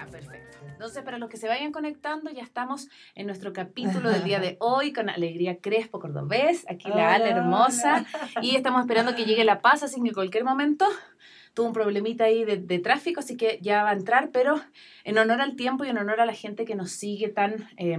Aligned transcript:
Ya, 0.00 0.10
perfecto. 0.10 0.58
Entonces, 0.66 1.02
para 1.02 1.18
los 1.18 1.28
que 1.28 1.36
se 1.36 1.46
vayan 1.46 1.72
conectando, 1.72 2.30
ya 2.30 2.42
estamos 2.42 2.88
en 3.14 3.26
nuestro 3.26 3.52
capítulo 3.52 4.08
del 4.10 4.24
día 4.24 4.40
de 4.40 4.56
hoy 4.60 4.92
con 4.92 5.10
Alegría 5.10 5.58
Crespo 5.60 6.00
Cordobés, 6.00 6.64
aquí 6.70 6.88
la 6.88 7.14
ala 7.14 7.28
hermosa, 7.28 8.06
y 8.40 8.56
estamos 8.56 8.80
esperando 8.80 9.14
que 9.14 9.26
llegue 9.26 9.44
La 9.44 9.60
Paz, 9.60 9.82
así 9.82 10.00
que 10.00 10.08
en 10.08 10.14
cualquier 10.14 10.44
momento 10.44 10.86
tuvo 11.52 11.66
un 11.66 11.72
problemita 11.74 12.24
ahí 12.24 12.44
de, 12.44 12.56
de, 12.56 12.78
tráfico, 12.78 13.20
así 13.20 13.36
que 13.36 13.58
ya 13.60 13.82
va 13.82 13.90
a 13.90 13.94
entrar, 13.94 14.30
pero 14.32 14.58
en 15.04 15.18
honor 15.18 15.42
al 15.42 15.54
tiempo 15.54 15.84
y 15.84 15.88
en 15.88 15.98
honor 15.98 16.20
a 16.20 16.26
la 16.26 16.34
gente 16.34 16.64
que 16.64 16.74
nos 16.74 16.90
sigue 16.92 17.28
tan... 17.28 17.68
Eh, 17.76 17.98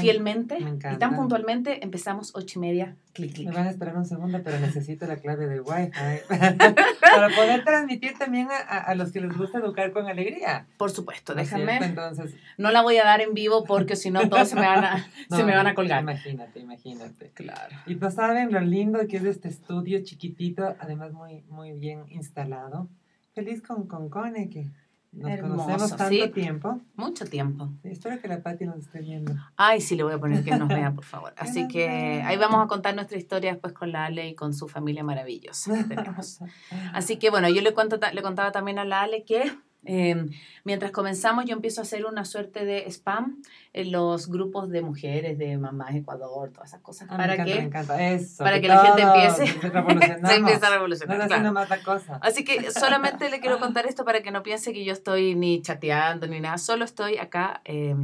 fielmente 0.00 0.58
y 0.58 0.96
tan 0.96 1.14
puntualmente 1.14 1.84
empezamos 1.84 2.32
ocho 2.34 2.58
y 2.58 2.62
media, 2.62 2.96
clic, 3.12 3.34
clic. 3.34 3.48
Me 3.48 3.54
van 3.54 3.66
a 3.66 3.70
esperar 3.70 3.96
un 3.96 4.06
segundo, 4.06 4.40
pero 4.42 4.58
necesito 4.58 5.06
la 5.06 5.16
clave 5.16 5.46
del 5.46 5.60
Wi-Fi 5.60 5.90
para 7.00 7.28
poder 7.28 7.62
transmitir 7.64 8.16
también 8.18 8.48
a, 8.50 8.78
a, 8.78 8.94
los 8.94 9.12
que 9.12 9.20
les 9.20 9.36
gusta 9.36 9.58
educar 9.58 9.92
con 9.92 10.06
alegría. 10.06 10.66
Por 10.78 10.90
supuesto, 10.90 11.34
déjame. 11.34 11.76
Entonces, 11.76 12.34
no 12.56 12.70
la 12.70 12.82
voy 12.82 12.96
a 12.96 13.04
dar 13.04 13.20
en 13.20 13.34
vivo 13.34 13.64
porque 13.64 13.96
si 13.96 14.10
no 14.10 14.26
todos 14.30 14.48
se 14.48 14.54
me 14.54 14.66
van 14.66 14.84
a, 14.84 15.06
se 15.28 15.44
me 15.44 15.54
van 15.54 15.66
a 15.66 15.74
colgar. 15.74 16.02
Imagínate, 16.02 16.60
imagínate. 16.60 17.30
Claro. 17.34 17.76
Y 17.86 17.96
pues 17.96 18.14
saben 18.14 18.50
lo 18.50 18.60
lindo 18.60 19.00
que 19.06 19.18
es 19.18 19.24
este 19.24 19.48
estudio 19.48 20.02
chiquitito, 20.02 20.74
además 20.78 21.12
muy, 21.12 21.42
muy 21.50 21.72
bien 21.72 22.04
instalado. 22.08 22.88
Feliz 23.34 23.62
con, 23.62 23.86
con 23.86 24.08
Cone 24.08 24.48
que 24.48 24.70
nos 25.12 25.30
Hermoso, 25.30 25.64
conocemos 25.64 25.96
tanto 25.96 26.30
tiempo. 26.30 26.80
Mucho 26.96 27.26
tiempo. 27.26 27.70
espero 27.84 28.20
que 28.20 28.28
la 28.28 28.42
Pati 28.42 28.64
nos 28.64 28.78
esté 28.78 29.00
viendo. 29.00 29.34
Ay, 29.56 29.80
sí, 29.82 29.94
le 29.94 30.04
voy 30.04 30.14
a 30.14 30.18
poner 30.18 30.42
que 30.42 30.56
nos 30.56 30.68
vea, 30.68 30.92
por 30.92 31.04
favor. 31.04 31.34
Así 31.38 31.68
que 31.68 32.22
ahí 32.24 32.36
vamos 32.38 32.64
a 32.64 32.66
contar 32.66 32.94
nuestra 32.94 33.18
historia 33.18 33.52
después 33.52 33.74
con 33.74 33.92
la 33.92 34.06
Ale 34.06 34.28
y 34.28 34.34
con 34.34 34.54
su 34.54 34.68
familia 34.68 35.04
maravillosa 35.04 35.76
que 35.76 35.96
tenemos. 35.96 36.40
Así 36.94 37.18
que 37.18 37.28
bueno, 37.28 37.48
yo 37.50 37.60
le, 37.60 37.74
cuento, 37.74 38.00
le 38.12 38.22
contaba 38.22 38.52
también 38.52 38.78
a 38.78 38.84
la 38.86 39.02
Ale 39.02 39.24
que 39.24 39.52
eh, 39.84 40.28
mientras 40.64 40.92
comenzamos, 40.92 41.44
yo 41.44 41.54
empiezo 41.54 41.80
a 41.80 41.82
hacer 41.82 42.04
una 42.04 42.24
suerte 42.24 42.64
de 42.64 42.88
spam 42.88 43.42
en 43.72 43.90
los 43.90 44.28
grupos 44.28 44.68
de 44.68 44.82
mujeres 44.82 45.38
de 45.38 45.58
Mamás 45.58 45.94
Ecuador, 45.94 46.50
todas 46.52 46.70
esas 46.70 46.80
cosas, 46.82 47.08
ah, 47.10 47.16
para, 47.16 47.44
que, 47.44 47.70
Eso, 48.14 48.44
para 48.44 48.60
que, 48.60 48.68
la 48.68 48.84
gente 48.84 49.02
empiece 49.02 49.46
se 49.46 50.34
empieza 50.36 50.66
a 50.66 50.70
revolucionar. 50.70 51.18
No 51.18 51.26
claro. 51.26 51.52
más 51.52 51.68
cosa. 51.84 52.18
Así 52.22 52.44
que 52.44 52.70
solamente 52.70 53.28
le 53.28 53.40
quiero 53.40 53.58
contar 53.60 53.86
esto 53.86 54.04
para 54.04 54.22
que 54.22 54.30
no 54.30 54.42
piense 54.42 54.72
que 54.72 54.84
yo 54.84 54.92
estoy 54.92 55.34
ni 55.34 55.62
chateando 55.62 56.26
ni 56.28 56.40
nada, 56.40 56.58
solo 56.58 56.84
estoy 56.84 57.18
acá. 57.18 57.60
Eh, 57.64 57.94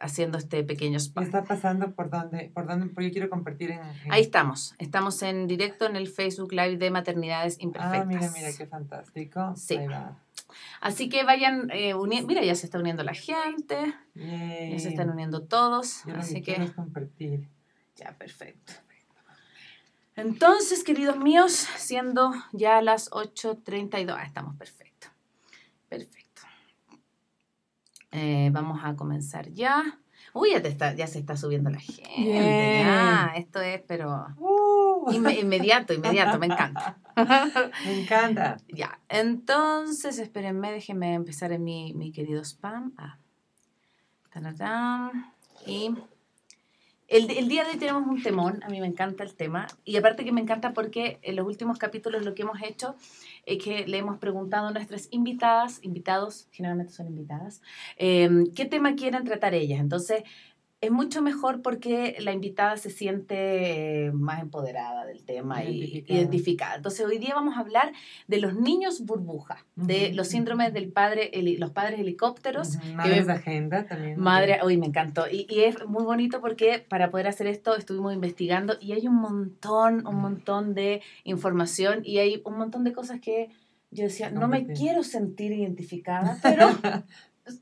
haciendo 0.00 0.38
este 0.38 0.64
pequeño. 0.64 0.98
¿Qué 1.14 1.24
está 1.24 1.44
pasando? 1.44 1.92
¿Por 1.92 2.10
dónde? 2.10 2.50
¿Por 2.54 2.66
dónde? 2.66 2.86
Porque 2.86 3.08
yo 3.08 3.12
quiero 3.12 3.30
compartir 3.30 3.72
en, 3.72 3.80
Ahí 4.10 4.22
estamos. 4.22 4.74
Estamos 4.78 5.22
en 5.22 5.46
directo 5.46 5.86
en 5.86 5.96
el 5.96 6.08
Facebook 6.08 6.52
Live 6.52 6.76
de 6.76 6.90
Maternidades 6.90 7.60
Imperfectas. 7.60 8.02
Ah, 8.02 8.04
mira, 8.04 8.30
mira, 8.34 8.48
qué 8.56 8.66
fantástico. 8.66 9.54
Sí. 9.56 9.78
Así 10.80 11.08
que 11.08 11.24
vayan 11.24 11.70
eh, 11.70 11.94
uniendo. 11.94 12.28
Mira, 12.28 12.42
ya 12.44 12.54
se 12.54 12.66
está 12.66 12.78
uniendo 12.78 13.02
la 13.02 13.14
gente. 13.14 13.94
Ya 14.14 14.78
se 14.78 14.88
están 14.88 15.10
uniendo 15.10 15.42
todos. 15.42 16.04
así 16.16 16.42
que... 16.42 16.72
compartir. 16.74 17.48
Ya, 17.96 18.12
perfecto. 18.18 18.72
Entonces, 20.16 20.84
queridos 20.84 21.18
míos, 21.18 21.52
siendo 21.76 22.32
ya 22.52 22.80
las 22.82 23.10
8.32, 23.10 24.14
ah, 24.16 24.24
estamos 24.24 24.56
perfecto. 24.56 25.08
Perfecto. 25.88 26.23
Eh, 28.16 28.48
vamos 28.52 28.80
a 28.84 28.94
comenzar 28.94 29.50
ya. 29.50 29.98
Uy, 30.32 30.52
ya, 30.52 30.62
te 30.62 30.68
está, 30.68 30.94
ya 30.94 31.08
se 31.08 31.18
está 31.18 31.36
subiendo 31.36 31.68
la 31.68 31.80
gente. 31.80 32.02
Ya, 32.16 33.32
esto 33.36 33.60
es, 33.60 33.82
pero. 33.88 34.26
Uh. 34.38 35.10
inmediato, 35.10 35.92
inmediato, 35.92 36.38
me 36.38 36.46
encanta. 36.46 36.96
me 37.84 38.00
encanta. 38.02 38.56
Ya, 38.68 39.00
entonces, 39.08 40.20
espérenme, 40.20 40.70
déjenme 40.70 41.14
empezar 41.14 41.50
en 41.50 41.64
mi, 41.64 41.92
mi 41.92 42.12
querido 42.12 42.40
spam. 42.44 42.94
Ah. 42.96 43.18
Y 45.66 45.94
el, 47.08 47.30
el, 47.30 47.48
día 47.48 47.64
de 47.64 47.70
hoy 47.70 47.76
tenemos 47.78 48.06
un 48.06 48.22
temón, 48.22 48.62
a 48.62 48.68
mí 48.68 48.80
me 48.80 48.86
encanta 48.86 49.22
el 49.24 49.34
tema, 49.34 49.66
y 49.84 49.96
aparte 49.96 50.24
que 50.24 50.32
me 50.32 50.40
encanta 50.40 50.72
porque 50.72 51.18
en 51.22 51.36
los 51.36 51.46
últimos 51.46 51.78
capítulos 51.78 52.24
lo 52.24 52.34
que 52.34 52.42
hemos 52.42 52.60
hecho 52.62 52.96
es 53.46 53.62
que 53.62 53.86
le 53.86 53.98
hemos 53.98 54.18
preguntado 54.18 54.68
a 54.68 54.72
nuestras 54.72 55.08
invitadas, 55.10 55.78
invitados, 55.82 56.48
generalmente 56.50 56.92
son 56.92 57.06
invitadas, 57.06 57.62
eh, 57.96 58.28
qué 58.54 58.64
tema 58.64 58.94
quieren 58.94 59.24
tratar 59.24 59.54
ellas. 59.54 59.80
Entonces, 59.80 60.22
es 60.84 60.90
mucho 60.90 61.22
mejor 61.22 61.62
porque 61.62 62.16
la 62.20 62.32
invitada 62.32 62.76
se 62.76 62.90
siente 62.90 64.06
eh, 64.06 64.12
más 64.12 64.40
empoderada 64.40 65.06
del 65.06 65.24
tema 65.24 65.64
y 65.64 66.04
identificada. 66.06 66.76
Entonces, 66.76 67.06
hoy 67.06 67.18
día 67.18 67.34
vamos 67.34 67.56
a 67.56 67.60
hablar 67.60 67.92
de 68.26 68.38
los 68.38 68.54
niños 68.54 69.04
burbuja, 69.04 69.64
de 69.76 70.12
los 70.12 70.28
síndromes 70.28 70.72
del 70.72 70.92
padre, 70.92 71.30
los 71.58 71.70
padres 71.70 72.00
helicópteros. 72.00 72.76
Madres 72.94 73.26
de 73.26 73.32
agenda 73.32 73.86
también. 73.86 74.20
Madre, 74.20 74.58
uy, 74.64 74.76
me 74.76 74.86
encantó. 74.86 75.26
Y, 75.30 75.46
y, 75.48 75.64
es 75.64 75.86
muy 75.86 76.04
bonito 76.04 76.40
porque 76.40 76.84
para 76.86 77.10
poder 77.10 77.28
hacer 77.28 77.46
esto 77.46 77.76
estuvimos 77.76 78.12
investigando 78.12 78.76
y 78.80 78.92
hay 78.92 79.08
un 79.08 79.16
montón, 79.16 80.06
un 80.06 80.16
montón 80.16 80.74
de 80.74 81.00
información 81.24 82.02
y 82.04 82.18
hay 82.18 82.42
un 82.44 82.58
montón 82.58 82.84
de 82.84 82.92
cosas 82.92 83.20
que 83.20 83.48
yo 83.90 84.04
decía, 84.04 84.30
no 84.30 84.48
me 84.48 84.66
quiero 84.66 85.04
sentir 85.04 85.52
identificada, 85.52 86.38
pero 86.42 86.68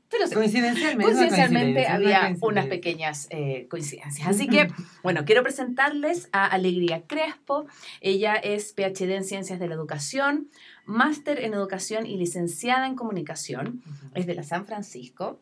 pero 0.09 0.29
coincidencialmente, 0.33 1.03
coincidencialmente 1.03 1.87
había 1.87 2.35
unas 2.41 2.67
pequeñas 2.67 3.27
eh, 3.31 3.67
coincidencias. 3.69 4.27
Así 4.27 4.47
que, 4.47 4.69
bueno, 5.03 5.25
quiero 5.25 5.43
presentarles 5.43 6.29
a 6.31 6.45
Alegría 6.45 7.03
Crespo. 7.05 7.65
Ella 7.99 8.35
es 8.35 8.73
PhD 8.73 9.11
en 9.11 9.25
Ciencias 9.25 9.59
de 9.59 9.67
la 9.67 9.75
Educación, 9.75 10.49
máster 10.85 11.43
en 11.43 11.53
Educación 11.53 12.05
y 12.05 12.17
licenciada 12.17 12.87
en 12.87 12.95
Comunicación. 12.95 13.81
Es 14.15 14.25
de 14.25 14.35
la 14.35 14.43
San 14.43 14.65
Francisco. 14.65 15.41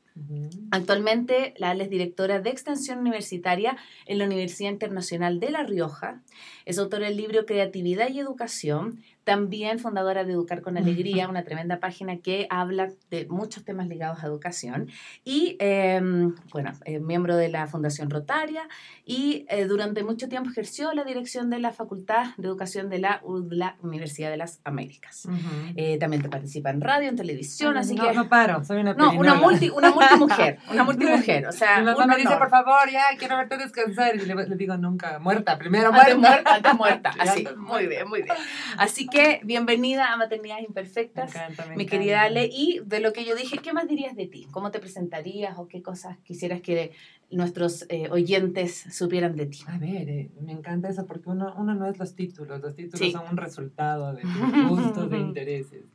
Actualmente, 0.71 1.53
la 1.57 1.71
es 1.73 1.89
directora 1.89 2.39
de 2.39 2.49
Extensión 2.49 2.99
Universitaria 2.99 3.77
en 4.05 4.17
la 4.17 4.25
Universidad 4.25 4.71
Internacional 4.71 5.39
de 5.39 5.51
La 5.51 5.63
Rioja. 5.63 6.21
Es 6.65 6.77
autora 6.77 7.07
del 7.07 7.17
libro 7.17 7.45
Creatividad 7.45 8.09
y 8.09 8.19
Educación, 8.19 8.99
también 9.23 9.77
fundadora 9.79 10.23
de 10.23 10.33
Educar 10.33 10.61
con 10.61 10.77
Alegría, 10.77 11.27
una 11.27 11.43
tremenda 11.43 11.79
página 11.79 12.17
que 12.17 12.47
habla 12.49 12.89
de 13.11 13.27
muchos 13.29 13.63
temas 13.63 13.87
ligados 13.87 14.23
a 14.23 14.27
educación. 14.27 14.89
Y, 15.23 15.57
em, 15.59 16.35
bueno, 16.51 16.71
eh, 16.85 16.99
miembro 16.99 17.35
de 17.35 17.49
la 17.49 17.67
Fundación 17.67 18.09
Rotaria 18.09 18.63
y 19.05 19.45
eh, 19.49 19.65
durante 19.65 20.03
mucho 20.03 20.27
tiempo 20.27 20.49
ejerció 20.49 20.93
la 20.93 21.03
dirección 21.03 21.49
de 21.49 21.59
la 21.59 21.71
Facultad 21.71 22.35
de 22.37 22.47
Educación 22.47 22.89
de 22.89 22.99
la 22.99 23.21
UDLA, 23.23 23.77
Universidad 23.83 24.31
de 24.31 24.37
las 24.37 24.59
Américas. 24.63 25.27
Eh, 25.75 25.97
también 25.99 26.23
te 26.23 26.29
participa 26.29 26.71
en 26.71 26.81
radio, 26.81 27.09
en 27.09 27.15
televisión, 27.15 27.77
así 27.77 27.93
no, 27.95 28.07
que... 28.07 28.15
No 28.15 28.27
paro, 28.27 28.63
soy 28.63 28.81
una 28.81 28.93
No, 28.95 29.11
una, 29.11 29.35
multi, 29.35 29.69
una 29.69 29.91
multimujer, 29.91 30.57
una 30.71 30.83
multimujer, 30.83 31.47
o 31.47 31.51
sea... 31.51 31.81
Me 32.11 32.17
dice, 32.17 32.35
por 32.35 32.49
favor, 32.49 32.89
ya, 32.91 33.03
quiero 33.17 33.37
verte 33.37 33.57
descansar, 33.57 34.15
y 34.15 34.19
le, 34.19 34.55
digo, 34.55 34.75
nunca, 34.75 35.19
muerta, 35.19 35.57
primero 35.57 35.91
muerta. 35.93 36.50
muerta, 36.77 37.13
así, 37.19 37.45
muy 37.57 37.87
bien, 37.87 38.07
muy 38.07 38.23
bien. 38.23 38.35
Así 38.77 39.07
que 39.07 39.41
bienvenida 39.43 40.11
a 40.11 40.17
Maternidades 40.17 40.65
Imperfectas, 40.67 41.33
mi 41.75 41.85
querida 41.85 42.23
Ale. 42.23 42.49
Y 42.51 42.81
de 42.85 42.99
lo 42.99 43.13
que 43.13 43.25
yo 43.25 43.35
dije, 43.35 43.57
¿qué 43.59 43.73
más 43.73 43.87
dirías 43.87 44.15
de 44.15 44.27
ti? 44.27 44.47
¿Cómo 44.51 44.71
te 44.71 44.79
presentarías 44.79 45.57
o 45.57 45.67
qué 45.67 45.81
cosas 45.81 46.17
quisieras 46.19 46.61
que 46.61 46.91
nuestros 47.29 47.85
eh, 47.89 48.09
oyentes 48.09 48.85
supieran 48.91 49.35
de 49.35 49.45
ti? 49.45 49.59
A 49.67 49.77
ver, 49.77 50.09
eh, 50.09 50.31
me 50.41 50.51
encanta 50.51 50.89
eso 50.89 51.05
porque 51.05 51.29
uno, 51.29 51.53
uno 51.57 51.73
no 51.73 51.87
es 51.87 51.97
los 51.97 52.15
títulos, 52.15 52.61
los 52.61 52.75
títulos 52.75 53.11
son 53.11 53.29
un 53.29 53.37
resultado 53.37 54.13
de 54.13 54.21
tus 54.21 54.31
gustos, 54.69 55.09
de 55.09 55.17
intereses. 55.17 55.85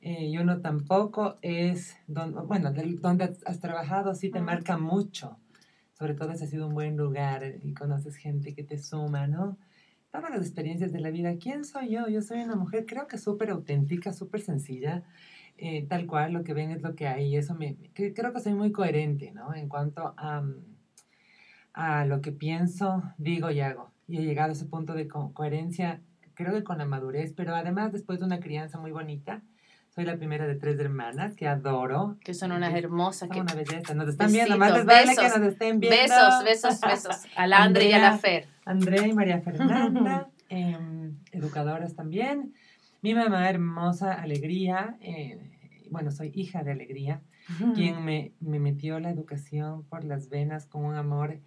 Eh, 0.00 0.26
y 0.26 0.38
uno 0.38 0.60
tampoco 0.60 1.36
es, 1.42 1.96
bueno, 2.08 2.72
donde 2.72 3.36
has 3.46 3.60
trabajado 3.60 4.14
sí 4.16 4.30
te 4.30 4.40
marca 4.40 4.76
mucho, 4.76 5.38
sobre 5.96 6.14
todo 6.14 6.34
si 6.34 6.42
ha 6.42 6.48
sido 6.48 6.66
un 6.66 6.74
buen 6.74 6.96
lugar 6.96 7.44
y 7.62 7.72
conoces 7.72 8.16
gente 8.16 8.52
que 8.52 8.64
te 8.64 8.78
suma, 8.78 9.28
¿no? 9.28 9.58
Todas 10.12 10.30
las 10.30 10.42
experiencias 10.42 10.92
de 10.92 11.00
la 11.00 11.10
vida. 11.10 11.36
¿Quién 11.38 11.64
soy 11.64 11.88
yo? 11.88 12.06
Yo 12.06 12.20
soy 12.20 12.42
una 12.42 12.54
mujer, 12.54 12.84
creo 12.86 13.08
que 13.08 13.18
súper 13.18 13.50
auténtica, 13.50 14.12
súper 14.12 14.42
sencilla, 14.42 15.02
eh, 15.56 15.86
tal 15.88 16.06
cual, 16.06 16.34
lo 16.34 16.44
que 16.44 16.54
ven 16.54 16.70
es 16.70 16.82
lo 16.82 16.94
que 16.94 17.08
hay. 17.08 17.34
Eso 17.34 17.54
me, 17.54 17.76
creo 17.94 18.32
que 18.32 18.40
soy 18.40 18.52
muy 18.52 18.70
coherente, 18.72 19.32
¿no? 19.32 19.54
En 19.54 19.68
cuanto 19.68 20.14
a, 20.18 20.44
a 21.72 22.04
lo 22.04 22.20
que 22.20 22.30
pienso, 22.30 23.02
digo 23.16 23.50
y 23.50 23.60
hago. 23.60 23.90
Y 24.06 24.18
he 24.18 24.22
llegado 24.22 24.50
a 24.50 24.52
ese 24.52 24.66
punto 24.66 24.92
de 24.92 25.08
coherencia, 25.08 26.02
creo 26.34 26.52
que 26.52 26.62
con 26.62 26.78
la 26.78 26.84
madurez, 26.84 27.32
pero 27.32 27.54
además 27.54 27.92
después 27.92 28.18
de 28.20 28.26
una 28.26 28.40
crianza 28.40 28.78
muy 28.78 28.92
bonita, 28.92 29.42
soy 29.94 30.06
la 30.06 30.16
primera 30.16 30.46
de 30.46 30.54
tres 30.54 30.78
hermanas 30.80 31.34
que 31.34 31.46
adoro. 31.46 32.16
Que 32.24 32.32
son 32.32 32.52
unas 32.52 32.74
hermosas. 32.74 33.28
Son 33.28 33.40
una 33.40 33.54
belleza. 33.54 33.94
Nos 33.94 34.08
están 34.08 34.32
viendo. 34.32 34.56
Más 34.56 34.72
les 34.72 34.86
vale 34.86 35.14
que 35.14 35.28
nos 35.38 35.48
estén 35.48 35.80
viendo. 35.80 35.98
Besos, 35.98 36.44
besos, 36.44 36.80
besos. 36.80 37.16
A 37.36 37.46
la 37.46 37.62
Andrea, 37.62 37.88
y 37.88 37.92
a 37.92 37.98
la 37.98 38.18
Fer. 38.18 38.48
Andrea 38.64 39.06
y 39.06 39.12
María 39.12 39.40
Fernanda. 39.40 40.28
Em, 40.48 41.16
educadoras 41.30 41.94
también. 41.94 42.52
Mi 43.00 43.14
mamá 43.14 43.48
hermosa, 43.48 44.12
Alegría. 44.12 44.96
Eh, 45.00 45.38
bueno, 45.90 46.10
soy 46.10 46.30
hija 46.34 46.62
de 46.62 46.72
Alegría. 46.72 47.22
Quien 47.74 48.04
me, 48.04 48.32
me 48.40 48.60
metió 48.60 49.00
la 49.00 49.10
educación 49.10 49.82
por 49.84 50.04
las 50.04 50.28
venas 50.28 50.66
con 50.66 50.84
un 50.84 50.94
amor 50.94 51.40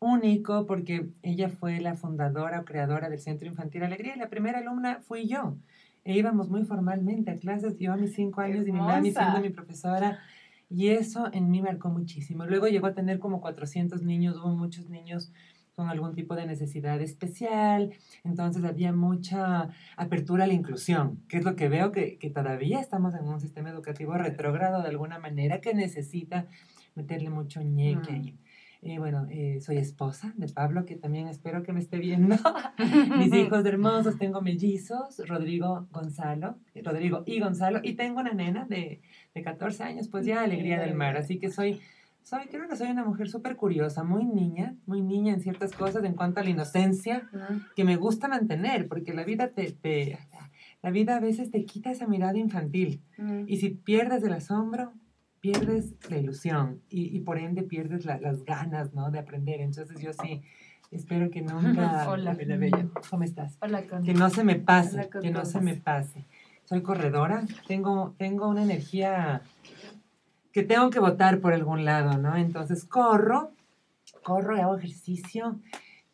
único 0.00 0.66
porque 0.66 1.08
ella 1.22 1.48
fue 1.48 1.80
la 1.80 1.94
fundadora 1.94 2.60
o 2.60 2.64
creadora 2.64 3.08
del 3.08 3.20
Centro 3.20 3.46
Infantil 3.46 3.84
Alegría 3.84 4.14
y 4.16 4.18
la 4.18 4.28
primera 4.28 4.58
alumna 4.58 5.00
fui 5.00 5.26
yo. 5.26 5.56
E 6.04 6.16
íbamos 6.16 6.48
muy 6.48 6.64
formalmente 6.64 7.30
a 7.30 7.36
clases. 7.36 7.78
Yo 7.78 7.92
a 7.92 7.96
mis 7.96 8.14
cinco 8.14 8.40
años 8.40 8.66
y 8.66 8.72
mi 8.72 8.78
mamá 8.78 9.00
siendo 9.02 9.40
mi 9.40 9.50
profesora. 9.50 10.20
Y 10.68 10.88
eso 10.88 11.28
en 11.32 11.50
mí 11.50 11.60
marcó 11.60 11.90
muchísimo. 11.90 12.46
Luego 12.46 12.66
llegó 12.66 12.86
a 12.86 12.94
tener 12.94 13.18
como 13.18 13.40
400 13.40 14.02
niños, 14.02 14.36
hubo 14.36 14.54
muchos 14.54 14.88
niños 14.88 15.32
con 15.74 15.88
algún 15.88 16.14
tipo 16.14 16.34
de 16.34 16.46
necesidad 16.46 17.00
especial, 17.00 17.94
entonces 18.24 18.62
había 18.64 18.92
mucha 18.92 19.70
apertura 19.96 20.44
a 20.44 20.46
la 20.46 20.52
inclusión, 20.52 21.22
que 21.28 21.38
es 21.38 21.44
lo 21.44 21.56
que 21.56 21.68
veo 21.68 21.92
que, 21.92 22.18
que 22.18 22.28
todavía 22.28 22.78
estamos 22.78 23.14
en 23.14 23.26
un 23.26 23.40
sistema 23.40 23.70
educativo 23.70 24.12
retrógrado 24.14 24.82
de 24.82 24.88
alguna 24.88 25.18
manera 25.18 25.60
que 25.60 25.72
necesita 25.72 26.46
meterle 26.94 27.30
mucho 27.30 27.62
ñeque 27.62 28.12
ahí. 28.12 28.38
Eh, 28.84 28.98
bueno, 28.98 29.28
eh, 29.30 29.60
soy 29.60 29.76
esposa 29.76 30.34
de 30.36 30.48
Pablo, 30.48 30.84
que 30.84 30.96
también 30.96 31.28
espero 31.28 31.62
que 31.62 31.72
me 31.72 31.78
esté 31.78 31.98
viendo. 31.98 32.34
Mis 33.16 33.32
hijos 33.32 33.64
hermosos, 33.64 34.18
tengo 34.18 34.42
mellizos, 34.42 35.22
Rodrigo, 35.28 35.86
Gonzalo, 35.92 36.56
Rodrigo 36.82 37.22
y 37.24 37.38
Gonzalo, 37.38 37.80
y 37.82 37.94
tengo 37.94 38.20
una 38.20 38.32
nena 38.32 38.66
de, 38.66 39.00
de 39.34 39.42
14 39.42 39.84
años, 39.84 40.08
pues 40.08 40.26
ya 40.26 40.42
alegría 40.42 40.80
del 40.80 40.94
mar, 40.94 41.16
así 41.16 41.38
que 41.38 41.50
soy 41.50 41.80
soy, 42.24 42.46
creo 42.46 42.68
que 42.68 42.76
soy 42.76 42.88
una 42.88 43.04
mujer 43.04 43.28
súper 43.28 43.56
curiosa, 43.56 44.04
muy 44.04 44.24
niña, 44.24 44.76
muy 44.86 45.02
niña 45.02 45.34
en 45.34 45.40
ciertas 45.40 45.72
cosas 45.72 46.04
en 46.04 46.14
cuanto 46.14 46.38
a 46.38 46.44
la 46.44 46.50
inocencia 46.50 47.28
que 47.74 47.84
me 47.84 47.96
gusta 47.96 48.28
mantener, 48.28 48.86
porque 48.86 49.12
la 49.12 49.24
vida 49.24 49.48
te, 49.48 49.72
te, 49.72 50.20
la 50.82 50.90
vida 50.90 51.16
a 51.16 51.20
veces 51.20 51.50
te 51.50 51.64
quita 51.64 51.90
esa 51.90 52.06
mirada 52.06 52.38
infantil. 52.38 53.02
Y 53.48 53.56
si 53.56 53.70
pierdes 53.70 54.22
el 54.22 54.34
asombro, 54.34 54.92
pierdes 55.42 55.96
la 56.08 56.16
ilusión 56.16 56.80
y, 56.88 57.14
y 57.14 57.20
por 57.20 57.36
ende 57.36 57.64
pierdes 57.64 58.06
las 58.06 58.44
ganas, 58.44 58.94
¿no? 58.94 59.10
De 59.10 59.18
aprender. 59.18 59.60
Entonces 59.60 60.00
yo 60.00 60.12
sí 60.12 60.40
espero 60.92 61.30
que 61.30 61.42
nunca... 61.42 62.08
Hola. 62.08 62.32
Bella. 62.34 62.88
¿Cómo 63.10 63.24
estás? 63.24 63.58
Hola, 63.60 63.82
Que 63.82 64.14
no 64.14 64.30
se 64.30 64.44
me 64.44 64.54
pase, 64.54 65.10
que 65.20 65.30
no 65.30 65.44
se 65.44 65.60
me 65.60 65.74
pase. 65.74 66.24
Soy 66.64 66.80
corredora, 66.80 67.44
tengo, 67.66 68.14
tengo 68.16 68.48
una 68.48 68.62
energía 68.62 69.42
que 70.52 70.62
tengo 70.62 70.90
que 70.90 71.00
votar 71.00 71.40
por 71.40 71.52
algún 71.52 71.84
lado, 71.84 72.18
¿no? 72.18 72.36
Entonces 72.36 72.84
corro, 72.84 73.50
corro 74.22 74.56
y 74.56 74.60
hago 74.60 74.76
ejercicio. 74.76 75.58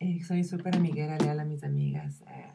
Eh, 0.01 0.23
soy 0.27 0.43
súper 0.43 0.77
amiguera, 0.77 1.19
leal 1.19 1.41
a 1.41 1.45
mis 1.45 1.65
amigas. 1.65 2.23
Eh, 2.23 2.47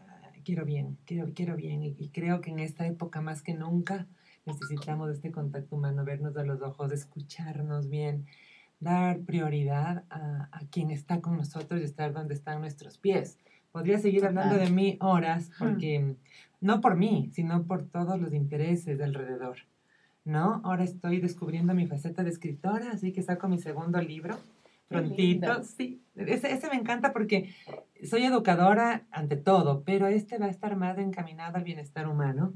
quiero 0.43 0.65
bien, 0.65 0.97
quiero, 1.05 1.31
quiero 1.35 1.55
bien. 1.55 1.83
Y, 1.83 2.09
creo 2.09 2.41
que 2.41 2.49
en 2.49 2.59
esta 2.59 2.87
época 2.87 3.21
más 3.21 3.43
que 3.43 3.53
nunca 3.53 4.07
necesitamos 4.45 5.09
este 5.09 5.31
contacto 5.31 5.75
humano, 5.75 6.03
vernos 6.03 6.35
a 6.37 6.43
los 6.43 6.61
ojos, 6.61 6.91
escucharnos 6.91 7.89
bien, 7.89 8.25
dar 8.79 9.19
prioridad 9.21 10.03
a, 10.09 10.49
a 10.51 10.59
quien 10.71 10.91
está 10.91 11.21
con 11.21 11.37
nosotros 11.37 11.81
y 11.81 11.83
estar 11.83 12.13
donde 12.13 12.33
están 12.33 12.59
nuestros 12.59 12.97
pies. 12.97 13.39
Podría 13.71 13.97
seguir 13.97 14.25
hablando 14.25 14.55
de 14.55 14.69
mí 14.69 14.97
horas, 15.01 15.49
porque 15.57 16.15
no 16.61 16.79
por 16.79 16.95
mí, 16.95 17.31
sino 17.33 17.63
por 17.63 17.85
todos 17.85 18.19
los 18.19 18.33
intereses 18.33 18.97
de 18.97 19.03
alrededor. 19.03 19.57
¿no? 20.25 20.61
Ahora 20.63 20.83
estoy 20.83 21.19
descubriendo 21.19 21.73
mi 21.73 21.87
faceta 21.87 22.23
de 22.23 22.29
escritora, 22.29 22.91
así 22.91 23.11
que 23.11 23.21
saco 23.21 23.47
mi 23.47 23.59
segundo 23.59 24.01
libro 24.01 24.37
prontito. 24.87 25.63
Sí, 25.63 26.01
ese, 26.15 26.53
ese, 26.53 26.69
me 26.69 26.75
encanta 26.75 27.13
porque 27.13 27.53
soy 28.03 28.23
educadora 28.25 29.05
ante 29.11 29.35
todo, 29.35 29.83
pero 29.83 30.07
este 30.07 30.37
va 30.37 30.45
a 30.45 30.49
estar 30.49 30.75
más 30.75 30.97
encaminado 30.97 31.57
al 31.57 31.63
bienestar 31.63 32.07
humano 32.07 32.53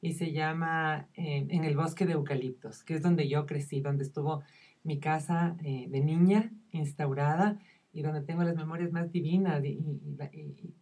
y 0.00 0.12
se 0.12 0.32
llama 0.32 1.08
eh, 1.14 1.46
En 1.50 1.64
el 1.64 1.76
bosque 1.76 2.06
de 2.06 2.12
eucaliptos, 2.12 2.84
que 2.84 2.94
es 2.94 3.02
donde 3.02 3.28
yo 3.28 3.46
crecí, 3.46 3.80
donde 3.80 4.04
estuvo 4.04 4.42
mi 4.84 5.00
casa 5.00 5.56
eh, 5.64 5.86
de 5.88 6.00
niña 6.00 6.52
instaurada 6.70 7.58
y 7.92 8.02
donde 8.02 8.22
tengo 8.22 8.42
las 8.44 8.54
memorias 8.54 8.92
más 8.92 9.10
divinas 9.10 9.64
y, 9.64 9.80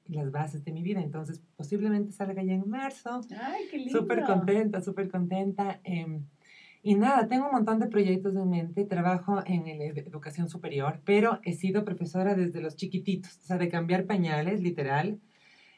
las 0.08 0.30
bases 0.30 0.64
de 0.64 0.72
mi 0.72 0.82
vida. 0.82 1.00
Entonces, 1.00 1.42
posiblemente 1.56 2.12
salga 2.12 2.42
ya 2.42 2.52
en 2.52 2.68
marzo. 2.68 3.20
¡Ay, 3.40 3.64
qué 3.70 3.78
lindo! 3.78 4.00
Súper 4.00 4.22
contenta, 4.24 4.80
súper 4.80 5.10
contenta. 5.10 5.80
Em, 5.82 6.26
y 6.82 6.94
nada, 6.94 7.26
tengo 7.26 7.46
un 7.46 7.52
montón 7.52 7.80
de 7.80 7.86
proyectos 7.86 8.36
en 8.36 8.48
mente. 8.48 8.84
Trabajo 8.84 9.42
en 9.46 9.66
educación 9.66 10.48
superior, 10.48 11.00
pero 11.04 11.40
he 11.42 11.54
sido 11.54 11.84
profesora 11.84 12.34
desde 12.34 12.60
los 12.60 12.76
chiquititos, 12.76 13.38
o 13.38 13.44
sea, 13.44 13.58
de 13.58 13.69
cambiar 13.69 14.04
pañales, 14.04 14.60
literal. 14.60 15.19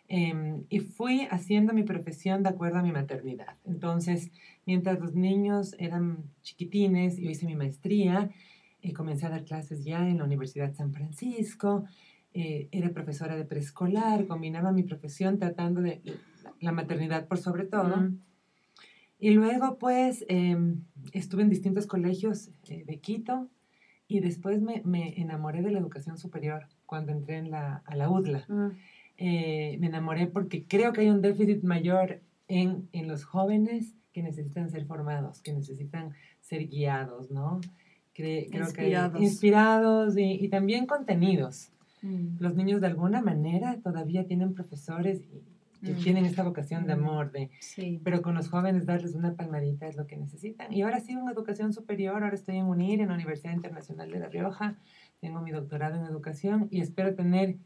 Em, 0.09 0.65
y 0.71 0.81
fui 0.81 1.29
haciendo 1.31 1.75
mi 1.75 1.83
profesión 1.83 2.43
de 2.43 2.49
acuerdo 2.49 2.79
a 2.79 2.83
mi 2.83 2.93
maternidad. 2.93 3.57
Entonces, 3.67 4.31
mientras 4.65 4.99
los 5.01 5.15
niños 5.15 5.75
eran 5.79 6.25
chiquitines, 6.43 7.19
yo 7.19 7.29
hice 7.29 7.47
mi 7.47 7.57
maestría 7.57 8.31
eh, 8.81 8.93
comencé 8.93 9.27
a 9.27 9.31
dar 9.31 9.45
clases 9.45 9.85
ya 9.85 10.09
en 10.09 10.19
la 10.19 10.25
Universidad 10.25 10.69
de 10.69 10.75
San 10.75 10.93
Francisco, 10.93 11.85
eh, 12.33 12.69
era 12.71 12.91
profesora 12.91 13.37
de 13.37 13.45
preescolar, 13.45 14.27
combinaba 14.27 14.71
mi 14.71 14.85
profesión 14.85 15.39
tratando 15.39 15.81
de 15.81 16.01
la 16.61 16.71
maternidad 16.71 17.27
por 17.27 17.39
sobre 17.39 17.65
todo. 17.65 18.13
Y 19.19 19.31
luego 19.31 19.79
pues 19.79 20.25
em, 20.29 20.85
estuve 21.13 21.43
en 21.43 21.49
distintos 21.49 21.87
colegios 21.87 22.51
eh, 22.69 22.85
de 22.87 23.01
Quito 23.01 23.49
y 24.07 24.21
después 24.21 24.63
me, 24.63 24.83
me, 24.85 25.21
enamoré 25.21 25.61
de 25.61 25.73
la 25.73 25.81
educación 25.81 26.17
superior 26.17 26.69
cuando 26.87 27.11
entré 27.11 27.39
en 27.39 27.51
la, 27.51 27.83
a 27.85 27.97
la 27.97 28.09
UDLA. 28.09 28.47
Me 29.19 29.87
enamoré 29.87 30.27
porque 30.27 30.65
creo 30.65 30.93
que 30.93 31.03
hay 31.03 31.11
un 31.11 31.23
déficit 31.23 31.63
mayor 31.63 32.21
en, 32.47 32.89
en 32.93 33.09
los 33.09 33.25
jóvenes 33.25 33.95
que 34.13 34.23
necesitan 34.23 34.71
ser 34.71 34.85
formados, 34.87 35.41
que 35.43 35.53
necesitan 35.53 36.13
ser 36.41 36.69
guiados, 36.69 37.31
¿no? 37.31 37.61
creo 38.19 38.65
inspirados. 38.65 39.19
que 39.19 39.25
inspirados 39.25 40.15
y, 40.17 40.49
también 40.49 40.87
contenidos. 40.87 41.71
Mm. 42.03 42.39
Los 42.41 42.55
niños 42.55 42.81
de 42.81 42.89
alguna 42.89 43.21
manera 43.23 43.79
todavía 43.83 44.27
tienen 44.27 44.55
profesores 44.55 45.23
que 45.83 45.93
mm. 45.93 46.03
tienen 46.03 46.25
esta 46.25 46.43
vocación 46.43 46.87
de 46.87 46.97
mm. 46.97 46.99
amor, 46.99 47.33
de, 47.33 47.51
pero 48.03 48.21
con 48.23 48.35
los 48.35 48.49
jóvenes 48.49 48.87
darles 48.87 49.15
una 49.15 49.35
palmadita 49.35 49.87
es 49.87 49.97
lo 49.97 50.07
que 50.07 50.17
necesitan. 50.17 50.73
Y 50.73 50.83
ahora 50.83 51.01
sí, 51.01 51.15
una 51.15 51.33
educación 51.33 51.73
superior, 51.73 52.25
ahora 52.25 52.35
estoy 52.35 52.57
en 52.57 52.67
UNIR, 52.67 53.01
en 53.01 53.09
la 53.09 53.15
Universidad 53.15 53.53
Internacional 53.53 54.11
de 54.11 54.19
La 54.19 54.29
Rioja, 54.29 54.77
tengo 55.21 55.41
mi 55.41 55.53
doctorado 55.53 55.97
en 55.97 56.05
educación 56.05 56.69
y 56.71 56.81
espero 56.81 57.15
tener 57.15 57.57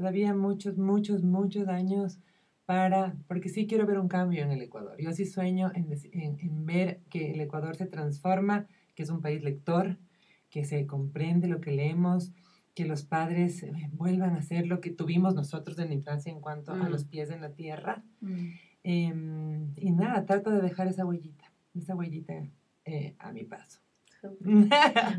todavía 0.00 0.34
muchos, 0.34 0.78
muchos, 0.78 1.22
muchos 1.22 1.68
años 1.68 2.18
para, 2.64 3.14
porque 3.28 3.50
sí 3.50 3.66
quiero 3.66 3.84
ver 3.86 3.98
un 3.98 4.08
cambio 4.08 4.42
en 4.42 4.50
el 4.50 4.62
Ecuador. 4.62 4.96
Yo 4.98 5.12
sí 5.12 5.26
sueño 5.26 5.70
en, 5.74 5.92
en, 6.12 6.40
en 6.40 6.64
ver 6.64 7.00
que 7.10 7.32
el 7.32 7.40
Ecuador 7.40 7.76
se 7.76 7.84
transforma 7.84 8.66
que 8.94 9.02
es 9.02 9.10
un 9.10 9.20
país 9.20 9.42
lector, 9.44 9.98
que 10.48 10.64
se 10.64 10.86
comprende 10.86 11.48
lo 11.48 11.60
que 11.60 11.72
leemos, 11.72 12.32
que 12.74 12.86
los 12.86 13.04
padres 13.04 13.62
eh, 13.62 13.72
vuelvan 13.92 14.36
a 14.36 14.38
hacer 14.38 14.66
lo 14.66 14.80
que 14.80 14.90
tuvimos 14.90 15.34
nosotros 15.34 15.78
en 15.78 15.88
la 15.88 15.94
infancia 15.94 16.32
en 16.32 16.40
cuanto 16.40 16.72
a 16.72 16.76
mm. 16.76 16.90
los 16.90 17.04
pies 17.04 17.30
en 17.30 17.42
la 17.42 17.50
tierra. 17.50 18.02
Mm. 18.22 18.48
Em, 18.84 19.72
y 19.76 19.92
nada, 19.92 20.24
trato 20.24 20.50
de 20.50 20.62
dejar 20.62 20.88
esa 20.88 21.04
huellita, 21.04 21.52
esa 21.74 21.94
huellita 21.94 22.48
eh, 22.86 23.16
a 23.18 23.32
mi 23.32 23.44
paso. 23.44 23.80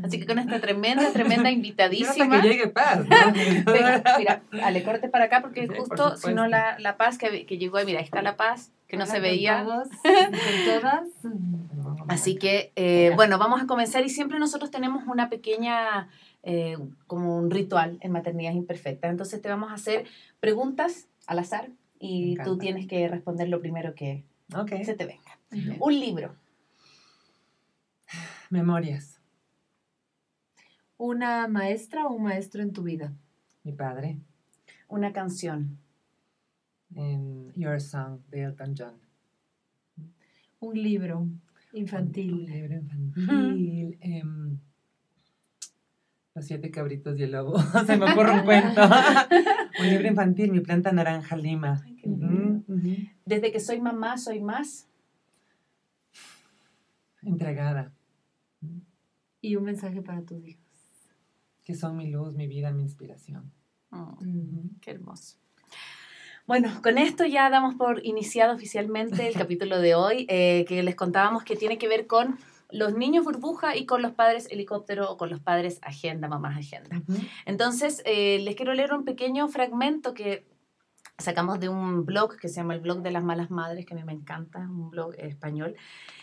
Así 0.04 0.20
que 0.20 0.26
con 0.26 0.38
esta 0.38 0.60
tremenda, 0.60 1.10
tremenda 1.12 1.50
invitadísima. 1.50 2.40
que 2.40 2.48
llegue 2.48 2.68
paz. 2.68 3.00
mira, 4.18 4.42
ale, 4.62 4.82
corte 4.82 5.08
para 5.08 5.24
acá 5.24 5.40
porque 5.40 5.68
justo, 5.68 6.16
si 6.16 6.32
no, 6.32 6.46
la, 6.46 6.78
la 6.78 6.96
paz 6.96 7.18
que, 7.18 7.46
que, 7.46 7.58
llegó, 7.58 7.78
mira, 7.84 7.98
ahí 7.98 8.04
está 8.04 8.22
la 8.22 8.36
paz, 8.36 8.72
que 8.86 8.96
no 8.96 9.06
se 9.06 9.20
veía. 9.20 9.64
Todos, 9.64 9.88
con 10.02 10.80
todas. 10.80 11.08
Así 12.08 12.36
que, 12.36 12.72
eh, 12.76 13.12
bueno, 13.16 13.38
vamos 13.38 13.62
a 13.62 13.66
comenzar 13.66 14.04
y 14.04 14.08
siempre 14.08 14.38
nosotros 14.38 14.70
tenemos 14.70 15.04
una 15.06 15.28
pequeña, 15.28 16.08
eh, 16.42 16.76
como 17.06 17.36
un 17.36 17.50
ritual 17.50 17.98
en 18.00 18.12
maternidad 18.12 18.52
imperfecta. 18.52 19.08
Entonces 19.08 19.40
te 19.42 19.48
vamos 19.48 19.70
a 19.70 19.74
hacer 19.74 20.06
preguntas 20.40 21.08
al 21.26 21.38
azar 21.38 21.70
y 21.98 22.36
tú 22.44 22.58
tienes 22.58 22.86
que 22.86 23.08
responder 23.08 23.48
lo 23.48 23.60
primero 23.60 23.94
que 23.94 24.24
se 24.84 24.94
te 24.94 25.06
venga. 25.06 25.38
Un 25.80 25.98
libro. 25.98 26.34
Memorias. 28.52 29.18
¿Una 30.98 31.48
maestra 31.48 32.06
o 32.06 32.12
un 32.12 32.24
maestro 32.24 32.62
en 32.62 32.74
tu 32.74 32.82
vida? 32.82 33.14
Mi 33.64 33.72
padre. 33.72 34.18
Una 34.88 35.10
canción. 35.14 35.78
Your 37.56 37.80
Song 37.80 38.20
de 38.30 38.42
Elton 38.42 38.74
John. 38.76 38.94
Un 40.60 40.82
libro. 40.82 41.26
Infantil. 41.72 42.34
Un 42.34 42.44
libro 42.44 42.74
infantil. 42.74 43.98
Em, 44.02 44.58
los 46.34 46.44
siete 46.44 46.70
cabritos 46.70 47.18
y 47.18 47.22
el 47.22 47.32
lobo. 47.32 47.58
Se 47.86 47.96
me 47.96 48.12
ocurre 48.12 48.32
un 48.32 48.44
cuento. 48.44 48.82
un 49.80 49.88
libro 49.88 50.08
infantil, 50.08 50.52
mi 50.52 50.60
planta 50.60 50.92
naranja 50.92 51.36
lima. 51.36 51.82
Desde 53.24 53.50
que 53.50 53.60
soy 53.60 53.80
mamá, 53.80 54.18
soy 54.18 54.42
más. 54.42 54.90
Entregada. 57.22 57.94
Y 59.40 59.56
un 59.56 59.64
mensaje 59.64 60.02
para 60.02 60.22
tus 60.22 60.44
hijos. 60.46 60.62
Que 61.64 61.74
son 61.74 61.96
mi 61.96 62.10
luz, 62.10 62.34
mi 62.34 62.46
vida, 62.46 62.72
mi 62.72 62.82
inspiración. 62.82 63.52
Oh, 63.90 64.16
qué 64.80 64.90
hermoso. 64.92 65.36
Bueno, 66.46 66.80
con 66.82 66.98
esto 66.98 67.24
ya 67.24 67.50
damos 67.50 67.74
por 67.76 68.04
iniciado 68.04 68.54
oficialmente 68.54 69.28
el 69.28 69.34
capítulo 69.38 69.80
de 69.80 69.94
hoy, 69.94 70.26
eh, 70.28 70.64
que 70.66 70.82
les 70.82 70.96
contábamos 70.96 71.44
que 71.44 71.56
tiene 71.56 71.78
que 71.78 71.88
ver 71.88 72.06
con 72.06 72.38
los 72.70 72.96
niños 72.96 73.24
burbuja 73.24 73.76
y 73.76 73.86
con 73.86 74.02
los 74.02 74.12
padres 74.12 74.48
helicóptero 74.50 75.10
o 75.10 75.16
con 75.16 75.30
los 75.30 75.40
padres 75.40 75.78
agenda, 75.82 76.26
mamás 76.26 76.56
agenda. 76.56 77.02
Entonces, 77.44 78.02
eh, 78.06 78.40
les 78.40 78.56
quiero 78.56 78.72
leer 78.74 78.92
un 78.94 79.04
pequeño 79.04 79.46
fragmento 79.48 80.14
que 80.14 80.46
sacamos 81.18 81.60
de 81.60 81.68
un 81.68 82.06
blog 82.06 82.36
que 82.38 82.48
se 82.48 82.56
llama 82.56 82.74
el 82.74 82.80
blog 82.80 83.02
de 83.02 83.10
las 83.10 83.22
malas 83.22 83.50
madres, 83.50 83.84
que 83.84 83.94
a 83.94 83.96
mí 83.96 84.04
me 84.04 84.12
encanta, 84.12 84.60
es 84.60 84.68
un 84.68 84.90
blog 84.90 85.14
español, 85.18 85.76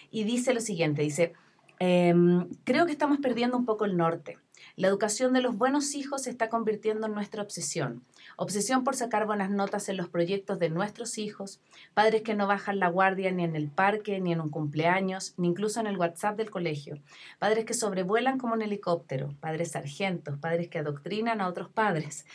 y 0.09 0.23
dice 0.23 0.53
lo 0.53 0.59
siguiente, 0.59 1.03
dice, 1.03 1.33
em, 1.79 2.49
creo 2.63 2.85
que 2.85 2.91
estamos 2.91 3.19
perdiendo 3.19 3.57
un 3.57 3.65
poco 3.65 3.85
el 3.85 3.97
norte. 3.97 4.37
La 4.75 4.87
educación 4.87 5.33
de 5.33 5.41
los 5.41 5.57
buenos 5.57 5.95
hijos 5.95 6.23
se 6.23 6.29
está 6.29 6.49
convirtiendo 6.49 7.07
en 7.07 7.13
nuestra 7.13 7.41
obsesión. 7.41 8.03
Obsesión 8.41 8.85
por 8.85 8.95
sacar 8.95 9.25
buenas 9.25 9.49
notas 9.49 9.89
en 9.89 9.97
los 9.97 10.07
proyectos 10.07 10.59
de 10.59 10.69
nuestros 10.69 11.17
hijos, 11.17 11.59
padres 11.93 12.21
que 12.21 12.35
no 12.35 12.47
bajan 12.47 12.79
la 12.79 12.87
guardia 12.87 13.33
ni 13.33 13.43
en 13.43 13.53
el 13.53 13.67
parque, 13.67 14.21
ni 14.21 14.31
en 14.31 14.39
un 14.39 14.47
cumpleaños, 14.47 15.33
ni 15.35 15.49
incluso 15.49 15.81
en 15.81 15.87
el 15.87 15.97
WhatsApp 15.97 16.37
del 16.37 16.49
colegio, 16.49 17.01
padres 17.37 17.65
que 17.65 17.73
sobrevuelan 17.73 18.37
como 18.37 18.53
un 18.53 18.61
helicóptero, 18.61 19.35
padres 19.41 19.71
sargentos, 19.71 20.37
padres 20.37 20.69
que 20.69 20.79
adoctrinan 20.79 21.41
a 21.41 21.49
otros 21.49 21.67
padres. 21.67 22.25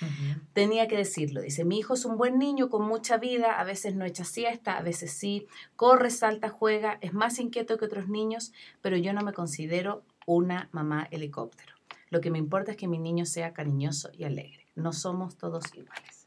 Tenía 0.52 0.88
que 0.88 0.98
decirlo, 0.98 1.40
dice, 1.40 1.64
mi 1.64 1.78
hijo 1.78 1.94
es 1.94 2.04
un 2.04 2.18
buen 2.18 2.38
niño 2.38 2.68
con 2.68 2.86
mucha 2.86 3.16
vida, 3.16 3.58
a 3.58 3.64
veces 3.64 3.94
no 3.94 4.04
echa 4.04 4.24
siesta, 4.24 4.76
a 4.76 4.82
veces 4.82 5.10
sí, 5.10 5.46
corre, 5.74 6.10
salta, 6.10 6.50
juega, 6.50 6.98
es 7.00 7.14
más 7.14 7.38
inquieto 7.38 7.78
que 7.78 7.86
otros 7.86 8.10
niños, 8.10 8.52
pero 8.82 8.98
yo 8.98 9.14
no 9.14 9.22
me 9.22 9.32
considero 9.32 10.02
una 10.26 10.68
mamá 10.70 11.08
helicóptero. 11.10 11.72
Lo 12.10 12.20
que 12.20 12.30
me 12.30 12.36
importa 12.36 12.72
es 12.72 12.76
que 12.76 12.88
mi 12.88 12.98
niño 12.98 13.24
sea 13.24 13.54
cariñoso 13.54 14.10
y 14.12 14.24
alegre. 14.24 14.63
No 14.74 14.92
somos 14.92 15.36
todos 15.36 15.64
iguales. 15.74 16.24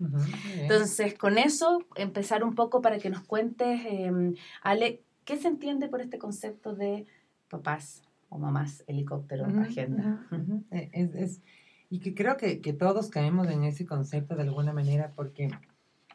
Entonces, 0.57 1.13
con 1.15 1.37
eso, 1.37 1.79
empezar 1.95 2.43
un 2.43 2.55
poco 2.55 2.81
para 2.81 2.97
que 2.97 3.09
nos 3.09 3.21
cuentes, 3.23 3.81
em, 3.85 4.35
Ale, 4.61 5.03
¿qué 5.25 5.37
se 5.37 5.47
entiende 5.47 5.89
por 5.89 6.01
este 6.01 6.17
concepto 6.17 6.73
de 6.73 7.05
papás 7.49 8.03
o 8.29 8.37
mamás 8.37 8.83
helicóptero 8.87 9.45
en 9.45 9.59
agenda? 9.59 10.27
Eh, 10.71 10.89
es, 10.93 11.41
y 11.89 11.99
que 11.99 12.13
creo 12.13 12.37
que, 12.37 12.61
que, 12.61 12.73
todos 12.73 13.09
caemos 13.09 13.47
en 13.47 13.63
ese 13.63 13.85
concepto 13.85 14.35
de 14.35 14.43
alguna 14.43 14.73
manera 14.73 15.13
porque 15.15 15.49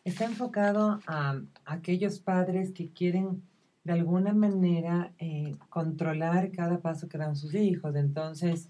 está 0.04 0.24
enfocado 0.24 1.00
a, 1.06 1.40
a 1.64 1.72
aquellos 1.72 2.20
padres 2.20 2.72
que 2.72 2.90
quieren 2.90 3.42
de 3.84 3.92
alguna 3.92 4.32
manera 4.32 5.12
eh, 5.18 5.56
controlar 5.68 6.52
cada 6.52 6.80
paso 6.80 7.08
que 7.08 7.18
dan 7.18 7.36
sus 7.36 7.54
hijos. 7.54 7.96
Entonces, 7.96 8.68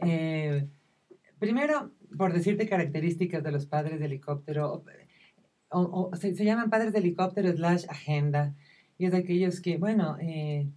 eh, 0.00 0.66
primero, 1.38 1.90
por 2.16 2.32
decirte 2.32 2.68
características 2.68 3.42
de 3.42 3.52
los 3.52 3.66
padres 3.66 3.98
de 3.98 4.06
helicóptero, 4.06 4.84
o, 5.70 6.10
se, 6.16 6.32
llaman 6.34 6.70
padres 6.70 6.92
de 6.92 7.00
helicóptero 7.00 7.52
slash 7.52 7.84
agenda, 7.88 8.54
y 8.96 9.06
es 9.06 9.12
de 9.12 9.18
aquellos 9.18 9.60
que, 9.60 9.76
bueno, 9.76 10.16
eh, 10.20 10.68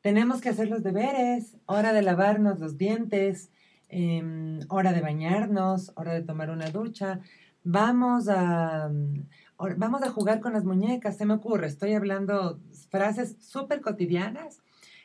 tenemos 0.00 0.40
que 0.40 0.50
hacer 0.50 0.68
los 0.68 0.82
deberes, 0.82 1.56
hora 1.66 1.92
de 1.92 2.02
lavarnos 2.02 2.60
los 2.60 2.78
dientes, 2.78 3.50
em, 3.88 4.60
hora 4.68 4.92
de 4.92 5.00
bañarnos, 5.00 5.92
hora 5.96 6.14
de 6.14 6.22
tomar 6.22 6.50
una 6.50 6.70
ducha, 6.70 7.20
vamos 7.64 8.28
a 8.28 8.90
vamos 9.56 10.02
a 10.02 10.10
jugar 10.10 10.40
con 10.40 10.52
las 10.52 10.64
muñecas, 10.64 11.16
se 11.16 11.26
me 11.26 11.34
ocurre, 11.34 11.66
estoy 11.66 11.94
hablando 11.94 12.60
frases 12.90 13.36
súper 13.40 13.80
cotidianas 13.80 14.60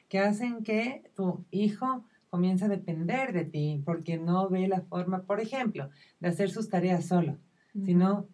que 0.10 0.20
hacen 0.20 0.64
que 0.64 1.04
tu 1.16 1.46
hijo 1.52 2.04
comience 2.30 2.66
a 2.66 2.70
depender 2.70 3.34
de 3.34 3.46
ti 3.46 3.82
porque 3.86 4.18
no 4.18 4.50
ve 4.50 4.68
la 4.68 4.82
forma, 4.82 5.24
por 5.24 5.40
ejemplo, 5.40 5.90
de 6.20 6.30
hacer 6.30 6.50
sus 6.50 6.70
tareas 6.70 7.06
solo, 7.06 7.38
sino 7.74 8.28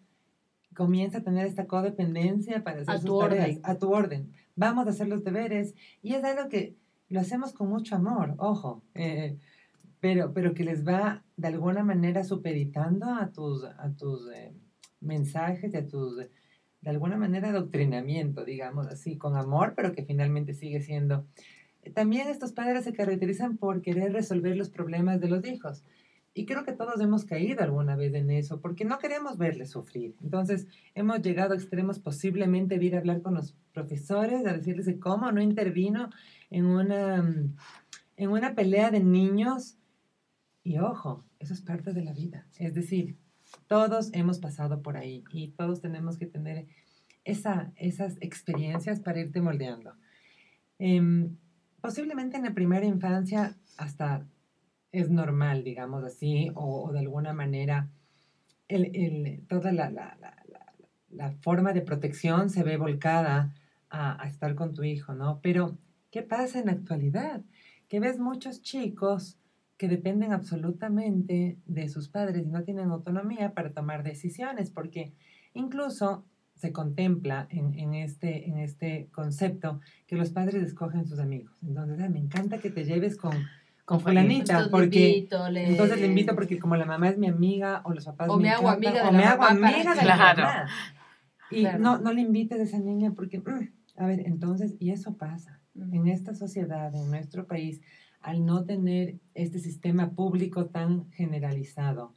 comienza 0.74 1.18
a 1.18 1.22
tener 1.22 1.46
esta 1.46 1.66
codependencia 1.66 2.62
para 2.62 2.82
hacer 2.82 3.00
sus 3.00 3.18
tareas 3.18 3.58
a 3.62 3.78
tu 3.78 3.92
orden. 3.92 4.32
Vamos 4.54 4.86
a 4.86 4.90
hacer 4.90 5.08
los 5.08 5.24
deberes 5.24 5.74
y 6.02 6.14
es 6.14 6.24
algo 6.24 6.48
que 6.48 6.76
lo 7.08 7.20
hacemos 7.20 7.52
con 7.52 7.68
mucho 7.68 7.96
amor, 7.96 8.34
ojo, 8.38 8.82
eh, 8.94 9.38
pero, 10.00 10.32
pero 10.32 10.54
que 10.54 10.64
les 10.64 10.86
va 10.86 11.24
de 11.36 11.48
alguna 11.48 11.82
manera 11.82 12.24
supeditando 12.24 13.06
a 13.06 13.32
tus, 13.32 13.64
a 13.64 13.90
tus 13.96 14.30
eh, 14.32 14.52
mensajes 15.00 15.72
y 15.72 15.76
a 15.76 15.86
tus, 15.86 16.16
de 16.16 16.90
alguna 16.90 17.16
manera, 17.16 17.48
adoctrinamiento, 17.48 18.44
digamos 18.44 18.86
así, 18.86 19.16
con 19.16 19.36
amor, 19.36 19.74
pero 19.74 19.92
que 19.92 20.04
finalmente 20.04 20.54
sigue 20.54 20.80
siendo. 20.80 21.26
También 21.94 22.28
estos 22.28 22.52
padres 22.52 22.84
se 22.84 22.92
caracterizan 22.92 23.56
por 23.56 23.82
querer 23.82 24.12
resolver 24.12 24.56
los 24.56 24.70
problemas 24.70 25.20
de 25.20 25.28
los 25.28 25.44
hijos. 25.46 25.84
Y 26.34 26.44
creo 26.44 26.64
que 26.64 26.72
todos 26.72 27.00
hemos 27.00 27.24
caído 27.24 27.62
alguna 27.62 27.96
vez 27.96 28.12
en 28.12 28.30
eso, 28.30 28.60
porque 28.60 28.84
no 28.84 28.98
queremos 28.98 29.38
verles 29.38 29.70
sufrir. 29.70 30.14
Entonces, 30.22 30.66
hemos 30.94 31.22
llegado 31.22 31.54
a 31.54 31.56
extremos 31.56 31.98
posiblemente 31.98 32.78
de 32.78 32.84
ir 32.84 32.94
a 32.94 32.98
hablar 32.98 33.22
con 33.22 33.32
los 33.32 33.56
profesores, 33.72 34.44
a 34.44 34.52
decirles 34.52 34.94
cómo 35.00 35.32
no 35.32 35.40
intervino 35.40 36.10
en 36.50 36.66
una, 36.66 37.24
en 38.16 38.30
una 38.30 38.54
pelea 38.54 38.90
de 38.90 39.00
niños. 39.00 39.78
Y 40.62 40.78
ojo, 40.78 41.24
eso 41.38 41.54
es 41.54 41.62
parte 41.62 41.94
de 41.94 42.04
la 42.04 42.12
vida. 42.12 42.46
Es 42.58 42.74
decir, 42.74 43.16
todos 43.66 44.10
hemos 44.12 44.38
pasado 44.38 44.82
por 44.82 44.98
ahí 44.98 45.24
y 45.32 45.52
todos 45.52 45.80
tenemos 45.80 46.18
que 46.18 46.26
tener 46.26 46.66
esa, 47.24 47.72
esas 47.76 48.18
experiencias 48.20 49.00
para 49.00 49.20
irte 49.20 49.40
moldeando. 49.40 49.94
Em, 50.78 51.36
posiblemente 51.86 52.36
en 52.36 52.42
la 52.42 52.52
primera 52.52 52.84
infancia 52.84 53.54
hasta 53.76 54.26
es 54.90 55.08
normal, 55.08 55.62
digamos 55.62 56.02
así, 56.02 56.50
o, 56.56 56.90
de 56.92 56.98
alguna 56.98 57.32
manera 57.32 57.88
toda 59.46 59.70
la, 59.70 59.92
forma 61.42 61.72
de 61.72 61.82
protección 61.82 62.50
se 62.50 62.64
ve 62.64 62.76
volcada 62.76 63.54
a, 63.88 64.26
estar 64.26 64.56
con 64.56 64.74
tu 64.74 64.82
hijo, 64.82 65.14
¿no? 65.14 65.38
Pero, 65.44 65.78
¿qué 66.10 66.22
pasa 66.22 66.58
en 66.58 66.66
la 66.66 66.72
actualidad? 66.72 67.42
Que 67.86 68.00
ves 68.00 68.18
muchos 68.18 68.62
chicos 68.62 69.38
que 69.76 69.86
dependen 69.86 70.32
absolutamente 70.32 71.56
de 71.66 71.88
sus 71.88 72.08
padres 72.08 72.44
y 72.44 72.50
no 72.50 72.64
tienen 72.64 72.90
autonomía 72.90 73.54
para 73.54 73.72
tomar 73.72 74.02
decisiones, 74.02 74.72
porque 74.72 75.12
incluso 75.54 76.24
se 76.56 76.72
contempla 76.72 77.46
en, 77.50 77.94
este, 77.94 78.48
en 78.48 78.58
este 78.58 79.08
concepto 79.12 79.80
que 80.06 80.16
los 80.16 80.30
padres 80.30 80.62
escogen 80.62 81.06
sus 81.06 81.18
amigos. 81.18 81.52
Entonces, 81.62 82.10
me 82.10 82.18
encanta 82.18 82.58
que 82.58 82.70
te 82.70 82.84
lleves 82.84 83.16
con, 83.16 83.34
con 83.84 84.00
fulanita, 84.00 84.68
porque 84.70 85.28
entonces 85.30 86.00
le 86.00 86.06
invito 86.06 86.34
porque 86.34 86.58
como 86.58 86.76
la 86.76 86.86
mamá 86.86 87.10
es 87.10 87.18
mi 87.18 87.28
amiga 87.28 87.82
o 87.84 87.92
los 87.92 88.06
papás 88.06 88.28
o 88.30 88.38
me, 88.38 88.50
hago 88.50 88.70
amiga 88.70 89.02
de 89.02 89.08
o 89.08 89.12
me 89.12 89.24
hago 89.24 89.44
amiga 89.44 89.94
de 89.94 90.04
la 90.04 90.16
mamá. 90.16 90.66
Y 91.50 91.64
no, 91.78 91.98
no 91.98 92.12
le 92.12 92.22
invites 92.22 92.58
a 92.58 92.62
esa 92.62 92.78
niña 92.78 93.12
porque, 93.14 93.38
mm, 93.38 93.70
a 93.98 94.06
ver, 94.06 94.20
entonces, 94.26 94.74
y 94.80 94.90
eso 94.90 95.16
pasa. 95.16 95.60
En 95.92 96.08
esta 96.08 96.34
sociedad, 96.34 96.94
en 96.94 97.10
nuestro 97.10 97.46
país, 97.46 97.82
al 98.20 98.46
no 98.46 98.64
tener 98.64 99.16
este 99.34 99.58
sistema 99.58 100.10
público 100.10 100.66
tan 100.66 101.10
generalizado, 101.12 102.14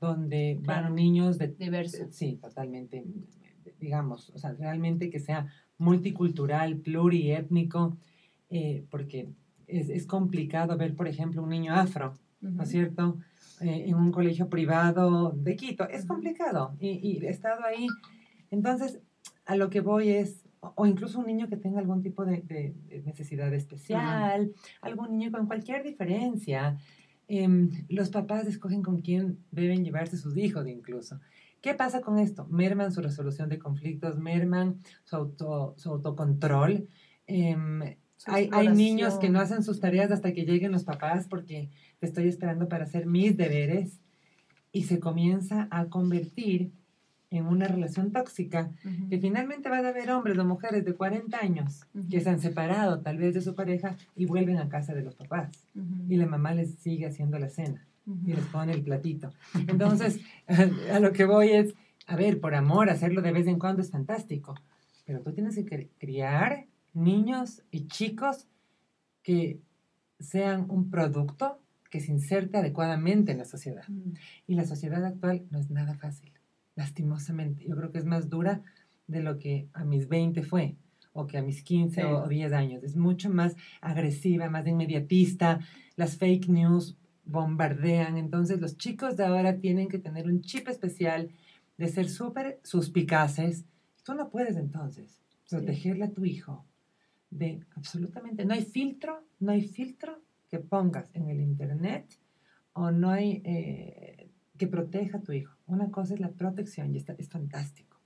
donde 0.00 0.58
van 0.60 0.94
niños 0.94 1.38
de... 1.38 1.48
Diversos. 1.48 2.14
Sí, 2.14 2.38
totalmente, 2.42 3.04
digamos, 3.86 4.30
o 4.30 4.38
sea, 4.38 4.52
realmente 4.52 5.10
que 5.10 5.20
sea 5.20 5.46
multicultural, 5.78 6.76
pluriétnico, 6.76 7.96
eh, 8.50 8.84
porque 8.90 9.28
es, 9.66 10.06
complicado 10.06 10.76
ver, 10.76 10.94
por 10.94 11.06
ejemplo, 11.06 11.42
un 11.42 11.50
niño 11.50 11.72
afro, 11.72 12.14
¿no 12.40 12.62
es 12.64 12.68
cierto? 12.68 13.18
Eh, 13.60 13.84
en 13.86 13.94
un 13.94 14.10
colegio 14.10 14.48
privado 14.48 15.30
de 15.30 15.54
Quito. 15.54 15.88
Es 15.88 16.04
complicado 16.04 16.74
y, 16.80 16.88
y 17.02 17.24
he 17.24 17.30
estado 17.30 17.64
ahí. 17.64 17.86
Entonces, 18.50 19.00
a 19.44 19.54
lo 19.56 19.70
que 19.70 19.80
voy 19.80 20.10
es, 20.10 20.44
o 20.60 20.86
incluso 20.86 21.20
un 21.20 21.26
niño 21.26 21.48
que 21.48 21.56
tenga 21.56 21.78
algún 21.78 22.02
tipo 22.02 22.24
de, 22.24 22.74
necesidad 23.04 23.52
especial, 23.54 24.52
algún 24.80 25.16
niño 25.16 25.30
con 25.30 25.46
cualquier 25.46 25.84
diferencia. 25.84 26.76
Em, 27.28 27.70
los 27.88 28.10
papás 28.10 28.46
escogen 28.46 28.82
con 28.82 29.00
quién 29.00 29.38
deben 29.50 29.84
llevarse 29.84 30.16
sus 30.16 30.36
hijos 30.36 30.66
incluso. 30.66 31.20
¿Qué 31.66 31.74
pasa 31.74 32.00
con 32.00 32.20
esto? 32.20 32.46
Merman 32.48 32.92
su 32.92 33.02
resolución 33.02 33.48
de 33.48 33.58
conflictos, 33.58 34.20
merman 34.20 34.78
su, 35.02 35.16
auto, 35.16 35.74
su 35.76 35.90
autocontrol. 35.90 36.86
Em, 37.26 37.82
hay, 38.24 38.48
hay, 38.52 38.68
niños 38.68 39.14
que 39.14 39.30
no 39.30 39.40
hacen 39.40 39.64
sus 39.64 39.80
tareas 39.80 40.12
hasta 40.12 40.32
que 40.32 40.44
lleguen 40.44 40.70
los 40.70 40.84
papás 40.84 41.26
porque 41.28 41.70
te 41.98 42.06
estoy 42.06 42.28
esperando 42.28 42.68
para 42.68 42.84
hacer 42.84 43.06
mis 43.06 43.36
deberes 43.36 43.98
y 44.70 44.84
se 44.84 45.00
comienza 45.00 45.66
a 45.72 45.86
convertir 45.86 46.70
en 47.30 47.46
una 47.46 47.66
relación 47.66 48.12
tóxica, 48.12 48.70
que 49.10 49.18
finalmente 49.18 49.68
van 49.68 49.86
a 49.86 49.88
haber 49.88 50.12
hombres 50.12 50.38
o 50.38 50.44
mujeres 50.44 50.84
de 50.84 50.94
40 50.94 51.36
años 51.36 51.80
que 52.08 52.20
se 52.20 52.30
han 52.30 52.38
separado 52.38 53.00
tal 53.00 53.18
vez 53.18 53.34
de 53.34 53.42
su 53.42 53.56
pareja 53.56 53.96
y 54.14 54.26
vuelven 54.26 54.58
a 54.58 54.68
casa 54.68 54.94
de 54.94 55.02
los 55.02 55.16
papás. 55.16 55.50
Y 56.08 56.14
la 56.14 56.26
mamá 56.26 56.54
les 56.54 56.76
sigue 56.76 57.06
haciendo 57.06 57.40
la 57.40 57.48
cena 57.48 57.84
y 58.06 58.32
les 58.32 58.44
pone 58.46 58.72
el 58.72 58.82
platito. 58.82 59.32
Entonces, 59.66 60.20
a, 60.92 61.00
lo 61.00 61.12
que 61.12 61.24
voy 61.24 61.50
es, 61.50 61.74
a 62.06 62.16
ver, 62.16 62.40
por 62.40 62.54
amor, 62.54 62.90
hacerlo 62.90 63.22
de 63.22 63.32
vez 63.32 63.46
en 63.46 63.58
cuando 63.58 63.82
es 63.82 63.90
fantástico, 63.90 64.54
pero 65.04 65.20
tú 65.20 65.32
tienes 65.32 65.56
que 65.56 65.90
criar 65.98 66.66
niños 66.94 67.62
y 67.70 67.86
chicos 67.88 68.46
que 69.22 69.60
sean 70.18 70.66
un 70.68 70.90
producto 70.90 71.60
que 71.90 72.00
se 72.00 72.12
inserte 72.12 72.58
adecuadamente 72.58 73.32
en 73.32 73.38
la 73.38 73.44
sociedad. 73.44 73.84
Y 74.46 74.54
la 74.54 74.64
sociedad 74.64 75.04
actual 75.04 75.46
no 75.50 75.58
es 75.58 75.70
nada 75.70 75.94
fácil 75.94 76.32
lastimosamente. 76.76 77.64
Yo 77.66 77.76
creo 77.76 77.90
que 77.90 77.98
es 77.98 78.04
más 78.04 78.28
dura 78.28 78.62
de 79.08 79.22
lo 79.22 79.38
que 79.38 79.68
a 79.72 79.84
mis 79.84 80.08
20 80.08 80.42
fue, 80.42 80.76
o 81.12 81.26
que 81.26 81.38
a 81.38 81.42
mis 81.42 81.62
15 81.62 82.04
o 82.04 82.28
10 82.28 82.52
años. 82.52 82.84
Es 82.84 82.96
mucho 82.96 83.30
más 83.30 83.56
agresiva, 83.80 84.50
más 84.50 84.66
inmediatista. 84.66 85.60
Las 85.96 86.16
fake 86.18 86.48
news 86.48 86.96
bombardean. 87.26 88.16
Entonces 88.16 88.60
los 88.60 88.76
chicos 88.76 89.16
de 89.16 89.24
ahora 89.24 89.58
tienen 89.58 89.88
que 89.88 89.98
tener 89.98 90.26
un 90.26 90.40
chip 90.40 90.68
especial 90.68 91.30
de 91.76 91.88
ser 91.88 92.08
súper 92.08 92.60
suspicaces. 92.62 93.64
Tú 94.02 94.14
no 94.14 94.30
puedes 94.30 94.56
entonces 94.56 95.20
protegerle 95.50 96.06
a 96.06 96.10
tu 96.10 96.24
hijo 96.24 96.64
de 97.30 97.60
absolutamente, 97.74 98.44
no 98.44 98.54
hay 98.54 98.64
filtro, 98.64 99.24
no 99.40 99.52
hay 99.52 99.62
filtro 99.62 100.20
que 100.48 100.58
pongas 100.58 101.10
en 101.12 101.28
el 101.28 101.40
internet 101.40 102.06
o 102.72 102.90
no 102.90 103.10
hay 103.10 103.42
eh, 103.44 104.30
que 104.56 104.68
proteja 104.68 105.18
a 105.18 105.22
tu 105.22 105.32
hijo. 105.32 105.56
Una 105.66 105.90
cosa 105.90 106.14
es 106.14 106.20
la 106.20 106.30
protección 106.30 106.94
y 106.94 106.98
está, 106.98 107.14
es 107.18 107.28
fantástico. 107.28 107.98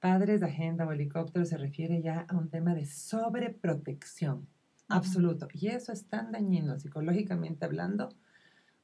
Padres 0.00 0.40
de 0.40 0.46
agenda 0.46 0.84
o 0.84 0.92
helicóptero 0.92 1.44
se 1.44 1.56
refiere 1.56 2.02
ya 2.02 2.26
a 2.28 2.36
un 2.36 2.48
tema 2.48 2.74
de 2.74 2.84
sobreprotección 2.84 4.48
absoluto. 4.88 5.46
Y 5.52 5.68
eso 5.68 5.92
es 5.92 6.06
tan 6.06 6.32
dañino 6.32 6.78
psicológicamente 6.78 7.64
hablando 7.64 8.08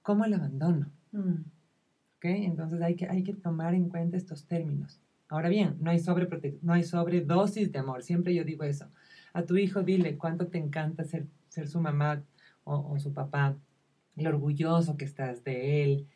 como 0.08 0.24
el 0.24 0.32
abandono. 0.32 0.90
Mm. 1.12 1.42
Entonces 2.22 2.80
hay 2.80 2.96
que, 2.96 3.06
hay 3.08 3.22
que 3.22 3.34
tomar 3.34 3.74
en 3.74 3.90
cuenta 3.90 4.16
estos 4.16 4.46
términos. 4.46 5.02
Ahora 5.28 5.50
bien, 5.50 5.76
no 5.80 5.90
hay, 5.90 6.02
no 6.62 6.72
hay 6.72 6.82
sobredosis 6.82 7.70
de 7.70 7.78
amor. 7.78 8.02
Siempre 8.02 8.34
yo 8.34 8.42
digo 8.42 8.64
eso. 8.64 8.86
A 9.34 9.42
tu 9.42 9.58
hijo 9.58 9.82
dile 9.82 10.16
cuánto 10.16 10.46
te 10.46 10.56
encanta 10.56 11.04
ser, 11.04 11.26
ser 11.50 11.68
su 11.68 11.78
mamá 11.82 12.24
o, 12.64 12.98
su 12.98 13.12
papá, 13.12 13.58
lo 14.16 14.30
orgulloso 14.30 14.96
que 14.96 15.04
estás 15.04 15.44
de 15.44 15.84
él, 15.84 16.06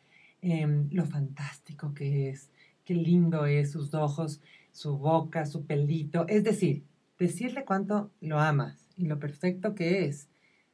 em, 0.41 0.89
lo 0.89 1.05
fantástico 1.05 1.93
que 1.93 2.29
es, 2.29 2.49
qué 2.85 2.95
lindo 2.95 3.45
es 3.45 3.73
sus 3.73 3.93
ojos, 3.93 4.41
su 4.71 4.97
boca, 4.97 5.45
su 5.45 5.67
pelito. 5.67 6.25
Es 6.27 6.43
decir, 6.43 6.83
decirle 7.19 7.63
cuánto 7.63 8.09
lo 8.21 8.39
amas 8.39 8.89
y 8.97 9.05
lo 9.05 9.19
perfecto 9.19 9.75
que 9.75 10.05
es, 10.05 10.29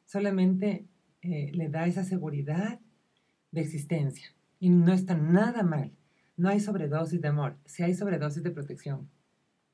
solamente 0.06 0.86
eh, 1.22 1.52
le 1.54 1.68
da 1.68 1.86
esa 1.86 2.06
seguridad 2.06 2.80
de 3.52 3.62
existencia. 3.62 4.34
Y 4.60 4.70
no 4.70 4.94
está 4.94 5.16
nada 5.16 5.64
mal. 5.64 5.92
No 6.38 6.50
hay 6.50 6.60
sobredosis 6.60 7.22
de 7.22 7.28
amor, 7.28 7.58
si 7.66 7.84
hay 7.84 7.94
sobredosis 7.94 8.44
de 8.44 8.52
protección. 8.52 9.10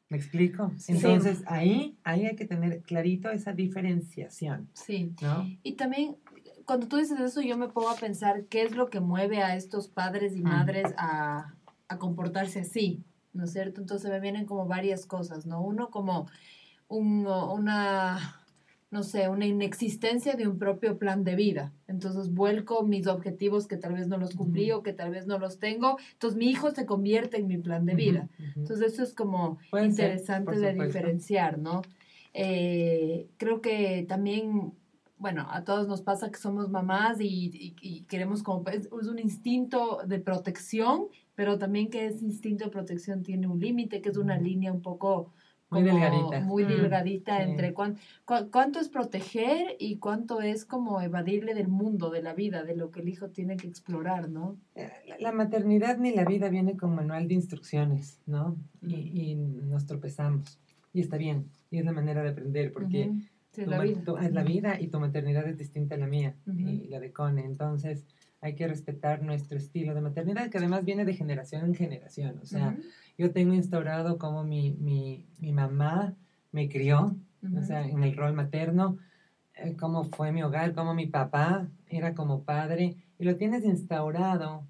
¿Me 0.10 0.18
explico? 0.18 0.72
Entonces 0.88 1.44
ahí, 1.48 1.98
ahí 2.04 2.26
hay 2.26 2.36
que 2.36 2.46
tener 2.46 2.82
clarito 2.84 3.30
esa 3.30 3.54
diferenciación. 3.54 4.70
Sí. 4.74 5.16
Y 5.64 5.74
también 5.74 6.18
cuando 6.66 6.88
tú 6.88 6.98
dices 6.98 7.20
eso, 7.20 7.42
yo 7.42 7.58
me 7.58 7.70
pongo 7.70 7.90
a 7.90 7.96
pensar 7.96 8.46
qué 8.46 8.64
es 8.64 8.76
lo 8.76 8.90
que 8.90 9.00
mueve 9.00 9.42
a 9.42 9.56
estos 9.56 9.88
padres 9.88 10.36
y 10.36 10.42
madres 10.42 10.94
a, 10.98 11.56
a 11.88 11.98
comportarse 11.98 12.62
así, 12.62 13.04
¿no 13.34 13.46
es 13.46 13.54
cierto? 13.54 13.82
Entonces 13.82 14.10
me 14.10 14.20
vienen 14.20 14.46
como 14.46 14.68
varias 14.68 15.06
cosas, 15.06 15.46
¿no? 15.46 15.62
Uno 15.62 15.90
como 15.90 16.28
un, 16.88 17.28
una 17.28 18.42
no 18.96 19.04
sé, 19.04 19.28
una 19.28 19.46
inexistencia 19.46 20.36
de 20.36 20.48
un 20.48 20.58
propio 20.58 20.98
plan 20.98 21.26
de 21.26 21.36
vida. 21.36 21.74
Entonces 21.86 22.34
vuelco 22.34 22.82
mis 22.84 23.08
objetivos 23.08 23.68
que 23.68 23.76
tal 23.76 23.94
vez 23.94 24.08
no 24.08 24.18
los 24.18 24.34
cumplí 24.36 24.72
o 24.72 24.84
que 24.84 24.94
tal 24.94 25.12
vez 25.12 25.28
no 25.28 25.38
los 25.38 25.60
tengo. 25.60 25.98
Entonces 26.14 26.38
mi 26.38 26.50
hijo 26.50 26.72
se 26.72 26.86
convierte 26.86 27.36
en 27.36 27.48
mi 27.48 27.58
plan 27.58 27.86
de 27.86 27.94
vida. 27.94 28.30
Entonces 28.56 28.94
eso 28.94 29.04
es 29.04 29.14
como 29.14 29.58
interesante 29.84 30.58
de 30.58 30.74
diferenciar, 30.74 31.60
¿no? 31.60 31.82
Eh, 32.34 33.28
creo 33.36 33.60
que 33.60 34.06
también, 34.08 34.72
bueno, 35.18 35.46
a 35.52 35.66
todos 35.66 35.90
nos 35.90 36.02
pasa 36.02 36.32
que 36.32 36.40
somos 36.40 36.70
mamás 36.70 37.18
y, 37.20 38.06
queremos 38.08 38.44
como, 38.44 38.70
es, 38.70 38.86
es 39.02 39.08
un 39.10 39.20
instinto 39.20 40.04
de 40.08 40.20
protección, 40.20 41.08
pero 41.36 41.58
también 41.58 41.90
que 41.90 42.06
ese 42.06 42.24
instinto 42.24 42.64
de 42.64 42.72
protección 42.72 43.24
tiene 43.24 43.48
un 43.48 43.60
límite, 43.60 44.02
que 44.02 44.08
es 44.08 44.16
una 44.16 44.38
línea 44.38 44.72
un 44.72 44.82
poco 44.82 45.34
muy 45.70 45.84
delgadita. 45.84 46.40
Muy 46.42 46.64
mm, 46.64 46.68
delgadita 46.68 47.44
entre 47.44 47.74
cuánto 47.74 48.80
es 48.80 48.90
proteger 48.90 49.76
y 49.80 49.98
cuánto 49.98 50.42
es 50.42 50.66
como 50.66 51.02
evadirle 51.02 51.54
del 51.54 51.68
mundo, 51.68 52.10
de 52.12 52.22
la 52.22 52.34
vida, 52.34 52.64
de 52.64 52.76
lo 52.76 52.92
que 52.92 53.02
el 53.02 53.10
hijo 53.10 53.30
tiene 53.30 53.58
que 53.58 53.68
explorar, 53.68 54.30
¿no? 54.30 54.58
Eh, 54.76 54.92
la, 55.20 55.32
maternidad 55.32 55.98
ni 55.98 56.14
la 56.14 56.24
vida 56.24 56.50
viene 56.50 56.78
con 56.78 56.94
manual 56.94 57.28
de 57.28 57.34
instrucciones, 57.34 58.22
¿no? 58.26 58.56
Y, 58.82 59.36
nos 59.36 59.86
tropezamos. 59.86 60.60
Y 60.94 61.02
está 61.02 61.18
bien, 61.18 61.50
y 61.72 61.80
es 61.80 61.86
la 61.86 61.92
manera 61.92 62.24
de 62.24 62.30
aprender, 62.30 62.72
porque 62.72 63.12
es, 63.58 63.68
la 63.68 63.80
vida. 63.80 64.02
es 64.22 64.32
la 64.32 64.44
vida 64.44 64.80
y 64.80 64.88
tu 64.88 65.00
maternidad 65.00 65.48
es 65.48 65.58
distinta 65.58 65.96
a 65.96 65.98
la 65.98 66.08
mía 66.08 66.36
y 66.46 66.88
la 66.88 67.00
de 67.00 67.12
Cone. 67.12 67.44
Entonces, 67.44 68.06
hay 68.46 68.54
que 68.54 68.68
respetar 68.68 69.24
nuestro 69.24 69.58
estilo 69.58 69.96
de 69.96 70.02
maternidad, 70.02 70.52
que 70.52 70.60
además 70.60 70.86
viene 70.86 71.04
de 71.04 71.16
generación 71.16 71.66
en 71.66 71.74
generación. 71.74 72.38
O 72.44 72.46
sea, 72.46 72.78
yo 73.18 73.32
tengo 73.32 73.56
instaurado 73.56 74.20
como 74.20 74.44
mi, 74.44 74.74
mi, 74.74 75.26
mi 75.40 75.52
mamá 75.52 76.14
me 76.52 76.70
crió, 76.70 77.16
o 77.58 77.62
sea, 77.64 77.88
en 77.88 78.04
el 78.04 78.16
rol 78.16 78.34
materno, 78.34 79.00
eh, 79.56 79.76
cómo 79.76 80.04
fue 80.04 80.32
mi 80.32 80.44
hogar, 80.44 80.76
cómo 80.76 80.94
mi 80.94 81.08
papá 81.08 81.68
era 81.88 82.14
como 82.14 82.44
padre, 82.44 82.96
y 83.18 83.24
lo 83.24 83.36
tienes 83.36 83.66
instaurado 83.66 84.68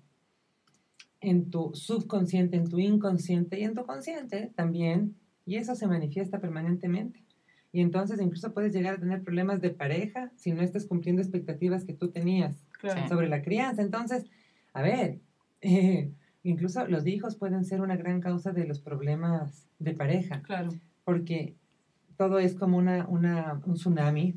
en 1.19 1.49
tu 1.49 1.71
subconsciente, 1.73 2.55
en 2.55 2.69
tu 2.69 2.79
inconsciente 2.79 3.59
y 3.59 3.65
en 3.65 3.73
tu 3.73 3.85
consciente 3.85 4.53
también, 4.55 5.17
y 5.45 5.57
eso 5.57 5.75
se 5.75 5.87
manifiesta 5.87 6.39
permanentemente. 6.39 7.25
Y 7.73 7.81
entonces 7.81 8.21
incluso 8.21 8.53
puedes 8.53 8.71
llegar 8.71 8.95
a 8.95 8.99
tener 8.99 9.21
problemas 9.21 9.59
de 9.59 9.71
pareja 9.71 10.31
si 10.37 10.53
no 10.53 10.61
estás 10.61 10.85
cumpliendo 10.85 11.21
expectativas 11.21 11.83
que 11.83 11.91
tú 11.91 12.09
tenías 12.09 12.63
sobre 13.07 13.29
la 13.29 13.41
crianza. 13.41 13.81
Entonces, 13.81 14.25
a 14.73 14.81
ver, 14.81 15.19
eh, 15.61 16.11
Incluso 16.45 16.85
los 16.87 17.07
hijos 17.07 17.35
pueden 17.37 17.65
ser 17.65 17.81
una 17.81 17.97
gran 17.97 18.21
causa 18.21 18.51
de 18.51 18.67
los 18.67 18.79
problemas 18.79 19.67
de 19.79 19.95
pareja. 19.95 20.43
Claro. 20.43 20.69
Porque 21.03 21.55
todo 22.17 22.37
es 22.37 22.53
como 22.53 22.77
una, 22.77 23.07
una, 23.07 23.59
un 23.65 23.73
tsunami 23.73 24.35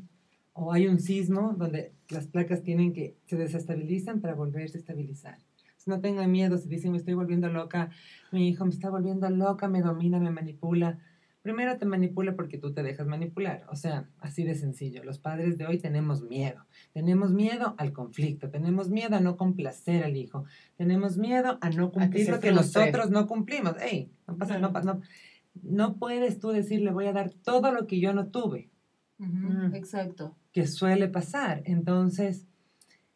o 0.53 0.73
hay 0.73 0.87
un 0.87 0.99
sismo 0.99 1.53
donde 1.55 1.93
las 2.09 2.25
placas 2.25 2.63
tienen 2.63 2.93
que 2.93 3.15
se 3.27 3.37
desestabilizan 3.37 4.21
para 4.21 4.33
volverse 4.33 4.79
a 4.79 4.81
estabilizar. 4.81 5.37
no 5.85 6.01
tengan 6.01 6.31
miedo, 6.31 6.57
si 6.57 6.67
dicen 6.67 6.93
me 6.93 6.97
estoy 6.97 7.13
volviendo 7.13 7.47
loca, 7.47 7.91
mi 8.31 8.49
hijo 8.49 8.65
me 8.65 8.71
está 8.71 8.89
volviendo 8.89 9.29
loca, 9.29 9.67
me 9.67 9.81
domina, 9.81 10.19
me 10.19 10.31
manipula 10.31 10.97
primero 11.41 11.77
te 11.77 11.85
manipula 11.85 12.35
porque 12.35 12.57
tú 12.57 12.73
te 12.73 12.83
dejas 12.83 13.07
manipular. 13.07 13.65
O 13.69 13.75
sea, 13.75 14.09
así 14.19 14.43
de 14.43 14.55
sencillo. 14.55 15.03
Los 15.03 15.19
padres 15.19 15.57
de 15.57 15.65
hoy 15.65 15.77
tenemos 15.77 16.21
miedo. 16.21 16.65
Tenemos 16.93 17.31
miedo 17.31 17.75
al 17.77 17.93
conflicto. 17.93 18.49
Tenemos 18.49 18.89
miedo 18.89 19.15
a 19.15 19.19
no 19.19 19.37
complacer 19.37 20.03
al 20.03 20.15
hijo. 20.17 20.45
Tenemos 20.77 21.17
miedo 21.17 21.57
a 21.61 21.69
no 21.69 21.91
cumplir 21.91 22.29
lo 22.29 22.39
que 22.39 22.51
nosotros 22.51 23.09
no 23.09 23.27
cumplimos. 23.27 23.75
Ey, 23.81 24.11
no 24.27 24.37
pasa, 24.37 24.59
no, 24.59 24.69
no, 24.71 25.01
no 25.63 25.95
puedes 25.97 26.39
tú 26.39 26.49
decirle 26.49 26.91
voy 26.91 27.07
a 27.07 27.13
dar 27.13 27.31
todo 27.31 27.71
lo 27.71 27.87
que 27.87 27.99
yo 27.99 28.13
no 28.13 28.27
tuve. 28.27 28.69
Mm. 29.17 29.75
Exacto. 29.75 30.35
Que 30.51 30.67
suele 30.67 31.07
pasar. 31.07 31.61
Entonces, 31.65 32.47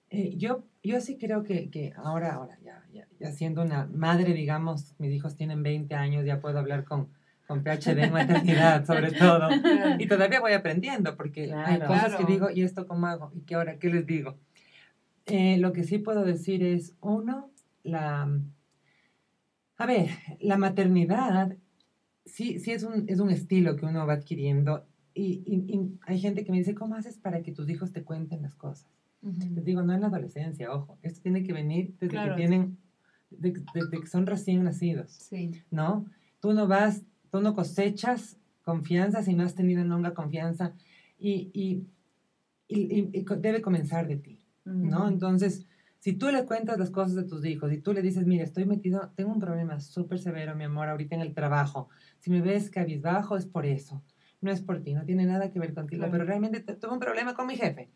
eh, 0.09 0.35
yo, 0.37 0.63
yo 0.81 1.01
sí 1.01 1.17
creo 1.17 1.43
que, 1.43 1.69
que 1.69 1.93
ahora, 1.97 2.35
ahora 2.35 2.57
ya, 2.63 2.83
ya, 2.93 3.07
ya 3.19 3.31
siendo 3.31 3.63
una 3.63 3.87
madre, 3.87 4.33
digamos, 4.33 4.95
mis 4.99 5.11
hijos 5.11 5.35
tienen 5.35 5.63
20 5.63 5.93
años, 5.95 6.25
ya 6.25 6.39
puedo 6.39 6.59
hablar 6.59 6.83
con 6.83 7.09
con 7.47 7.63
PhD 7.63 7.99
en 7.99 8.13
maternidad, 8.13 8.85
sobre 8.87 9.11
todo. 9.11 9.49
Y 9.99 10.07
todavía 10.07 10.39
voy 10.39 10.53
aprendiendo, 10.53 11.15
porque 11.15 11.53
hay 11.53 11.79
cosas 11.79 12.15
que 12.15 12.25
digo, 12.25 12.49
¿y 12.49 12.63
esto 12.63 12.87
cómo 12.87 13.07
hago? 13.07 13.31
¿Y 13.35 13.41
qué 13.41 13.55
ahora? 13.55 13.77
¿Qué 13.77 13.89
les 13.89 14.05
digo? 14.05 14.37
Eh, 15.25 15.57
lo 15.57 15.73
que 15.73 15.83
sí 15.83 15.97
puedo 15.99 16.23
decir 16.23 16.63
es, 16.63 16.95
uno, 17.01 17.51
la... 17.83 18.29
A 19.77 19.85
ver, 19.85 20.09
la 20.39 20.57
maternidad 20.57 21.57
sí, 22.25 22.59
sí 22.59 22.71
es, 22.71 22.83
un, 22.83 23.05
es 23.07 23.19
un 23.19 23.29
estilo 23.29 23.75
que 23.75 23.85
uno 23.85 24.05
va 24.05 24.13
adquiriendo 24.13 24.85
y, 25.13 25.43
y, 25.45 25.99
hay 26.07 26.19
gente 26.19 26.43
que 26.43 26.51
me 26.51 26.57
dice, 26.57 26.73
¿cómo 26.73 26.95
haces 26.95 27.17
para 27.17 27.43
que 27.43 27.51
tus 27.51 27.69
hijos 27.69 27.91
te 27.91 28.03
cuenten 28.03 28.41
las 28.41 28.55
cosas? 28.55 28.87
Les 29.21 29.63
digo, 29.63 29.83
no 29.83 29.93
en 29.93 30.01
la 30.01 30.07
adolescencia, 30.07 30.73
ojo, 30.73 30.97
esto 31.01 31.21
tiene 31.21 31.43
que 31.43 31.53
venir 31.53 31.95
desde 31.99 32.17
que 32.17 32.35
tienen, 32.35 32.77
desde, 33.29 33.63
que 34.01 34.07
son 34.07 34.25
recién 34.25 34.63
nacidos, 34.63 35.11
sí. 35.11 35.61
¿no? 35.71 36.05
Tú 36.41 36.53
no 36.53 36.67
vas 36.67 37.03
Tú 37.33 37.41
no 37.41 37.55
cosechas 37.55 38.37
confianza 38.61 39.23
si 39.23 39.33
no 39.33 39.41
has 39.41 39.55
tenido 39.55 39.83
nunca 39.83 40.13
confianza 40.13 40.75
y, 41.17 41.49
y, 41.51 41.87
y, 42.67 43.25
debe 43.39 43.59
comenzar 43.59 44.07
de 44.07 44.17
ti, 44.17 44.45
¿no? 44.65 45.07
Entonces, 45.07 45.65
si 45.97 46.13
tú 46.13 46.29
le 46.29 46.45
cuentas 46.45 46.77
las 46.77 46.91
cosas 46.91 47.15
de 47.15 47.23
tus 47.23 47.43
hijos 47.43 47.73
y 47.73 47.79
tú 47.79 47.91
le 47.91 48.03
dices, 48.03 48.27
mire, 48.27 48.43
estoy 48.43 48.65
metido, 48.65 49.11
tengo 49.15 49.31
un 49.31 49.39
problema 49.39 49.79
súper 49.79 50.19
severo, 50.19 50.55
mi 50.55 50.65
amor, 50.65 50.89
ahorita 50.89 51.15
en 51.15 51.21
el 51.21 51.33
trabajo, 51.33 51.89
si 52.19 52.29
me 52.29 52.39
ves 52.39 52.69
cabizbajo 52.69 53.35
es 53.35 53.47
por 53.47 53.65
eso, 53.65 54.03
no 54.39 54.51
es 54.51 54.61
por 54.61 54.83
ti, 54.83 54.93
no 54.93 55.03
tiene 55.03 55.25
nada 55.25 55.49
que 55.49 55.59
ver 55.59 55.73
contigo, 55.73 56.05
pero 56.11 56.25
realmente 56.25 56.59
tengo 56.59 56.93
un 56.93 56.99
problema 56.99 57.33
con 57.33 57.47
mi 57.47 57.55
jefe. 57.55 57.89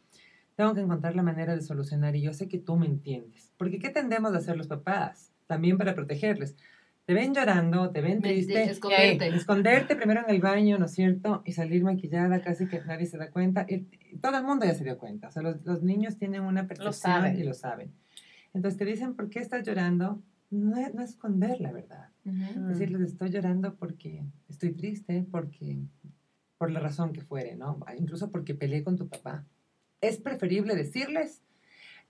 Tengo 0.55 0.73
que 0.73 0.81
encontrar 0.81 1.15
la 1.15 1.21
manera 1.21 1.55
de 1.55 1.61
solucionar 1.61 2.15
y 2.15 2.23
yo 2.23 2.33
sé 2.33 2.47
que 2.47 2.57
tú 2.57 2.75
me 2.75 2.87
entiendes. 2.87 3.51
Porque 3.55 3.77
¿qué 3.77 3.91
tendemos 3.91 4.33
a 4.33 4.37
hacer 4.37 4.57
los 4.57 4.65
papás? 4.65 5.31
También 5.45 5.77
para 5.77 5.93
protegerles 5.93 6.55
te 7.07 7.13
ven 7.13 7.33
llorando, 7.33 7.89
te 7.89 8.01
ven 8.01 8.21
triste. 8.21 8.63
esconderte. 8.63 9.29
esconderte 9.29 9.95
primero 9.95 10.25
en 10.27 10.35
el 10.35 10.41
baño, 10.41 10.77
¿no 10.77 10.87
es 10.87 10.91
cierto? 10.91 11.41
Y 11.45 11.53
salir 11.53 11.81
maquillada, 11.81 12.41
casi 12.41 12.67
que 12.67 12.81
nadie 12.81 13.05
se 13.05 13.17
da 13.17 13.31
cuenta. 13.31 13.65
Y, 13.69 13.87
todo 14.17 14.37
el 14.37 14.43
mundo 14.43 14.65
ya 14.65 14.73
se 14.73 14.83
dio 14.83 14.97
cuenta. 14.97 15.29
O 15.29 15.31
sea, 15.31 15.41
los, 15.41 15.65
los 15.65 15.83
niños 15.83 16.17
tienen 16.17 16.41
una 16.41 16.67
percepción 16.67 17.39
y 17.39 17.43
lo 17.43 17.53
saben. 17.53 17.93
Entonces 18.53 18.77
te 18.77 18.83
dicen, 18.83 19.15
¿por 19.15 19.29
qué 19.29 19.39
estás 19.39 19.65
llorando? 19.65 20.21
No 20.49 20.75
no 20.93 21.01
esconder 21.01 21.61
la 21.61 21.71
verdad. 21.71 22.09
Decirles, 22.25 23.01
estoy 23.03 23.29
llorando 23.29 23.75
porque 23.75 24.25
estoy 24.49 24.73
triste, 24.73 25.25
porque 25.31 25.77
por 26.57 26.71
la 26.71 26.81
razón 26.81 27.13
que 27.13 27.21
fuere, 27.21 27.55
¿no? 27.55 27.79
Incluso 27.97 28.31
porque 28.31 28.53
peleé 28.53 28.83
con 28.83 28.97
tu 28.97 29.07
papá. 29.07 29.45
Es 30.01 30.17
preferible 30.17 30.75
decirles 30.75 31.41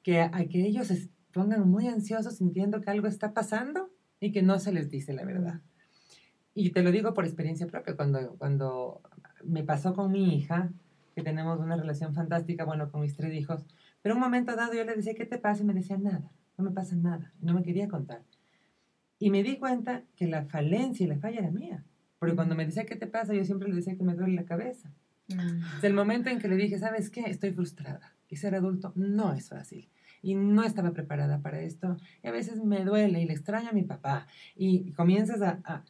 que 0.01 0.21
a 0.21 0.31
que 0.49 0.65
ellos 0.65 0.87
se 0.87 1.07
pongan 1.31 1.69
muy 1.69 1.87
ansiosos 1.87 2.37
sintiendo 2.37 2.81
que 2.81 2.89
algo 2.89 3.05
está 3.05 3.35
pasando 3.35 3.91
y 4.19 4.31
que 4.31 4.41
no 4.41 4.59
se 4.59 4.71
les 4.71 4.89
dice 4.89 5.13
la 5.13 5.25
verdad. 5.25 5.61
Y 6.53 6.71
te 6.71 6.81
lo 6.81 6.91
digo 6.91 7.13
por 7.13 7.25
experiencia 7.25 7.67
propia, 7.67 7.95
cuando, 7.95 8.35
cuando 8.37 9.01
me 9.43 9.63
pasó 9.63 9.93
con 9.93 10.11
mi 10.11 10.35
hija, 10.35 10.71
que 11.15 11.23
tenemos 11.23 11.59
una 11.59 11.75
relación 11.75 12.13
fantástica, 12.13 12.65
bueno, 12.65 12.91
con 12.91 13.01
mis 13.01 13.15
tres 13.15 13.33
hijos, 13.33 13.65
pero 14.01 14.15
un 14.15 14.21
momento 14.21 14.55
dado 14.55 14.73
yo 14.73 14.83
le 14.83 14.95
decía, 14.95 15.13
¿qué 15.15 15.25
te 15.25 15.37
pasa? 15.37 15.63
Y 15.63 15.65
me 15.65 15.73
decía, 15.73 15.97
nada, 15.97 16.31
no 16.57 16.63
me 16.63 16.71
pasa 16.71 16.95
nada, 16.95 17.33
no 17.41 17.53
me 17.53 17.63
quería 17.63 17.87
contar. 17.87 18.23
Y 19.19 19.29
me 19.29 19.43
di 19.43 19.57
cuenta 19.57 20.03
que 20.15 20.27
la 20.27 20.45
falencia 20.45 21.05
y 21.05 21.09
la 21.09 21.17
falla 21.17 21.39
era 21.39 21.51
mía, 21.51 21.83
porque 22.19 22.35
cuando 22.35 22.55
me 22.55 22.65
decía, 22.65 22.85
¿qué 22.85 22.95
te 22.95 23.07
pasa? 23.07 23.33
Yo 23.33 23.43
siempre 23.43 23.67
le 23.69 23.75
decía 23.75 23.95
que 23.95 24.03
me 24.03 24.15
duele 24.15 24.35
la 24.35 24.45
cabeza. 24.45 24.91
Mm. 25.29 25.83
el 25.85 25.93
momento 25.93 26.29
en 26.29 26.39
que 26.39 26.47
le 26.47 26.55
dije, 26.55 26.79
¿sabes 26.79 27.09
qué? 27.09 27.21
Estoy 27.21 27.51
frustrada. 27.51 28.15
Y 28.29 28.37
ser 28.37 28.55
adulto 28.55 28.93
no 28.95 29.33
es 29.33 29.49
fácil. 29.49 29.89
Y 30.21 30.35
no 30.35 30.63
estaba 30.63 30.91
preparada 30.91 31.39
para 31.41 31.61
esto. 31.61 31.97
Y 32.23 32.27
a 32.27 32.31
veces 32.31 32.63
me 32.63 32.83
duele 32.83 33.21
y 33.21 33.25
le 33.25 33.33
extraño 33.33 33.69
a 33.69 33.73
mi 33.73 33.83
papá. 33.83 34.27
Y 34.55 34.91
comienzas 34.93 35.41
a, 35.41 35.59
a, 35.63 35.83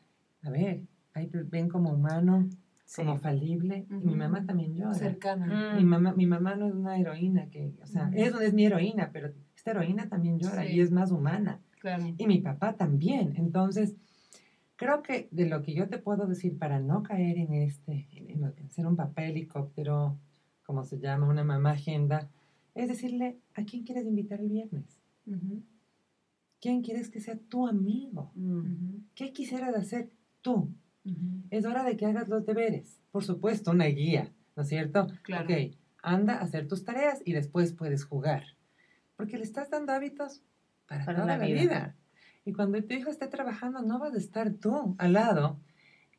a 0.43 0.49
ver, 0.49 0.81
ahí 1.13 1.29
ven 1.31 1.69
como 1.69 1.91
humano, 1.91 2.49
como 2.95 3.17
falible. 3.17 3.85
Y 3.89 4.05
mi 4.05 4.15
mamá 4.15 4.45
también 4.45 4.75
llora. 4.75 4.93
Cercana. 4.93 5.75
Mi, 5.75 5.83
mamá, 5.83 6.13
mi 6.13 6.25
mamá 6.25 6.55
no 6.55 6.67
es 6.67 6.73
una 6.73 6.97
heroína 6.97 7.49
que, 7.49 7.73
o 7.81 7.87
sea, 7.87 8.11
es, 8.13 8.33
es 8.33 8.53
mi 8.53 8.65
heroína, 8.65 9.11
pero 9.11 9.31
esta 9.55 9.71
heroína 9.71 10.07
también 10.09 10.39
llora 10.39 10.65
y 10.65 10.79
es 10.79 10.91
más 10.91 11.11
humana. 11.11 11.61
Y 12.17 12.27
mi 12.27 12.39
papá 12.39 12.73
también. 12.73 13.33
Entonces, 13.37 13.95
creo 14.75 15.01
que 15.01 15.27
de 15.31 15.47
lo 15.47 15.61
que 15.61 15.73
yo 15.73 15.89
te 15.89 15.97
puedo 15.97 16.27
decir 16.27 16.57
para 16.57 16.79
no 16.79 17.03
caer 17.03 17.37
en 17.37 17.53
este, 17.53 18.07
en, 18.11 18.69
ser 18.69 18.87
un 18.87 18.95
papá 18.95 19.25
helicóptero, 19.25 20.17
como 20.65 20.83
se 20.83 20.99
llama, 20.99 21.27
una 21.27 21.43
mamá 21.43 21.71
agenda, 21.71 22.29
es 22.77 22.87
decirle, 22.87 23.39
¿a 23.55 23.63
quién 23.63 23.83
quieres 23.83 24.05
invitar 24.05 24.39
el 24.39 24.49
viernes? 24.49 24.99
¿Quién 26.61 26.81
quieres 26.81 27.09
que 27.09 27.19
sea 27.19 27.37
tu 27.37 27.67
amigo? 27.67 28.31
¿Qué 29.15 29.33
quisieras 29.33 29.75
hacer 29.75 30.11
tú? 30.41 30.71
Es 31.49 31.65
hora 31.65 31.83
de 31.83 31.97
que 31.97 32.05
hagas 32.05 32.27
los 32.27 32.45
deberes. 32.45 33.01
Por 33.11 33.23
supuesto, 33.23 33.71
una 33.71 33.85
guía, 33.85 34.31
¿no 34.55 34.63
es 34.63 34.69
cierto? 34.69 35.07
Claro. 35.23 35.45
Ok, 35.45 35.75
anda 36.03 36.35
a 36.35 36.41
hacer 36.41 36.67
tus 36.67 36.83
tareas 36.83 37.21
y 37.25 37.33
después 37.33 37.73
puedes 37.73 38.03
jugar. 38.03 38.43
Porque 39.15 39.37
le 39.37 39.43
estás 39.43 39.69
dando 39.69 39.93
hábitos 39.93 40.43
para, 40.87 41.05
toda 41.05 41.25
la, 41.25 41.37
vida. 41.37 41.95
Y 42.45 42.53
cuando 42.53 42.81
tu 42.83 42.93
hijo 42.93 43.09
esté 43.09 43.27
trabajando, 43.27 43.81
no 43.81 43.99
vas 43.99 44.13
a 44.13 44.17
estar 44.17 44.53
tú 44.53 44.95
al 44.99 45.13
lado. 45.13 45.59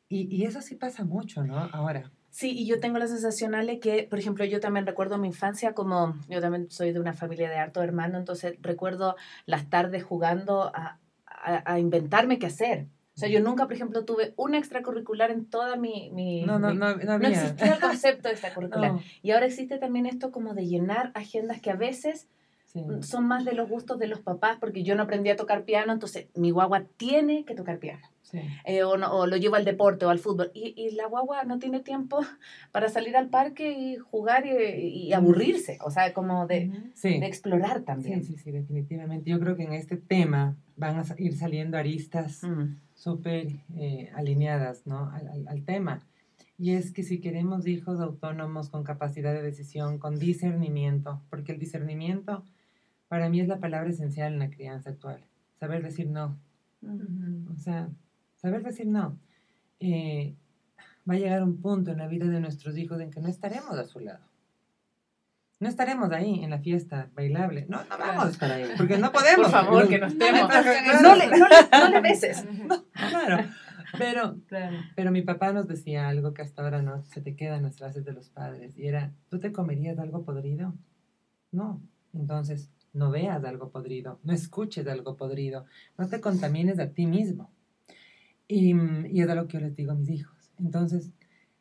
Y, 0.09 0.35
y 0.35 0.45
eso 0.45 0.61
sí 0.61 0.75
pasa 0.75 1.05
mucho, 1.05 1.43
¿no? 1.43 1.57
Ahora. 1.57 2.11
Sí, 2.29 2.51
y 2.51 2.65
yo 2.67 2.79
tengo 2.79 2.99
la 2.99 3.07
sensación, 3.07 3.55
Ale, 3.55 3.79
que, 3.79 4.07
por 4.09 4.19
ejemplo, 4.19 4.45
yo 4.45 4.59
también 4.59 4.85
recuerdo 4.85 5.17
mi 5.17 5.27
infancia 5.27 5.73
como, 5.73 6.15
yo 6.29 6.41
también 6.41 6.69
soy 6.69 6.91
de 6.91 6.99
una 6.99 7.13
familia 7.13 7.49
de 7.49 7.57
harto 7.57 7.81
hermano, 7.81 8.17
entonces 8.17 8.55
recuerdo 8.61 9.15
las 9.45 9.69
tardes 9.69 10.03
jugando 10.03 10.71
a, 10.75 10.99
a, 11.25 11.73
a 11.73 11.79
inventarme 11.79 12.39
qué 12.39 12.47
hacer. 12.47 12.87
O 13.15 13.21
sea, 13.21 13.27
yo 13.27 13.41
nunca, 13.41 13.65
por 13.65 13.73
ejemplo, 13.73 14.05
tuve 14.05 14.33
un 14.37 14.55
extracurricular 14.55 15.29
en 15.29 15.45
toda 15.45 15.75
mi... 15.75 16.09
mi 16.13 16.43
no, 16.43 16.57
no, 16.57 16.73
no, 16.73 16.95
no, 16.95 17.11
había. 17.11 17.17
no 17.17 17.35
existía 17.35 17.73
el 17.73 17.81
concepto 17.81 18.29
de 18.29 18.35
extracurricular. 18.35 18.93
Y 19.21 19.31
ahora 19.31 19.47
existe 19.47 19.77
también 19.77 20.05
esto 20.05 20.31
como 20.31 20.53
de 20.53 20.67
llenar 20.67 21.11
agendas 21.15 21.59
que 21.59 21.69
a 21.69 21.75
veces 21.75 22.29
son 23.01 23.27
más 23.27 23.45
de 23.45 23.53
los 23.53 23.69
gustos 23.69 23.97
de 23.99 24.07
los 24.07 24.19
papás, 24.19 24.57
porque 24.59 24.83
yo 24.83 24.95
no 24.95 25.03
aprendí 25.03 25.29
a 25.29 25.35
tocar 25.35 25.63
piano, 25.63 25.91
entonces 25.91 26.27
mi 26.35 26.51
guagua 26.51 26.83
tiene 26.97 27.43
que 27.45 27.55
tocar 27.55 27.79
piano. 27.79 28.07
Eh, 28.65 28.83
o, 28.83 28.91
o, 28.91 29.25
lo 29.25 29.37
llevo 29.37 29.55
al 29.55 29.65
deporte 29.65 30.05
o 30.05 30.09
al 30.09 30.19
fútbol. 30.19 30.51
Y, 30.53 30.73
y, 30.77 30.91
la 30.91 31.07
guagua 31.07 31.43
no 31.45 31.57
tiene 31.57 31.79
tiempo 31.79 32.19
para 32.71 32.89
salir 32.89 33.17
al 33.17 33.29
parque 33.29 33.71
y 33.71 33.97
jugar 33.97 34.45
y, 34.45 35.11
aburrirse, 35.13 35.79
o 35.83 35.89
sea, 35.89 36.13
como 36.13 36.45
de, 36.45 36.71
de, 37.01 37.25
explorar 37.25 37.81
también. 37.81 38.23
Sí, 38.23 38.33
sí, 38.33 38.43
sí, 38.43 38.51
definitivamente. 38.51 39.29
Yo 39.31 39.39
creo 39.39 39.55
que 39.55 39.63
en 39.63 39.73
este 39.73 39.97
tema 39.97 40.55
van 40.77 40.99
a 40.99 41.03
ir 41.17 41.35
saliendo 41.35 41.77
aristas 41.77 42.41
súper 42.93 43.47
eh, 43.77 44.11
alineadas 44.15 44.85
¿no? 44.85 45.09
al, 45.11 45.47
al 45.47 45.63
tema. 45.63 46.03
Y 46.57 46.73
es 46.73 46.91
que 46.91 47.03
si 47.03 47.19
queremos 47.19 47.67
hijos 47.67 48.01
autónomos 48.01 48.69
con 48.69 48.83
capacidad 48.83 49.33
de 49.33 49.41
decisión, 49.41 49.97
con 49.97 50.19
discernimiento, 50.19 51.21
porque 51.29 51.53
el 51.53 51.59
discernimiento 51.59 52.43
para 53.09 53.27
mí 53.27 53.41
es 53.41 53.47
la 53.47 53.59
palabra 53.59 53.89
esencial 53.89 54.33
en 54.33 54.39
la 54.39 54.49
crianza 54.49 54.91
actual. 54.91 55.19
Saber 55.59 55.83
decir 55.83 56.07
no. 56.07 56.39
O 57.51 57.57
sea, 57.57 57.89
saber 58.37 58.63
decir 58.63 58.87
no. 58.87 59.19
Eh, 59.81 60.35
va 61.09 61.15
a 61.15 61.17
llegar 61.17 61.43
un 61.43 61.59
punto 61.59 61.91
en 61.91 61.97
la 61.97 62.07
vida 62.07 62.27
de 62.27 62.39
nuestros 62.39 62.77
hijos 62.77 63.01
en 63.01 63.11
que 63.11 63.19
no 63.19 63.27
estaremos 63.27 63.77
a 63.77 63.85
su 63.85 63.99
lado. 63.99 64.29
No 65.59 65.67
estaremos 65.67 66.09
ahí 66.11 66.41
en 66.41 66.51
la 66.51 66.59
fiesta 66.59 67.09
bailable. 67.15 67.65
No, 67.67 67.83
no 67.83 67.97
vamos 67.97 68.25
a 68.25 68.29
estar 68.29 68.51
ahí. 68.51 68.63
Porque 68.77 68.97
no 68.97 69.11
podemos. 69.11 69.51
Por 69.51 69.51
favor, 69.51 69.89
que 69.89 69.99
no 69.99 70.07
estemos. 70.07 70.49
No, 71.01 71.15
le, 71.15 71.27
no, 71.27 71.89
le, 71.89 72.01
beses. 72.01 72.45
claro. 72.93 73.49
Pero, 73.97 74.37
pero 74.95 75.11
mi 75.11 75.23
papá 75.23 75.51
nos 75.51 75.67
decía 75.67 76.07
algo 76.07 76.33
que 76.33 76.43
hasta 76.43 76.61
ahora 76.61 76.81
no 76.83 77.01
se 77.01 77.21
te 77.21 77.35
queda 77.35 77.57
en 77.57 77.63
las 77.63 77.77
frases 77.77 78.05
de 78.05 78.13
los 78.13 78.29
padres. 78.29 78.77
Y 78.77 78.87
era, 78.87 79.11
¿tú 79.29 79.39
te 79.39 79.51
comerías 79.51 79.97
algo 79.97 80.23
podrido? 80.23 80.75
No. 81.51 81.81
Entonces, 82.13 82.69
no 82.93 83.11
veas 83.11 83.43
algo 83.43 83.69
podrido, 83.69 84.19
no 84.23 84.33
escuches 84.33 84.87
algo 84.87 85.15
podrido, 85.15 85.65
no 85.97 86.07
te 86.07 86.19
contamines 86.19 86.79
a 86.79 86.89
ti 86.89 87.05
mismo. 87.05 87.51
Y, 88.47 88.73
y 89.09 89.21
es 89.21 89.27
lo 89.27 89.47
que 89.47 89.53
yo 89.53 89.59
les 89.59 89.75
digo 89.75 89.91
a 89.91 89.95
mis 89.95 90.09
hijos. 90.09 90.51
Entonces, 90.57 91.11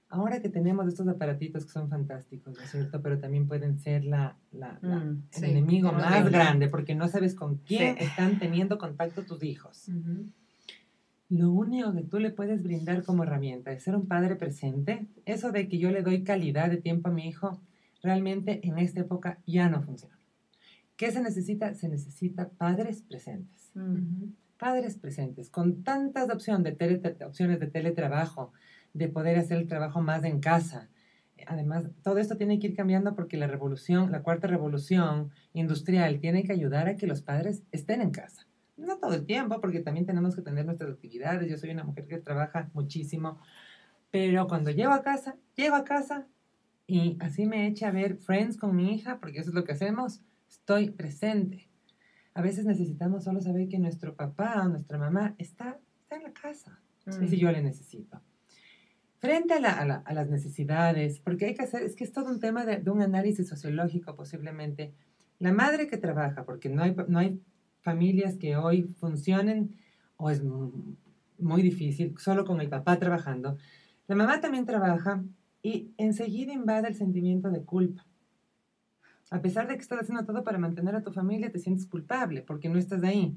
ahora 0.08 0.40
que 0.40 0.48
tenemos 0.48 0.88
estos 0.88 1.06
aparatitos 1.08 1.64
que 1.66 1.72
son 1.72 1.88
fantásticos, 1.88 2.56
¿no 2.56 2.62
es 2.62 2.70
cierto? 2.70 3.02
Pero 3.02 3.18
también 3.18 3.46
pueden 3.46 3.78
ser 3.78 4.04
la, 4.04 4.36
la, 4.52 4.78
mm, 4.82 5.24
el 5.36 5.44
enemigo 5.44 5.92
más 5.92 6.30
grande 6.30 6.68
porque 6.68 6.94
no 6.94 7.08
sabes 7.08 7.34
con 7.34 7.56
quién 7.58 7.98
están 7.98 8.38
teniendo 8.38 8.78
contacto 8.78 9.22
tus 9.22 9.42
hijos. 9.42 9.90
Lo 11.28 11.50
único 11.52 11.92
que 11.92 12.02
tú 12.02 12.18
le 12.18 12.30
puedes 12.30 12.62
brindar 12.62 13.04
como 13.04 13.22
herramienta 13.22 13.70
es 13.70 13.82
ser 13.82 13.94
un 13.94 14.06
padre 14.06 14.36
presente. 14.36 15.06
Eso 15.26 15.52
de 15.52 15.68
que 15.68 15.78
yo 15.78 15.90
le 15.90 16.02
doy 16.02 16.24
calidad 16.24 16.70
de 16.70 16.78
tiempo 16.78 17.10
a 17.10 17.12
mi 17.12 17.28
hijo, 17.28 17.60
realmente 18.02 18.66
en 18.66 18.78
esta 18.78 19.00
época 19.00 19.38
ya 19.46 19.68
no 19.68 19.82
funciona. 19.82 20.17
¿Qué 20.98 21.12
se 21.12 21.22
necesita? 21.22 21.74
Se 21.74 21.88
necesita 21.88 22.48
padres 22.48 23.02
presentes. 23.02 23.70
Padres 24.58 24.98
presentes, 24.98 25.48
con 25.48 25.84
tantas 25.84 26.28
opciones 26.28 26.76
de, 26.76 27.24
opciones 27.24 27.60
de 27.60 27.68
teletrabajo, 27.68 28.52
de 28.94 29.08
poder 29.08 29.38
hacer 29.38 29.58
el 29.58 29.68
trabajo 29.68 30.02
más 30.02 30.24
en 30.24 30.40
casa. 30.40 30.90
Además, 31.46 31.84
todo 32.02 32.18
esto 32.18 32.36
tiene 32.36 32.58
que 32.58 32.66
ir 32.66 32.74
cambiando 32.74 33.14
porque 33.14 33.36
la 33.36 33.46
revolución, 33.46 34.10
la 34.10 34.24
cuarta 34.24 34.48
revolución 34.48 35.30
industrial, 35.52 36.18
tiene 36.18 36.42
que 36.42 36.50
ayudar 36.50 36.88
a 36.88 36.96
que 36.96 37.06
los 37.06 37.22
padres 37.22 37.62
estén 37.70 38.00
en 38.00 38.10
casa. 38.10 38.48
No 38.76 38.98
todo 38.98 39.14
el 39.14 39.24
tiempo, 39.24 39.60
porque 39.60 39.78
también 39.78 40.04
tenemos 40.04 40.34
que 40.34 40.42
tener 40.42 40.66
nuestras 40.66 40.90
actividades. 40.90 41.48
Yo 41.48 41.56
soy 41.58 41.70
una 41.70 41.84
mujer 41.84 42.08
que 42.08 42.18
trabaja 42.18 42.70
muchísimo, 42.74 43.38
pero 44.10 44.48
cuando 44.48 44.72
llego 44.72 44.90
a 44.90 45.02
casa, 45.02 45.36
llego 45.54 45.76
a 45.76 45.84
casa 45.84 46.26
y 46.88 47.16
así 47.20 47.46
me 47.46 47.68
eché 47.68 47.86
a 47.86 47.92
ver 47.92 48.16
Friends 48.16 48.56
con 48.56 48.74
mi 48.74 48.94
hija, 48.94 49.20
porque 49.20 49.38
eso 49.38 49.50
es 49.50 49.54
lo 49.54 49.62
que 49.62 49.72
hacemos 49.72 50.22
estoy 50.48 50.90
presente. 50.90 51.68
A 52.34 52.42
veces 52.42 52.64
necesitamos 52.64 53.24
solo 53.24 53.40
saber 53.40 53.68
que 53.68 53.78
nuestro 53.78 54.14
papá 54.14 54.62
o 54.64 54.68
nuestra 54.68 54.98
mamá 54.98 55.34
está, 55.38 55.78
está 56.00 56.16
en 56.16 56.22
la 56.22 56.32
casa. 56.32 56.80
Y 57.06 57.28
si 57.28 57.36
mm. 57.36 57.40
yo 57.40 57.52
le 57.52 57.62
necesito. 57.62 58.20
Frente 59.18 59.54
a, 59.54 59.60
la, 59.60 59.72
a, 59.72 60.14
las 60.14 60.28
necesidades, 60.28 61.18
porque 61.20 61.46
hay 61.46 61.54
que 61.54 61.62
hacer, 61.62 61.82
es 61.82 61.96
que 61.96 62.04
es 62.04 62.12
todo 62.12 62.30
un 62.30 62.38
tema 62.38 62.64
de, 62.64 62.76
de, 62.76 62.90
un 62.90 63.02
análisis 63.02 63.48
sociológico 63.48 64.14
posiblemente. 64.14 64.94
La 65.40 65.52
madre 65.52 65.88
que 65.88 65.96
trabaja, 65.96 66.44
porque 66.44 66.68
no 66.68 66.82
hay, 66.82 66.94
no 67.08 67.18
hay 67.18 67.40
familias 67.80 68.36
que 68.36 68.56
hoy 68.56 68.84
funcionen, 68.84 69.74
o 70.16 70.30
es 70.30 70.42
muy 71.38 71.62
difícil, 71.62 72.14
solo 72.18 72.44
con 72.44 72.60
el 72.60 72.68
papá 72.68 72.98
trabajando. 72.98 73.56
La 74.06 74.14
mamá 74.14 74.40
también 74.40 74.66
trabaja 74.66 75.24
y 75.62 75.92
enseguida 75.96 76.52
invade 76.52 76.88
el 76.88 76.94
sentimiento 76.94 77.50
de 77.50 77.62
culpa. 77.62 78.06
A 79.30 79.40
pesar 79.40 79.68
de 79.68 79.74
que 79.74 79.82
estás 79.82 80.00
haciendo 80.00 80.24
todo 80.24 80.44
para 80.44 80.58
mantener 80.58 80.94
a 80.94 81.02
tu 81.02 81.12
familia, 81.12 81.52
te 81.52 81.58
sientes 81.58 81.86
culpable 81.86 82.42
porque 82.42 82.68
no 82.68 82.78
estás 82.78 83.02
ahí. 83.02 83.36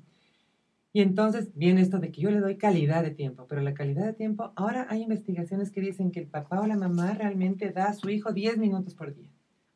Y 0.94 1.02
entonces 1.02 1.52
viene 1.56 1.82
esto 1.82 2.00
de 2.00 2.12
que 2.12 2.22
yo 2.22 2.32
le 2.32 2.40
doy 2.40 2.58
calidad 2.58 3.04
de 3.04 3.12
tiempo, 3.12 3.46
pero 3.48 3.62
la 3.62 3.74
calidad 3.74 4.06
de 4.06 4.14
tiempo, 4.14 4.52
ahora 4.56 4.88
hay 4.90 5.02
investigaciones 5.02 5.72
que 5.72 5.82
dicen 5.82 6.12
que 6.12 6.20
el 6.20 6.28
papá 6.28 6.60
o 6.60 6.68
la 6.68 6.76
mamá 6.76 7.14
realmente 7.14 7.72
da 7.72 7.86
a 7.86 7.94
su 7.94 8.10
hijo 8.10 8.34
10 8.34 8.58
minutos 8.58 8.94
por 8.94 9.14
día. 9.16 9.30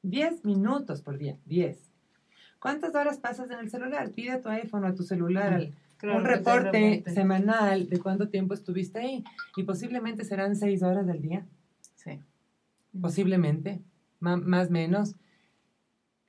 10 0.04 0.44
minutos 0.44 1.02
por 1.02 1.18
día, 1.18 1.38
10. 1.46 1.92
¿Cuántas 2.60 2.96
horas 2.96 3.18
pasas 3.18 3.50
en 3.50 3.60
el 3.60 3.70
celular? 3.70 4.12
Pide 4.12 4.32
a 4.32 4.42
tu 4.42 4.50
iPhone 4.50 4.84
o 4.84 4.88
a 4.88 4.96
tu 4.96 5.04
celular 5.04 5.72
un 6.04 6.26
reporte 6.26 7.04
semanal 7.08 7.88
de 7.90 8.00
cuánto 8.00 8.30
tiempo 8.30 8.54
estuviste 8.54 9.00
ahí. 9.00 9.24
Y 9.56 9.64
posiblemente 9.64 10.24
serán 10.26 10.56
6 10.56 10.84
horas 10.84 11.08
del 11.08 11.22
día. 11.22 11.46
Sí. 11.96 12.20
Posiblemente, 13.00 13.82
más 14.20 14.68
o 14.68 14.72
menos. 14.72 15.16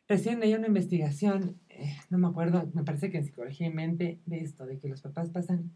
Recién 0.08 0.40
leí 0.40 0.54
una 0.54 0.68
investigación, 0.68 1.58
eh, 1.68 1.96
no 2.10 2.18
me 2.18 2.28
acuerdo, 2.28 2.70
me 2.74 2.84
parece 2.84 3.10
que 3.10 3.18
en 3.18 3.24
psicología 3.24 3.66
y 3.66 3.72
mente, 3.72 4.20
de 4.26 4.38
esto, 4.38 4.66
de 4.66 4.78
que 4.78 4.88
los 4.88 5.02
papás 5.02 5.30
pasan 5.30 5.72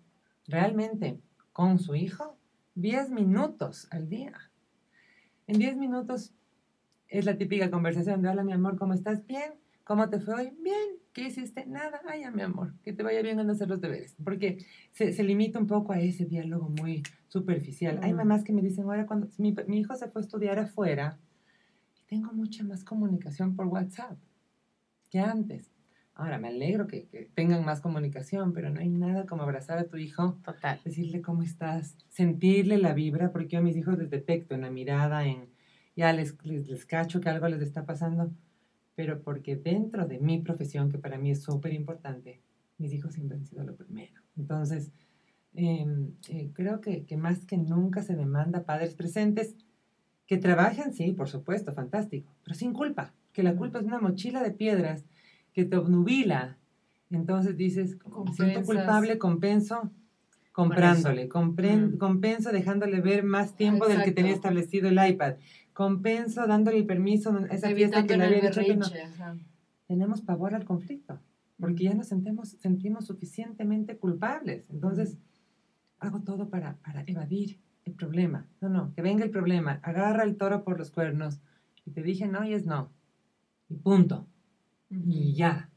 realmente 0.47 1.21
con 1.53 1.79
su 1.79 1.95
hijo 1.95 2.37
10 2.77 3.11
minutos 3.11 3.89
al 3.91 4.09
día. 4.09 4.33
En 5.47 5.59
10 5.59 5.77
minutos 5.77 6.33
es 7.09 7.25
la 7.25 7.37
típica 7.37 7.71
conversación 7.71 8.23
de, 8.23 8.29
hola 8.29 8.45
mi 8.45 8.53
amor, 8.53 8.79
¿cómo 8.79 8.95
estás? 8.95 9.27
Bien. 9.27 9.53
¿Cómo 9.85 10.09
te 10.09 10.21
fue 10.21 10.35
hoy? 10.35 10.53
Bien. 10.63 11.01
¿Qué 11.13 11.23
hiciste? 11.23 11.67
Nada, 11.67 12.01
ay, 12.09 12.23
mi 12.33 12.43
amor, 12.43 12.75
que 12.85 12.93
te 12.93 13.03
vaya 13.03 13.23
bien 13.23 13.41
en 13.41 13.51
hacer 13.51 13.69
los 13.69 13.81
deberes. 13.81 14.15
Porque 14.23 14.65
se, 14.93 15.13
se 15.13 15.25
limita 15.25 15.59
un 15.59 15.67
poco 15.67 15.93
a 15.93 15.99
ese 15.99 16.27
diálogo 16.27 16.69
muy 16.69 17.03
superficial. 17.27 17.99
Hay 18.03 18.13
mamás 18.13 18.45
que 18.45 18.53
me 18.53 18.63
dicen, 18.63 18.85
ahora 18.85 19.07
cuando 19.07 19.27
mi, 19.39 19.53
mi, 19.67 19.81
hijo 19.81 19.97
se 19.97 20.07
fue 20.07 20.23
a 20.23 20.25
estudiar 20.25 20.61
afuera, 20.61 21.19
tengo 22.11 22.33
mucha 22.33 22.63
más 22.65 22.85
comunicación 22.85 23.57
por 23.57 23.67
WhatsApp 23.69 24.19
que 25.09 25.21
antes. 25.21 25.71
Ahora, 26.15 26.39
me 26.39 26.49
alegro 26.49 26.87
que, 26.87 27.07
que, 27.07 27.31
tengan 27.35 27.65
más 27.65 27.81
comunicación, 27.81 28.53
pero 28.53 28.69
no 28.69 28.81
hay 28.81 28.91
nada 28.91 29.25
como 29.25 29.43
abrazar 29.43 29.79
a 29.79 29.85
tu 29.85 29.97
hijo, 29.97 30.39
Total. 30.45 30.79
decirle 30.85 31.23
cómo 31.23 31.43
estás, 31.43 31.97
sentirle 32.09 32.77
la 32.77 32.93
vibra, 32.93 33.33
porque 33.33 33.49
yo 33.49 33.59
a 33.61 33.63
mis 33.63 33.77
hijos 33.77 33.97
les 33.97 34.11
detecto 34.11 34.55
en 34.55 34.61
la 34.61 34.71
mirada, 34.71 35.25
en 35.25 35.49
ya 35.97 36.13
les, 36.13 36.37
les, 36.45 36.69
les 36.69 36.85
cacho 36.85 37.21
que 37.21 37.31
algo 37.31 37.49
les 37.49 37.63
está 37.63 37.87
pasando 37.87 38.31
pero 39.01 39.23
porque 39.23 39.57
dentro 39.57 40.07
de 40.07 40.19
mi 40.19 40.41
profesión, 40.41 40.91
que 40.91 40.99
para 40.99 41.17
mí 41.17 41.31
es 41.31 41.43
súper 41.43 41.73
importante, 41.73 42.43
mis 42.77 42.93
hijos 42.93 43.15
siempre 43.15 43.39
han 43.39 43.47
sido 43.47 43.65
lo 43.65 43.75
primero. 43.75 44.21
Entonces, 44.37 44.93
em, 45.55 46.13
eh, 46.29 46.51
creo 46.53 46.83
que, 46.83 47.07
que, 47.07 47.17
más 47.17 47.47
que 47.47 47.57
nunca 47.57 48.03
se 48.03 48.15
demanda 48.15 48.65
padres 48.65 48.95
presentes 48.95 49.57
que 50.31 50.39
trabajen, 50.39 50.95
sí, 50.95 51.11
por 51.11 51.29
supuesto, 51.29 51.73
fantástico, 51.73 52.33
pero 52.45 52.55
sin 52.55 52.73
culpa, 52.73 53.13
que 53.33 53.43
la 53.43 53.57
culpa 53.57 53.81
es 53.81 53.85
una 53.85 53.99
mochila 53.99 54.45
de 54.45 54.53
piedras 54.53 55.05
que 55.53 55.65
te 55.65 55.77
obnubila. 55.77 56.57
Entonces 57.11 57.57
dices, 57.57 57.99
me 58.25 58.33
siento 58.35 58.63
culpable, 58.63 59.19
compenso 59.19 59.91
comprándole, 60.53 61.29
compren, 61.29 61.95
mm. 61.95 61.99
compenso 61.99 62.53
dejándole 62.53 63.01
ver 63.01 63.25
más 63.25 63.57
tiempo 63.57 63.89
del 63.89 64.05
que 64.05 64.13
tenía 64.13 64.33
establecido 64.33 64.89
el 64.89 65.05
iPad, 65.05 65.35
compenso 65.73 66.47
dándole 66.47 66.79
el 66.79 66.87
permiso 66.87 67.37
a 67.37 67.53
esa 67.53 67.69
fiesta 67.71 68.07
que 68.07 68.17
le 68.17 68.27
había 68.27 68.41
dicho 68.41 68.61
que 68.61 68.77
no. 68.77 68.87
Tenemos 69.89 70.21
pavor 70.21 70.55
al 70.55 70.65
conflicto, 70.65 71.19
porque 71.59 71.83
ya 71.83 71.95
nos 71.95 72.07
sentimos, 72.07 72.51
sentimos 72.51 73.05
suficientemente 73.05 73.97
culpables. 73.97 74.65
Entonces, 74.71 75.19
hago 75.99 76.21
todo 76.21 76.51
para, 76.51 76.77
para 76.85 77.03
evadir 77.09 77.59
el 77.91 77.97
problema. 77.97 78.47
No, 78.61 78.69
no, 78.69 78.95
que 78.95 79.03
venga 79.03 79.25
el 79.25 79.31
problema, 79.31 79.81
agarra 79.83 80.25
el 80.25 80.37
toro 80.37 80.65
por 80.65 80.79
los 80.79 80.91
cuernos 80.91 81.41
y 81.85 81.91
te 81.91 82.03
dije 82.03 82.27
no 82.27 82.45
y 82.45 82.55
es 82.55 82.65
no. 82.65 82.91
Y 83.69 83.77
punto. 83.77 84.27
Y 84.89 85.35
ya. 85.35 85.71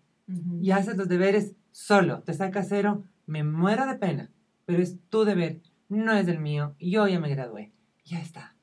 Y 0.61 0.71
haces 0.71 0.97
los 0.97 1.07
deberes 1.07 1.55
solo, 1.71 2.23
te 2.23 2.33
saca 2.33 2.63
cero, 2.63 3.03
me 3.25 3.43
muero 3.43 3.85
de 3.85 3.95
pena, 3.95 4.31
pero 4.65 4.81
es 4.81 4.99
tu 5.09 5.25
deber, 5.25 5.61
no 5.89 6.13
es 6.13 6.27
el 6.27 6.39
mío, 6.39 6.75
yo 6.79 7.07
ya 7.07 7.19
me 7.19 7.29
gradué. 7.29 7.71
Ya 8.05 8.21
está. 8.21 8.55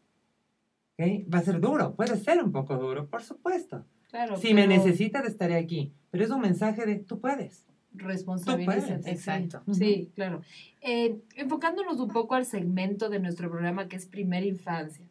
Va 1.01 1.39
a 1.39 1.43
ser 1.43 1.61
duro, 1.61 1.95
puede 1.95 2.17
ser 2.17 2.43
un 2.43 2.53
poco 2.53 2.77
duro, 2.77 3.09
por 3.09 3.23
supuesto. 3.23 3.87
Claro, 4.11 4.37
si 4.37 4.53
me 4.55 4.67
necesitas, 4.67 5.25
estaré 5.25 5.57
aquí. 5.57 5.95
Pero 6.11 6.25
es 6.25 6.31
un 6.31 6.41
mensaje 6.41 6.85
de 6.85 6.97
tú 6.97 7.21
puedes. 7.21 7.70
Responsabilidad. 7.93 9.07
Exacto. 9.07 9.63
Sí, 9.73 10.11
claro. 10.15 10.43
Eh, 10.81 11.19
enfocándonos 11.37 11.99
un 12.01 12.09
poco 12.09 12.35
al 12.35 12.47
segmento 12.47 13.09
de 13.09 13.19
nuestro 13.19 13.51
programa 13.51 13.89
que 13.89 13.97
es 13.97 14.07
primera 14.07 14.47
infancia. 14.47 15.05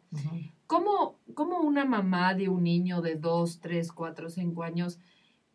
¿Cómo, 0.66 1.18
¿Cómo, 1.34 1.60
una 1.60 1.84
mamá 1.84 2.34
de 2.34 2.48
un 2.48 2.62
niño 2.62 3.02
de 3.02 3.16
dos, 3.16 3.60
tres, 3.60 3.92
cuatro, 3.92 4.30
cinco 4.30 4.62
años 4.62 4.98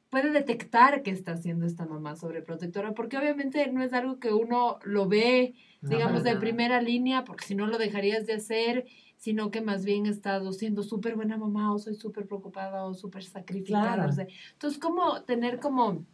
puede 0.09 0.31
detectar 0.31 1.03
que 1.03 1.11
está 1.11 1.33
haciendo 1.33 1.65
esta 1.65 1.85
mamá 1.85 2.15
sobreprotectora? 2.15 2.93
Porque 2.93 3.17
obviamente 3.17 3.71
no 3.71 3.83
es 3.83 3.93
algo 3.93 4.19
que 4.19 4.33
uno 4.33 4.79
lo 4.83 5.07
ve, 5.07 5.55
digamos, 5.81 6.23
de 6.23 6.35
primera 6.35 6.81
línea, 6.81 7.23
porque 7.23 7.45
si 7.45 7.55
no 7.55 7.67
lo 7.67 7.77
dejarías 7.77 8.25
de 8.25 8.33
hacer 8.33 8.85
sino 9.17 9.49
que 9.49 9.61
más 9.61 9.85
bien 9.85 10.05
he 10.05 10.09
estado 10.09 10.51
siendo 10.53 10.83
súper 10.83 11.15
buena 11.15 11.37
mamá 11.37 11.73
o 11.73 11.79
soy 11.79 11.95
súper 11.95 12.27
preocupada 12.27 12.85
o 12.85 12.93
súper 12.93 13.23
sacrificada. 13.23 14.07
Entonces, 14.51 14.79
¿cómo 14.79 15.23
tener 15.23 15.59
como, 15.59 16.05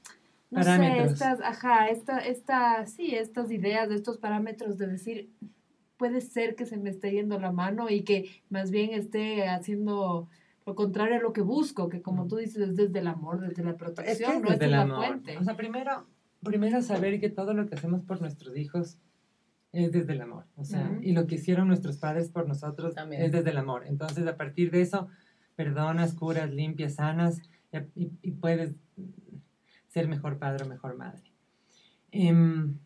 no 0.51 0.63
sé, 0.63 1.03
estas, 1.03 1.41
ajá, 1.41 1.87
esta, 1.87 2.19
esta, 2.19 2.85
sí, 2.85 3.15
estas 3.15 3.51
ideas, 3.51 3.89
estos 3.89 4.17
parámetros 4.17 4.77
de 4.77 4.87
decir, 4.87 5.29
puede 5.97 6.19
ser 6.21 6.55
que 6.55 6.65
se 6.65 6.77
me 6.77 6.89
esté 6.89 7.11
yendo 7.11 7.39
la 7.39 7.51
mano 7.51 7.89
y 7.89 8.03
que 8.03 8.29
más 8.49 8.69
bien 8.69 8.91
esté 8.91 9.47
haciendo 9.47 10.27
lo 10.65 10.75
contrario 10.75 11.15
a 11.15 11.19
lo 11.19 11.33
que 11.33 11.41
busco, 11.41 11.89
que 11.89 12.01
como 12.01 12.27
tú 12.27 12.35
dices, 12.35 12.69
es 12.69 12.75
desde 12.75 12.99
el 12.99 13.07
amor, 13.07 13.39
desde 13.39 13.63
la 13.63 13.77
protección, 13.77 14.31
es 14.31 14.41
no 14.41 14.49
es 14.49 14.59
desde 14.59 14.71
la 14.71 14.87
fuente. 14.87 15.37
O 15.37 15.43
sea, 15.43 15.55
primero, 15.55 16.05
primero 16.43 16.81
saber 16.81 17.19
que 17.19 17.29
todo 17.29 17.53
lo 17.53 17.67
que 17.67 17.75
hacemos 17.75 18.01
por 18.03 18.21
nuestros 18.21 18.55
hijos 18.57 18.97
es 19.71 19.91
desde 19.91 20.13
el 20.13 20.21
amor. 20.21 20.45
O 20.57 20.65
sea, 20.65 20.99
y 21.01 21.13
lo 21.13 21.27
que 21.27 21.35
hicieron 21.35 21.67
nuestros 21.67 21.97
padres 21.97 22.29
por 22.29 22.47
nosotros 22.47 22.93
es 23.11 23.31
desde 23.31 23.49
el 23.49 23.57
amor. 23.57 23.85
Entonces, 23.87 24.27
a 24.27 24.35
partir 24.35 24.69
de 24.69 24.81
eso, 24.81 25.07
perdonas, 25.55 26.13
curas, 26.13 26.51
limpias, 26.51 26.95
sanas 26.95 27.41
y, 27.95 28.31
puedes 28.31 28.73
ser 29.91 30.07
mejor 30.07 30.39
padre 30.39 30.63
o 30.63 30.67
mejor 30.67 30.95
madre. 30.97 31.33
Em, 32.11 32.77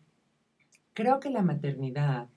creo 0.93 1.19
que 1.19 1.29
la 1.29 1.43
maternidad, 1.43 2.29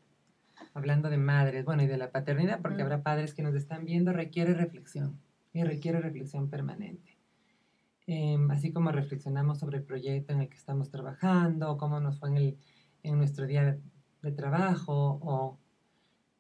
hablando 0.75 1.09
de 1.09 1.17
madres, 1.17 1.65
bueno, 1.65 1.83
y 1.83 1.87
de 1.87 1.97
la 1.97 2.11
paternidad, 2.11 2.61
porque 2.61 2.83
habrá 2.83 3.03
padres 3.03 3.33
que 3.33 3.43
nos 3.43 3.55
están 3.55 3.87
viendo, 3.87 4.13
requiere 4.13 4.53
reflexión 4.53 5.19
y 5.55 5.65
requiere 5.65 6.01
reflexión 6.01 6.51
permanente. 6.51 7.17
Em, 8.07 8.51
así 8.51 8.71
como 8.71 8.93
reflexionamos 8.93 9.59
sobre 9.59 9.79
el 9.79 9.85
proyecto 9.85 10.35
en 10.35 10.41
el 10.43 10.49
que 10.51 10.57
estamos 10.59 10.91
trabajando, 10.91 11.79
cómo 11.79 11.99
nos 12.01 12.19
fue 12.19 12.29
en, 12.29 12.37
el, 12.37 12.59
en 13.03 13.17
nuestro 13.17 13.47
día 13.47 13.79
de 14.23 14.33
trabajo 14.33 15.19
o, 15.23 15.59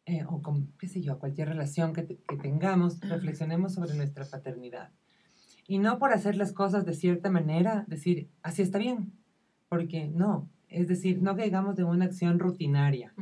eh, 0.04 0.24
o 0.28 0.42
con, 0.42 0.72
qué 0.78 0.86
sé 0.86 1.00
yo, 1.00 1.18
cualquier 1.18 1.48
relación 1.48 1.94
que, 1.94 2.06
que 2.06 2.36
tengamos, 2.36 3.00
reflexionemos 3.00 3.72
sobre 3.72 3.94
nuestra 3.94 4.26
paternidad. 4.26 4.90
Y 5.68 5.78
no 5.78 5.98
por 5.98 6.12
hacer 6.12 6.34
las 6.34 6.52
cosas 6.52 6.84
de 6.86 6.94
cierta 6.94 7.30
manera, 7.30 7.84
decir, 7.88 8.30
así 8.42 8.62
está 8.62 8.78
bien, 8.78 9.12
porque 9.68 10.08
no, 10.08 10.48
es 10.66 10.88
decir, 10.88 11.20
no 11.22 11.36
caigamos 11.36 11.76
de 11.76 11.84
una 11.84 12.06
acción 12.06 12.38
rutinaria, 12.38 13.14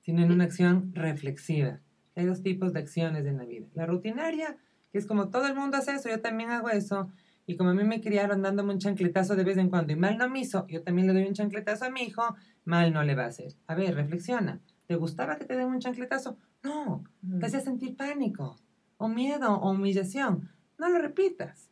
sino 0.00 0.22
en 0.22 0.32
una 0.32 0.44
acción 0.44 0.92
reflexiva. 0.94 1.80
Hay 2.16 2.26
dos 2.26 2.42
tipos 2.42 2.72
de 2.72 2.80
acciones 2.80 3.24
en 3.24 3.38
la 3.38 3.44
vida. 3.44 3.68
La 3.72 3.86
rutinaria, 3.86 4.56
que 4.90 4.98
es 4.98 5.06
como 5.06 5.30
todo 5.30 5.46
el 5.46 5.54
mundo 5.54 5.76
hace 5.76 5.92
eso, 5.92 6.08
yo 6.08 6.20
también 6.20 6.50
hago 6.50 6.70
eso, 6.70 7.08
y 7.46 7.56
como 7.56 7.70
a 7.70 7.74
mí 7.74 7.84
me 7.84 8.00
criaron 8.00 8.42
dándome 8.42 8.72
un 8.72 8.80
chancletazo 8.80 9.36
de 9.36 9.44
vez 9.44 9.56
en 9.56 9.70
cuando 9.70 9.92
y 9.92 9.96
mal 9.96 10.18
no 10.18 10.28
me 10.28 10.40
hizo, 10.40 10.66
yo 10.66 10.82
también 10.82 11.06
le 11.06 11.12
doy 11.12 11.24
un 11.24 11.34
chancletazo 11.34 11.84
a 11.84 11.90
mi 11.90 12.02
hijo, 12.02 12.34
mal 12.64 12.92
no 12.92 13.04
le 13.04 13.14
va 13.14 13.24
a 13.24 13.28
hacer. 13.28 13.52
A 13.68 13.76
ver, 13.76 13.94
reflexiona. 13.94 14.60
¿Te 14.86 14.96
gustaba 14.96 15.36
que 15.36 15.44
te 15.44 15.56
den 15.56 15.68
un 15.68 15.78
chancletazo? 15.78 16.36
No, 16.64 17.04
te 17.38 17.46
hacía 17.46 17.60
sentir 17.60 17.96
pánico, 17.96 18.56
o 18.96 19.08
miedo, 19.08 19.54
o 19.54 19.70
humillación. 19.70 20.50
No 20.78 20.88
lo 20.88 20.98
repitas. 20.98 21.70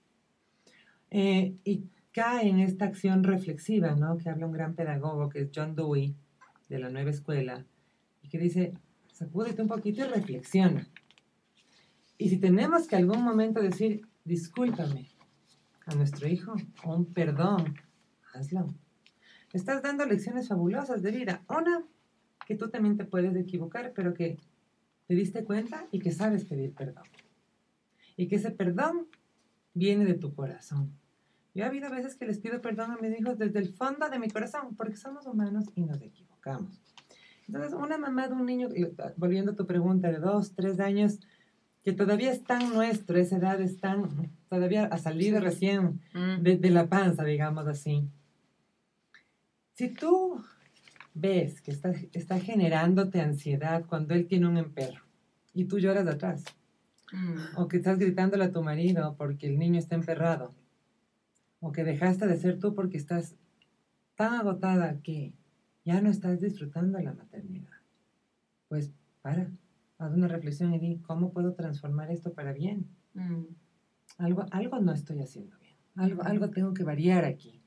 Eh, 1.10 1.56
y 1.64 1.84
cae 2.12 2.48
en 2.48 2.60
esta 2.60 2.86
acción 2.86 3.24
reflexiva, 3.24 3.94
¿no? 3.94 4.18
Que 4.18 4.30
habla 4.30 4.46
un 4.46 4.52
gran 4.52 4.74
pedagogo, 4.74 5.28
que 5.28 5.40
es 5.42 5.50
John 5.54 5.74
Dewey, 5.74 6.14
de 6.68 6.78
la 6.78 6.90
nueva 6.90 7.10
escuela, 7.10 7.66
y 8.22 8.28
que 8.28 8.38
dice, 8.38 8.74
sacúdete 9.12 9.62
un 9.62 9.68
poquito 9.68 10.00
y 10.02 10.08
reflexiona. 10.08 10.86
Y 12.18 12.28
si 12.28 12.38
tenemos 12.38 12.86
que 12.86 12.96
algún 12.96 13.22
momento 13.22 13.60
decir, 13.60 14.06
discúlpame, 14.24 15.08
a 15.86 15.94
nuestro 15.94 16.28
hijo 16.28 16.54
o 16.84 16.94
un 16.94 17.06
perdón, 17.06 17.74
hazlo. 18.32 18.72
Estás 19.52 19.82
dando 19.82 20.06
lecciones 20.06 20.48
fabulosas 20.48 21.02
de 21.02 21.10
vida. 21.10 21.42
Una, 21.48 21.84
que 22.46 22.54
tú 22.54 22.70
también 22.70 22.96
te 22.96 23.04
puedes 23.04 23.34
equivocar, 23.36 23.92
pero 23.94 24.14
que 24.14 24.38
te 25.06 25.14
diste 25.14 25.44
cuenta 25.44 25.86
y 25.90 25.98
que 25.98 26.12
sabes 26.12 26.44
pedir 26.44 26.72
perdón. 26.74 27.04
Y 28.22 28.28
que 28.28 28.36
ese 28.36 28.52
perdón 28.52 29.08
viene 29.74 30.04
de 30.04 30.14
tu 30.14 30.32
corazón. 30.32 30.92
Yo 31.56 31.64
ha 31.64 31.66
habido 31.66 31.90
veces 31.90 32.14
que 32.14 32.24
les 32.24 32.38
pido 32.38 32.62
perdón 32.62 32.92
a 32.92 32.96
mis 32.98 33.18
hijos 33.18 33.36
desde 33.36 33.58
el 33.58 33.74
fondo 33.74 34.08
de 34.08 34.20
mi 34.20 34.28
corazón, 34.28 34.76
porque 34.76 34.96
somos 34.96 35.26
humanos 35.26 35.64
y 35.74 35.82
nos 35.82 36.00
equivocamos. 36.00 36.80
Entonces, 37.48 37.72
una 37.72 37.98
mamá 37.98 38.28
de 38.28 38.34
un 38.34 38.46
niño, 38.46 38.68
volviendo 39.16 39.50
a 39.50 39.56
tu 39.56 39.66
pregunta, 39.66 40.12
de 40.12 40.20
dos, 40.20 40.54
tres 40.54 40.78
años, 40.78 41.18
que 41.82 41.92
todavía 41.92 42.30
es 42.30 42.44
tan 42.44 42.72
nuestro, 42.72 43.18
esa 43.18 43.38
edad 43.38 43.60
es 43.60 43.80
tan, 43.80 44.30
todavía 44.48 44.84
ha 44.84 44.98
salido 44.98 45.40
recién 45.40 46.00
mm. 46.14 46.42
de, 46.42 46.70
la 46.70 46.86
panza, 46.86 47.24
digamos 47.24 47.66
así. 47.66 48.08
Si 49.74 49.88
tú 49.88 50.40
ves 51.12 51.60
que 51.60 51.72
está, 51.72 51.92
está 52.12 52.38
generándote 52.38 53.20
ansiedad 53.20 53.84
cuando 53.88 54.14
él 54.14 54.28
tiene 54.28 54.46
un 54.46 54.58
emperro 54.58 55.02
y 55.54 55.64
tú 55.64 55.80
lloras 55.80 56.04
de 56.04 56.12
atrás. 56.12 56.44
O 57.56 57.68
que 57.68 57.76
estás 57.76 57.98
gritándole 57.98 58.44
a 58.44 58.52
tu 58.52 58.62
marido 58.62 59.16
porque 59.16 59.46
el 59.46 59.58
niño 59.58 59.78
está 59.78 59.94
emperrado, 59.94 60.54
o 61.60 61.72
que 61.72 61.84
dejaste 61.84 62.26
de 62.26 62.36
ser 62.36 62.58
tú 62.58 62.74
porque 62.74 62.96
estás 62.96 63.36
tan 64.14 64.34
agotada 64.34 65.00
que 65.02 65.34
ya 65.84 66.00
no 66.00 66.10
estás 66.10 66.40
disfrutando 66.40 66.98
la 67.00 67.12
maternidad, 67.12 67.80
pues 68.68 68.92
para, 69.20 69.50
haz 69.98 70.12
una 70.14 70.28
reflexión 70.28 70.74
y 70.74 70.78
di, 70.78 70.98
¿cómo 70.98 71.32
puedo 71.32 71.54
transformar 71.54 72.10
esto 72.10 72.32
para 72.32 72.52
bien? 72.52 72.86
Mm. 73.14 73.44
Algo, 74.18 74.46
algo 74.50 74.80
no 74.80 74.92
estoy 74.92 75.20
haciendo 75.20 75.56
bien, 75.58 75.76
algo, 75.96 76.22
algo 76.22 76.50
tengo 76.50 76.74
que 76.74 76.84
variar 76.84 77.24
aquí. 77.24 77.62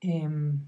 Em, 0.00 0.60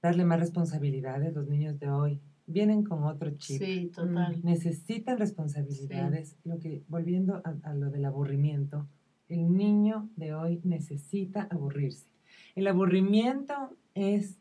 darle 0.00 0.24
más 0.24 0.40
responsabilidades, 0.40 1.34
los 1.34 1.48
niños 1.48 1.78
de 1.78 1.90
hoy 1.90 2.20
vienen 2.46 2.84
con 2.84 3.04
otro 3.04 3.30
chip. 3.36 3.62
Sí, 3.62 3.90
total. 3.94 4.40
Necesitan 4.42 5.18
responsabilidades. 5.18 6.36
Lo 6.44 6.58
que, 6.58 6.82
volviendo 6.88 7.42
a, 7.44 7.56
a, 7.62 7.74
lo 7.74 7.90
del 7.90 8.04
aburrimiento, 8.04 8.88
el 9.28 9.56
niño 9.56 10.08
de 10.16 10.34
hoy 10.34 10.60
necesita 10.64 11.48
aburrirse. 11.50 12.06
El 12.54 12.66
aburrimiento 12.66 13.76
es, 13.94 14.38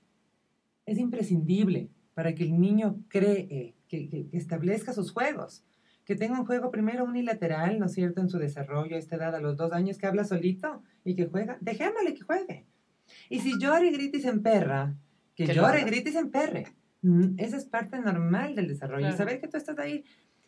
es 0.86 0.98
imprescindible 0.98 1.90
para 2.14 2.36
que 2.36 2.44
el 2.44 2.60
niño 2.60 3.00
cree, 3.08 3.76
que, 3.88 4.10
que, 4.10 4.28
establezca 4.34 4.94
sus 4.94 5.12
juegos, 5.12 5.64
que 6.04 6.16
tenga 6.16 6.40
un 6.40 6.46
juego 6.46 6.72
primero 6.72 7.06
unilateral, 7.06 7.80
¿no 7.80 7.86
es 7.86 7.94
cierto?, 7.94 8.20
en 8.20 8.30
su 8.30 8.40
desarrollo 8.40 8.96
a 8.96 9.00
esta 9.00 9.16
edad, 9.16 9.36
a 9.36 9.40
los 9.40 9.56
dos 9.56 9.72
años, 9.72 9.98
que 9.98 10.08
habla 10.08 10.24
solito 10.24 10.82
y 11.06 11.16
que 11.16 11.28
juega, 11.28 11.58
dejémosle 11.62 12.16
que 12.16 12.22
juegue. 12.22 12.66
Y 13.30 13.40
si 13.40 13.60
llora 13.60 13.86
y 13.86 13.92
grita 13.92 14.18
y 14.18 14.22
se 14.22 14.30
emperra, 14.30 14.96
que, 15.36 15.48
llore, 15.48 15.84
grite 15.84 16.10
y 16.10 16.14
se 16.14 16.20
emperre. 16.20 16.66
Esa 17.38 17.58
es 17.58 17.66
parte 17.66 18.00
normal 18.00 18.56
del 18.56 18.68
desarrollo, 18.68 19.16
saber 19.16 19.40
que 19.40 19.48
tú 19.48 19.58
estás 19.58 19.80
ahí, 19.80 20.04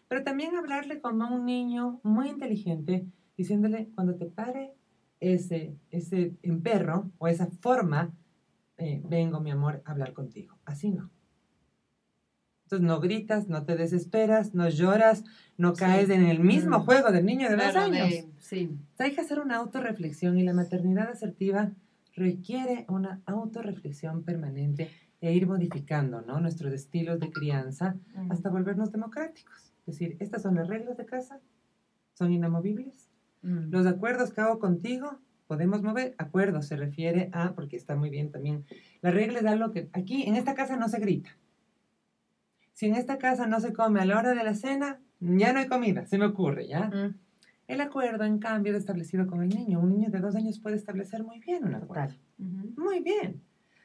pero 0.08 0.24
también 0.24 0.56
hablarle 0.56 1.00
como 1.00 1.34
un 1.34 1.46
niño 1.46 2.02
muy 2.04 2.28
inteligente, 2.28 3.06
diciéndole, 3.38 3.90
cuando 3.96 4.16
te 4.16 4.26
pare 4.26 4.74
ese, 5.22 5.78
ese 5.90 6.36
emperro 6.42 7.10
o 7.20 7.28
esa 7.28 7.48
forma, 7.48 8.14
eh, 8.78 9.02
vengo, 9.06 9.40
mi 9.40 9.52
amor, 9.52 9.82
a 9.86 9.92
hablar 9.92 10.12
contigo. 10.14 10.58
Así 10.66 10.92
no. 10.92 11.10
Entonces 12.66 12.88
no 12.88 13.00
gritas, 13.00 13.48
no 13.48 13.64
te 13.64 13.76
desesperas, 13.76 14.54
no 14.54 14.68
lloras, 14.70 15.24
no 15.58 15.74
caes 15.74 16.10
en 16.10 16.26
el 16.26 16.40
mismo 16.40 16.80
mm. 16.80 16.84
juego 16.84 17.12
del 17.12 17.26
niño 17.26 17.50
de 17.50 17.58
dos 17.58 17.76
años. 17.76 18.10
sí. 18.40 18.78
Hay 18.98 19.14
que 19.14 19.22
hacer 19.22 19.40
una 19.40 19.58
autorreflexión 19.58 20.38
y 20.38 20.44
la 20.44 20.54
maternidad 20.54 21.10
asertiva 21.10 21.72
requiere 22.14 22.86
una 22.90 23.22
autorreflexión 23.26 24.24
permanente 24.24 24.90
e 25.22 25.34
ir 25.34 25.48
modificando 25.48 26.22
¿no? 26.22 26.40
nuestros 26.40 26.74
estilos 26.74 27.20
de 27.20 27.32
crianza 27.32 27.96
mm. 28.16 28.32
hasta 28.32 28.50
volvernos 28.50 28.92
democráticos. 28.92 29.72
Es 29.82 29.98
decir, 29.98 30.18
estas 30.20 30.42
son 30.42 30.56
las 30.56 30.68
reglas 30.68 30.98
de 30.98 31.06
casa, 31.06 31.40
son 32.14 32.34
inamovibles. 32.34 33.10
Mm. 33.44 33.70
Los 33.70 33.86
acuerdos 33.86 34.34
que 34.34 34.42
hago 34.42 34.60
contigo 34.60 35.20
podemos 35.48 35.84
mover. 35.84 36.16
Acuerdos 36.18 36.68
se 36.68 36.78
refiere 36.78 37.30
a, 37.34 37.54
porque 37.54 37.76
está 37.76 37.96
muy 37.96 38.10
bien 38.10 38.32
también, 38.32 38.66
la 39.02 39.12
regla 39.12 39.40
es 39.40 39.46
algo 39.46 39.72
que 39.72 39.90
aquí 39.94 40.24
en 40.24 40.36
esta 40.36 40.56
casa 40.56 40.78
no 40.78 40.90
se 40.90 41.00
grita. 41.00 41.38
Si 42.74 42.88
en 42.88 42.96
esta 42.96 43.18
casa 43.18 43.48
no 43.48 43.60
se 43.60 43.74
come 43.74 44.00
a 44.00 44.06
la 44.06 44.18
hora 44.18 44.34
de 44.34 44.44
la 44.44 44.56
cena, 44.56 45.00
ya 45.20 45.54
no 45.54 45.60
hay 45.60 45.68
comida, 45.68 46.06
se 46.08 46.18
me 46.18 46.26
ocurre, 46.26 46.68
¿ya? 46.68 46.88
Mm. 46.88 47.16
El 47.68 47.80
acuerdo, 47.80 48.24
en 48.26 48.40
cambio, 48.40 48.74
es 48.74 48.80
establecido 48.80 49.28
con 49.28 49.44
el 49.44 49.50
niño. 49.50 49.80
Un 49.80 49.90
niño 49.90 50.10
de 50.10 50.20
dos 50.20 50.36
años 50.36 50.60
puede 50.60 50.76
establecer 50.76 51.24
muy 51.24 51.40
bien 51.40 51.64
un 51.64 51.76
acuerdo. 51.76 52.16
Muy 52.38 53.02
bien. 53.02 53.42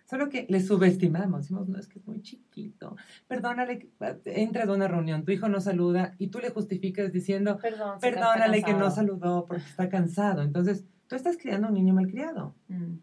Solo 0.06 0.28
que 0.28 0.46
le 0.48 0.60
subestimamos. 0.60 1.42
Decimos, 1.42 1.68
no, 1.68 1.78
es 1.78 1.88
que 1.88 1.98
es 1.98 2.06
muy 2.06 2.22
chiquito. 2.22 2.96
Perdónale, 3.26 3.90
entras 4.24 4.68
a 4.68 4.72
una 4.72 4.88
reunión, 4.88 5.24
tu 5.24 5.32
hijo 5.32 5.48
no 5.48 5.60
saluda 5.60 6.14
y 6.18 6.28
tú 6.28 6.38
le 6.38 6.50
justificas 6.50 7.12
diciendo, 7.12 7.58
perdónale 8.00 8.62
que 8.62 8.72
no 8.72 8.90
saludó 8.90 9.46
porque 9.46 9.64
está 9.64 9.88
cansado. 9.88 10.42
Entonces, 10.42 10.84
tú 11.08 11.16
estás 11.16 11.36
criando 11.36 11.66
a 11.66 11.70
un 11.70 11.74
niño 11.74 11.92
malcriado. 11.92 12.54
Mm. 12.68 12.98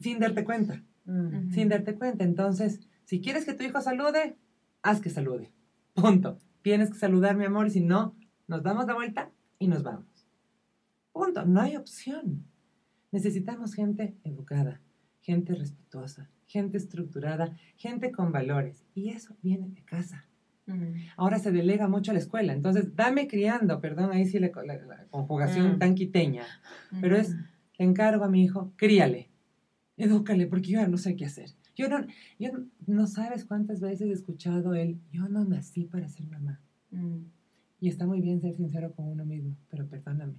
Sin 0.00 0.18
darte 0.18 0.44
cuenta. 0.44 0.82
Mm. 1.04 1.52
Sin 1.52 1.68
darte 1.68 1.94
cuenta. 1.94 2.24
Entonces, 2.24 2.80
si 3.04 3.20
quieres 3.20 3.44
que 3.44 3.54
tu 3.54 3.62
hijo 3.62 3.80
salude, 3.80 4.36
haz 4.82 5.00
que 5.00 5.10
salude. 5.10 5.52
Punto. 5.94 6.38
Tienes 6.62 6.90
que 6.90 6.98
saludar, 6.98 7.36
mi 7.36 7.44
amor, 7.44 7.68
y 7.68 7.70
si 7.70 7.80
no, 7.80 8.14
nos 8.48 8.62
damos 8.62 8.86
la 8.86 8.94
vuelta 8.94 9.30
y 9.58 9.68
nos 9.68 9.82
vamos. 9.82 10.26
Punto, 11.12 11.44
no 11.46 11.60
hay 11.60 11.76
opción. 11.76 12.44
Necesitamos 13.12 13.74
gente 13.74 14.16
educada, 14.24 14.80
gente 15.30 15.54
respetuosa, 15.54 16.28
gente 16.46 16.76
estructurada, 16.76 17.56
gente 17.76 18.10
con 18.10 18.32
valores. 18.32 18.84
Y 18.94 19.10
eso 19.10 19.36
viene 19.42 19.68
de 19.68 19.82
casa. 19.82 20.26
Mm. 20.66 20.94
Ahora 21.16 21.38
se 21.38 21.52
delega 21.52 21.86
mucho 21.86 22.10
a 22.10 22.14
la 22.14 22.20
escuela. 22.20 22.52
Entonces, 22.52 22.96
dame 22.96 23.28
criando, 23.28 23.80
perdón, 23.80 24.10
ahí 24.12 24.26
sí 24.26 24.40
la, 24.40 24.50
conjugación 25.10 25.76
mm. 25.76 25.78
tan 25.78 25.94
quiteña, 25.94 26.44
pero 27.00 27.16
es, 27.16 27.30
mm. 27.30 27.38
le 27.78 27.84
encargo 27.84 28.24
a 28.24 28.28
mi 28.28 28.42
hijo, 28.42 28.72
críale, 28.76 29.30
edúcale, 29.96 30.48
porque 30.48 30.70
yo 30.72 30.80
ya 30.80 30.88
no 30.88 30.96
sé 30.96 31.14
qué 31.14 31.26
hacer. 31.26 31.50
Yo 31.76 31.88
no, 31.88 32.04
yo 32.40 32.50
no 32.86 33.06
sabes 33.06 33.44
cuántas 33.44 33.80
veces 33.80 34.08
he 34.08 34.12
escuchado 34.12 34.74
él, 34.74 34.98
yo 35.12 35.28
no 35.28 35.44
nací 35.44 35.84
para 35.84 36.08
ser 36.08 36.26
mamá. 36.26 36.60
Y 37.78 37.88
está 37.88 38.04
muy 38.04 38.20
bien 38.20 38.40
ser 38.40 38.56
sincero 38.56 38.92
con 38.94 39.06
uno 39.06 39.24
mismo, 39.24 39.56
pero 39.70 39.86
perdóname. 39.86 40.34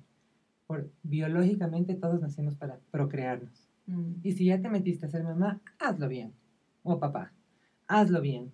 Por, 0.68 0.92
biológicamente 1.02 1.96
todos 1.96 2.22
nacimos 2.22 2.56
para 2.56 2.78
procrearnos. 2.92 3.71
Mm. 3.88 4.14
Y 4.24 4.32
si 4.34 4.46
ya 4.46 4.62
te 4.62 4.70
metiste 4.70 5.06
a 5.06 5.10
ser 5.10 5.24
mamá, 5.24 5.62
hazlo 5.80 6.08
bien. 6.08 6.34
O 6.84 7.00
papá, 7.00 7.32
hazlo 7.88 8.22
bien. 8.22 8.52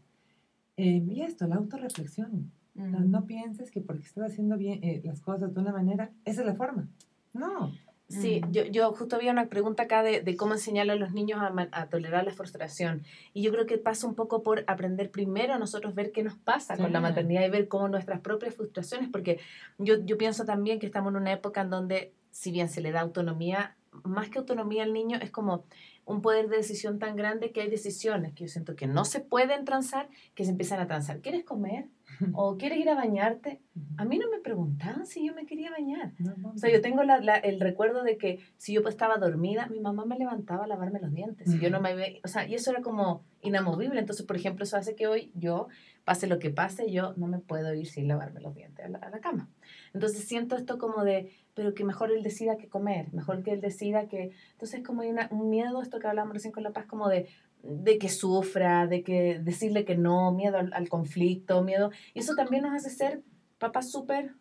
Eh, 0.77 1.03
y 1.07 1.21
esto, 1.21 1.47
la 1.47 1.55
autorreflexión. 1.55 2.51
Mm. 2.75 3.09
No, 3.09 3.25
pienses 3.25 3.71
que 3.71 3.81
porque 3.81 4.03
estás 4.03 4.31
haciendo 4.31 4.57
bien 4.57 4.83
eh, 4.83 5.01
las 5.03 5.21
cosas 5.21 5.53
de 5.53 5.59
una 5.59 5.71
manera, 5.71 6.11
esa 6.25 6.41
es 6.41 6.47
la 6.47 6.55
forma. 6.55 6.87
No, 7.33 7.71
Sí, 8.09 8.41
yo, 8.51 8.63
yo 8.63 8.93
justo 8.93 9.17
había 9.17 9.31
una 9.31 9.47
pregunta 9.47 9.83
acá 9.83 10.01
de, 10.01 10.21
de 10.21 10.37
cómo 10.37 10.53
enseñarle 10.53 10.93
a 10.93 10.95
los 10.95 11.11
niños 11.11 11.41
a, 11.41 11.53
a, 11.71 11.89
tolerar 11.89 12.23
la 12.23 12.31
frustración. 12.31 13.03
Y 13.33 13.41
yo 13.41 13.51
creo 13.51 13.65
que 13.65 13.77
pasa 13.77 14.07
un 14.07 14.15
poco 14.15 14.43
por 14.43 14.63
aprender 14.67 15.11
primero 15.11 15.53
a 15.53 15.59
nosotros 15.59 15.93
ver 15.93 16.13
qué 16.13 16.23
nos 16.23 16.35
pasa 16.35 16.77
con 16.77 16.93
la 16.93 17.01
maternidad 17.01 17.45
y 17.45 17.49
ver 17.49 17.67
cómo 17.67 17.89
nuestras 17.89 18.21
propias 18.21 18.55
frustraciones, 18.55 19.09
porque 19.09 19.39
yo, 19.77 20.05
yo 20.05 20.17
pienso 20.17 20.45
también 20.45 20.79
que 20.79 20.85
estamos 20.85 21.11
en 21.11 21.17
una 21.17 21.33
época 21.33 21.61
en 21.61 21.69
donde, 21.69 22.13
si 22.31 22.51
bien 22.51 22.69
se 22.69 22.79
le 22.79 22.93
da 22.93 23.01
autonomía, 23.01 23.75
más 24.03 24.29
que 24.29 24.39
autonomía 24.39 24.83
al 24.83 24.93
niño, 24.93 25.17
es 25.21 25.31
como 25.31 25.65
un 26.05 26.21
poder 26.21 26.47
de 26.49 26.57
decisión 26.57 26.99
tan 26.99 27.15
grande 27.15 27.51
que 27.51 27.61
hay 27.61 27.69
decisiones 27.69 28.33
que 28.33 28.45
yo 28.45 28.47
siento 28.47 28.75
que 28.75 28.87
no 28.87 29.05
se 29.05 29.19
pueden 29.19 29.65
transar, 29.65 30.09
que 30.35 30.45
se 30.45 30.51
empiezan 30.51 30.79
a 30.79 30.87
transar. 30.87 31.21
¿Quieres 31.21 31.43
comer? 31.43 31.87
¿O 32.33 32.57
quieres 32.57 32.79
ir 32.79 32.89
a 32.89 32.95
bañarte? 32.95 33.61
A 33.97 34.05
mí 34.05 34.17
no 34.17 34.29
me 34.29 34.39
preguntaban 34.39 35.05
si 35.05 35.25
yo 35.25 35.33
me 35.33 35.45
quería 35.45 35.71
bañar. 35.71 36.13
o 36.43 36.57
sea, 36.57 36.71
yo 36.71 36.81
tengo 36.81 37.03
la, 37.03 37.17
el 37.37 37.59
recuerdo 37.59 38.03
de 38.03 38.17
que 38.17 38.39
si 38.57 38.73
yo 38.73 38.81
estaba 38.87 39.17
dormida, 39.17 39.67
mi 39.67 39.79
mamá 39.79 40.05
me 40.05 40.17
levantaba 40.17 40.65
a 40.65 40.67
lavarme 40.67 40.99
los 40.99 41.13
dientes. 41.13 41.53
Y 41.53 41.59
yo 41.59 41.69
no 41.69 41.81
me... 41.81 42.19
O 42.23 42.27
sea, 42.27 42.47
y 42.47 42.55
eso 42.55 42.71
era 42.71 42.81
como 42.81 43.23
inamovible. 43.41 43.99
Entonces, 43.99 44.25
por 44.25 44.35
ejemplo, 44.35 44.63
eso 44.63 44.77
hace 44.77 44.95
que 44.95 45.07
hoy 45.07 45.31
yo, 45.35 45.67
pase 46.03 46.27
lo 46.27 46.39
que 46.39 46.49
pase, 46.49 46.91
yo 46.91 47.13
no 47.17 47.27
me 47.27 47.39
puedo 47.39 47.73
ir 47.73 47.87
sin 47.87 48.07
lavarme 48.07 48.41
los 48.41 48.55
dientes 48.55 48.85
a 48.85 48.89
la, 48.89 48.99
a 48.99 49.09
la 49.09 49.19
cama. 49.19 49.49
Entonces, 49.93 50.23
siento 50.25 50.55
esto 50.55 50.77
como 50.77 51.03
de, 51.03 51.31
pero 51.53 51.73
que 51.73 51.83
mejor 51.83 52.11
él 52.11 52.23
decida 52.23 52.57
que 52.57 52.69
comer, 52.69 53.11
mejor 53.13 53.43
que 53.43 53.51
él 53.51 53.61
decida 53.61 54.07
que... 54.07 54.31
Entonces, 54.53 54.83
como 54.83 55.01
hay 55.01 55.09
una, 55.09 55.27
un 55.31 55.49
miedo, 55.49 55.81
esto 55.81 55.99
que 55.99 56.07
hablábamos 56.07 56.35
recién 56.35 56.53
con 56.53 56.63
La 56.63 56.71
Paz, 56.71 56.85
como 56.85 57.09
de, 57.09 57.27
de 57.63 57.97
que 57.97 58.09
sufra, 58.09 58.87
de 58.87 59.03
que 59.03 59.39
decirle 59.39 59.85
que 59.85 59.97
no, 59.97 60.31
miedo 60.31 60.57
al, 60.57 60.89
conflicto, 60.89 61.63
miedo. 61.63 61.91
Y 62.13 62.19
eso 62.19 62.35
también 62.35 62.63
nos 62.63 62.73
hace 62.73 62.89
ser 62.89 63.21
papás 63.59 63.91
súper 63.91 64.33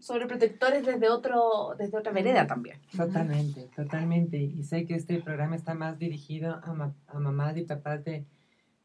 sobreprotectores 0.00 0.86
desde, 0.86 1.08
otro, 1.08 1.74
desde 1.78 1.98
otra 1.98 2.12
vereda 2.12 2.46
también. 2.46 2.78
Totalmente, 2.96 3.68
totalmente. 3.74 4.38
Y 4.38 4.62
sé 4.62 4.86
que 4.86 4.94
este 4.94 5.20
programa 5.20 5.56
está 5.56 5.74
más 5.74 5.98
dirigido 5.98 6.52
a, 6.52 6.94
a 7.08 7.18
mamás 7.18 7.56
y 7.56 7.64
papás 7.64 8.04
de, 8.04 8.24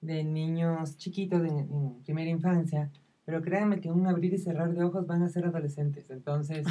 de 0.02 0.24
niños 0.24 0.98
chiquitos 0.98 1.42
en, 1.44 2.02
primera 2.04 2.30
infancia, 2.30 2.92
pero 3.26 3.42
créanme 3.42 3.80
que 3.80 3.92
un 3.92 4.08
abrir 4.08 4.34
y 4.34 4.38
cerrar 4.38 4.74
de 4.74 4.84
ojos 4.84 5.06
van 5.08 5.24
a 5.24 5.30
ser 5.30 5.46
adolescentes. 5.46 6.10
Entonces, 6.10 6.66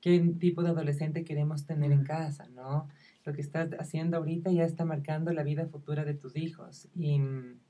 ¿qué 0.00 0.18
tipo 0.38 0.62
de 0.62 0.70
adolescente 0.70 1.24
queremos 1.24 1.66
tener 1.66 1.92
en 1.92 2.04
casa, 2.04 2.48
no? 2.48 2.88
lo 3.28 3.34
que 3.34 3.42
estás 3.42 3.68
haciendo 3.78 4.16
ahorita 4.16 4.50
ya 4.50 4.64
está 4.64 4.86
marcando 4.86 5.32
la 5.32 5.42
vida 5.42 5.66
futura 5.66 6.06
de 6.06 6.14
tus 6.14 6.34
hijos. 6.34 6.88
Y 6.94 7.18
mm, 7.18 7.60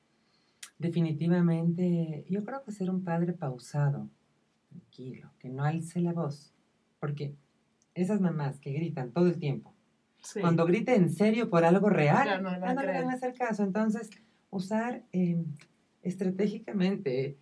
definitivamente 0.79 2.24
yo 2.31 2.44
creo 2.44 2.62
que 2.62 2.70
ser 2.70 2.90
un 2.90 3.03
padre 3.03 3.33
pausado, 3.33 4.09
tranquilo, 4.79 5.31
que 5.38 5.49
no 5.49 5.64
alce 5.64 6.01
la 6.01 6.12
voz, 6.12 6.53
porque 7.01 7.35
esas 7.95 8.21
mamás 8.21 8.59
que 8.61 8.73
gritan 8.73 9.12
todo 9.12 9.27
el 9.27 9.38
tiempo, 9.38 9.75
cuando 10.41 10.67
grite 10.67 10.95
en 10.95 11.11
serio 11.11 11.49
por 11.49 11.64
algo 11.64 11.88
real, 11.88 12.43
no, 12.43 12.51
le 12.51 12.59
van 12.61 12.79
a 13.11 13.12
hacer 13.12 13.35
caso. 13.35 13.62
Entonces, 13.62 14.11
usar 14.51 15.05
em, 15.12 15.45
estratégicamente 16.03 17.39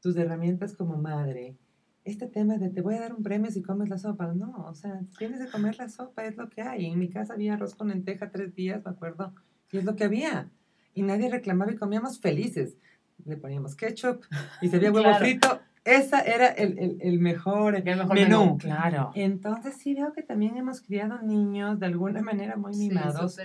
tus 0.00 0.16
herramientas 0.16 0.74
como 0.74 0.96
madre, 0.96 1.56
este 2.04 2.26
tema 2.26 2.56
de 2.56 2.70
te 2.70 2.82
voy 2.82 2.94
a 2.94 3.00
dar 3.00 3.14
un 3.14 3.22
premio 3.22 3.50
si 3.50 3.62
comes 3.62 3.88
la 3.88 3.98
sopa. 3.98 4.32
No, 4.34 4.52
o 4.66 4.74
sea, 4.74 5.00
tienes 5.18 5.40
que 5.40 5.50
comer 5.50 5.76
la 5.78 5.88
sopa, 5.88 6.24
es 6.24 6.36
lo 6.36 6.48
que 6.48 6.62
hay. 6.62 6.86
En 6.86 6.98
mi 6.98 7.08
casa 7.08 7.34
había 7.34 7.54
arroz 7.54 7.74
con 7.74 7.88
lenteja 7.88 8.30
tres 8.30 8.54
días, 8.54 8.84
me 8.84 8.90
acuerdo, 8.90 9.34
y 9.72 9.78
es 9.78 9.84
lo 9.84 9.96
que 9.96 10.04
había. 10.04 10.50
Y 10.94 11.02
nadie 11.02 11.30
reclamaba 11.30 11.72
y 11.72 11.76
comíamos 11.76 12.20
felices. 12.20 12.76
Le 13.24 13.36
poníamos 13.36 13.74
ketchup 13.74 14.24
y 14.62 14.68
se 14.68 14.76
había 14.76 14.92
huevo 14.92 15.14
frito. 15.14 15.60
Esa 15.84 16.20
era 16.20 16.48
el, 16.48 16.78
el, 16.78 16.98
el 17.00 17.18
mejor, 17.20 17.82
menú. 18.12 18.58
Claro. 18.58 19.12
Entonces 19.14 19.76
sí 19.76 19.94
veo 19.94 20.12
que 20.12 20.22
también 20.22 20.56
hemos 20.56 20.82
criado 20.82 21.20
niños 21.22 21.80
de 21.80 21.86
alguna 21.86 22.20
manera 22.20 22.56
muy 22.56 22.76
mimados. 22.76 23.38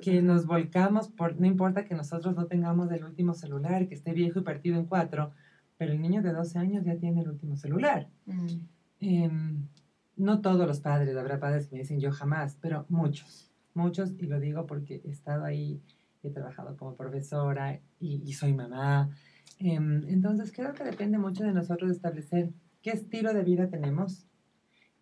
Que 0.00 0.22
nos 0.22 0.46
volcamos 0.46 1.08
por, 1.08 1.40
no 1.40 1.46
importa 1.46 1.84
que 1.84 1.94
nosotros 1.94 2.36
no 2.36 2.46
tengamos 2.46 2.90
el 2.92 3.04
último 3.04 3.34
celular, 3.34 3.88
que 3.88 3.94
esté 3.94 4.12
viejo 4.12 4.38
y 4.38 4.42
partido 4.42 4.78
en 4.78 4.86
cuatro, 4.86 5.32
pero 5.76 5.92
el 5.92 6.00
niño 6.00 6.22
de 6.22 6.32
12 6.32 6.58
años 6.58 6.84
ya 6.84 6.96
tiene 6.96 7.22
el 7.22 7.28
último 7.28 7.56
celular. 7.56 8.08
Mm. 8.26 8.46
Em, 9.00 9.68
no 10.16 10.40
todos 10.40 10.66
los 10.66 10.80
padres, 10.80 11.16
habrá 11.16 11.38
padres 11.38 11.66
que 11.66 11.74
me 11.74 11.82
dicen 11.82 12.00
yo 12.00 12.10
jamás, 12.10 12.56
pero 12.60 12.86
muchos, 12.88 13.50
muchos, 13.74 14.12
y 14.18 14.26
lo 14.26 14.40
digo 14.40 14.66
porque 14.66 15.02
he 15.04 15.10
estado 15.10 15.44
ahí, 15.44 15.82
he 16.22 16.30
trabajado 16.30 16.76
como 16.76 16.96
profesora 16.96 17.80
y, 18.00 18.32
soy 18.32 18.54
mamá. 18.54 19.10
Em, 19.58 20.06
entonces 20.08 20.52
creo 20.52 20.74
que 20.74 20.84
depende 20.84 21.18
mucho 21.18 21.44
de 21.44 21.52
nosotros 21.52 21.90
establecer 21.90 22.52
qué 22.82 22.90
estilo 22.90 23.32
de 23.32 23.42
vida 23.42 23.68
tenemos, 23.68 24.26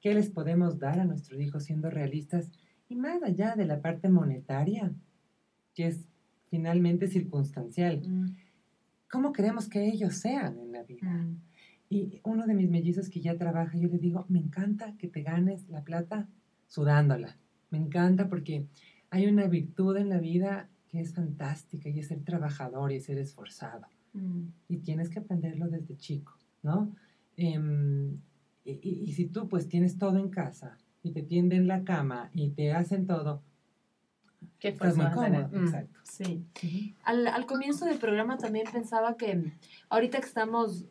qué 0.01 0.15
les 0.15 0.31
podemos 0.31 0.79
dar 0.79 1.01
a 1.01 1.05
nuestros 1.05 1.41
hijos 1.41 1.65
siendo 1.65 1.91
realistas 1.91 2.51
Y 2.89 2.97
más 2.97 3.23
allá 3.23 3.57
de 3.57 3.65
la 3.65 3.81
parte 3.81 4.09
monetaria, 4.11 4.93
que 5.75 5.87
es 5.87 6.07
finalmente 6.51 7.09
circunstancial, 7.09 8.03
mm. 8.07 8.37
¿cómo 9.11 9.33
queremos 9.33 9.69
que 9.69 9.89
ellos 9.89 10.17
sean 10.17 10.59
en 10.59 10.73
la 10.73 10.83
vida? 10.83 11.11
Mm. 11.11 11.41
Y 11.89 12.21
uno 12.25 12.47
de 12.47 12.55
mis 12.55 12.71
mellizos 12.71 13.09
que 13.09 13.21
ya 13.21 13.37
trabaja, 13.37 13.79
yo 13.79 13.89
le 13.89 13.99
digo, 13.99 14.27
me 14.29 14.39
encanta 14.39 14.95
que 14.99 15.09
te 15.09 15.23
ganes 15.23 15.69
la 15.69 15.83
plata 15.83 16.29
sudándola. 16.67 17.39
Me 17.71 17.79
encanta 17.79 18.29
porque 18.29 18.67
hay 19.11 19.27
una 19.27 19.47
virtud 19.47 19.97
en 19.97 20.09
la 20.09 20.19
vida 20.19 20.69
que 20.89 21.01
es 21.01 21.15
fantástica 21.15 21.89
y 21.89 22.01
es 22.01 22.09
ser 22.09 22.23
trabajador 22.23 22.93
y 22.93 23.01
ser 23.01 23.19
esforzado. 23.19 23.87
Mm. 24.15 24.47
Y 24.69 24.79
tienes 24.79 25.11
que 25.11 25.19
aprenderlo 25.19 25.69
desde 25.69 25.97
chico, 25.97 26.33
¿no? 26.63 26.95
Em, 27.37 28.19
y, 28.65 29.13
si 29.13 29.27
tú 29.27 29.49
pues 29.49 29.69
tienes 29.69 29.99
todo 29.99 30.17
en 30.19 30.31
casa 30.31 30.79
y 31.03 31.11
te 31.11 31.23
tienden 31.23 31.67
la 31.67 31.85
cama 31.85 32.31
y 32.33 32.51
te 32.51 32.73
hacen 32.73 33.07
todo, 33.07 33.43
Qué 34.59 34.69
estás 34.69 34.97
muy 34.97 35.11
cómodo. 35.11 35.49
Mm, 35.53 35.65
exacto. 35.65 36.01
Sí. 36.05 36.47
al, 37.03 37.27
al, 37.27 37.47
comienzo 37.47 37.85
del 37.87 37.99
programa 37.99 38.39
también 38.39 38.67
pensaba 38.73 39.17
que 39.17 39.53
ahorita 39.91 40.21
que 40.21 40.27
estamos, 40.27 40.87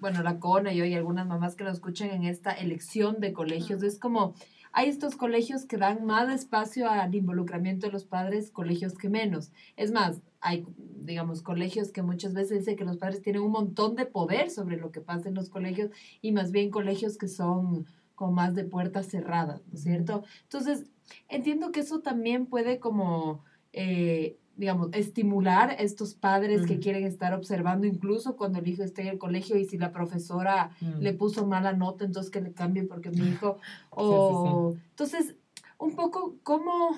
bueno, 0.00 0.22
la 0.22 0.38
CONA 0.38 0.72
y 0.72 0.80
hoy 0.80 0.94
algunas 0.94 1.26
mamás 1.26 1.54
que 1.54 1.64
lo 1.64 1.70
escuchan 1.70 2.10
en 2.10 2.24
esta 2.24 2.52
elección 2.52 3.20
de 3.20 3.32
colegios, 3.32 3.82
es 3.82 3.98
como 3.98 4.34
hay 4.72 4.88
estos 4.88 5.16
colegios 5.16 5.64
que 5.64 5.76
dan 5.76 6.04
más 6.04 6.32
espacio 6.32 6.88
al 6.90 7.14
involucramiento 7.14 7.86
de 7.86 7.92
los 7.92 8.04
padres, 8.04 8.50
colegios 8.50 8.96
que 8.96 9.08
menos. 9.08 9.50
Es 9.76 9.90
más, 9.90 10.22
hay, 10.40 10.66
digamos, 10.76 11.42
colegios 11.42 11.90
que 11.90 12.02
muchas 12.02 12.34
veces 12.34 12.60
dicen 12.60 12.76
que 12.76 12.84
los 12.84 12.98
padres 12.98 13.22
tienen 13.22 13.42
un 13.42 13.52
montón 13.52 13.96
de 13.96 14.06
poder 14.06 14.50
sobre 14.50 14.76
lo 14.76 14.90
que 14.90 15.00
pasa 15.00 15.28
en 15.28 15.34
los 15.34 15.48
colegios 15.48 15.90
y 16.20 16.32
más 16.32 16.52
bien 16.52 16.70
colegios 16.70 17.18
que 17.18 17.28
son 17.28 17.86
con 18.14 18.34
más 18.34 18.54
de 18.54 18.64
puertas 18.64 19.06
cerradas, 19.06 19.62
¿no 19.68 19.74
es 19.74 19.82
cierto? 19.82 20.24
Entonces, 20.42 20.84
entiendo 21.28 21.72
que 21.72 21.80
eso 21.80 22.00
también 22.00 22.46
puede 22.46 22.78
como... 22.78 23.44
Eh, 23.72 24.38
digamos, 24.58 24.88
estimular 24.92 25.70
a 25.70 25.74
estos 25.74 26.14
padres 26.14 26.66
que 26.66 26.80
quieren 26.80 27.04
estar 27.04 27.32
observando 27.32 27.86
incluso 27.86 28.36
cuando 28.36 28.58
el 28.58 28.66
hijo 28.66 28.82
esté 28.82 29.02
en 29.02 29.08
el 29.08 29.18
colegio 29.18 29.56
y 29.56 29.64
si 29.66 29.78
la 29.78 29.92
profesora 29.92 30.72
mm. 30.80 30.98
le 30.98 31.14
puso 31.14 31.46
mala 31.46 31.74
nota, 31.74 32.04
entonces 32.04 32.32
que 32.32 32.40
le 32.40 32.52
cambie 32.52 32.82
porque 32.82 33.10
mi 33.10 33.20
hijo... 33.28 33.58
O, 33.90 34.74
Entonces, 34.90 35.36
un 35.78 35.94
poco 35.94 36.34
cómo, 36.42 36.96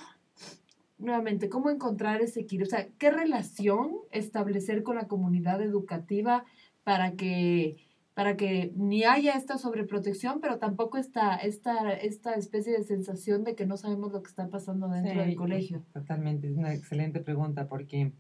nuevamente, 1.01 1.49
cómo 1.49 1.71
encontrar 1.71 2.21
ese 2.21 2.41
equilibrio, 2.41 2.69
o 2.69 2.71
sea, 2.71 2.89
qué 2.99 3.11
relación 3.11 3.93
establecer 4.11 4.83
con 4.83 4.97
la 4.97 5.09
comunidad 5.09 5.61
educativa 5.63 6.45
para 6.85 7.13
que 7.13 7.77
para 8.15 8.37
que 8.37 8.73
ni 8.77 9.05
haya 9.05 9.35
esta 9.35 9.57
sobreprotección, 9.57 10.41
pero 10.43 10.59
tampoco 10.59 10.99
esta, 10.99 11.37
esta, 11.37 11.93
esta 11.93 12.35
especie 12.35 12.77
de 12.77 12.83
sensación 12.83 13.45
de 13.45 13.55
que 13.55 13.65
no 13.65 13.79
sabemos 13.79 14.13
lo 14.13 14.23
que 14.23 14.29
está 14.29 14.49
pasando 14.49 14.89
dentro 14.89 15.23
del 15.23 15.37
colegio. 15.37 15.85
Totalmente, 15.95 16.49
es 16.49 16.57
una 16.57 16.75
excelente 16.75 17.21
pregunta 17.21 17.67
porque 17.67 18.13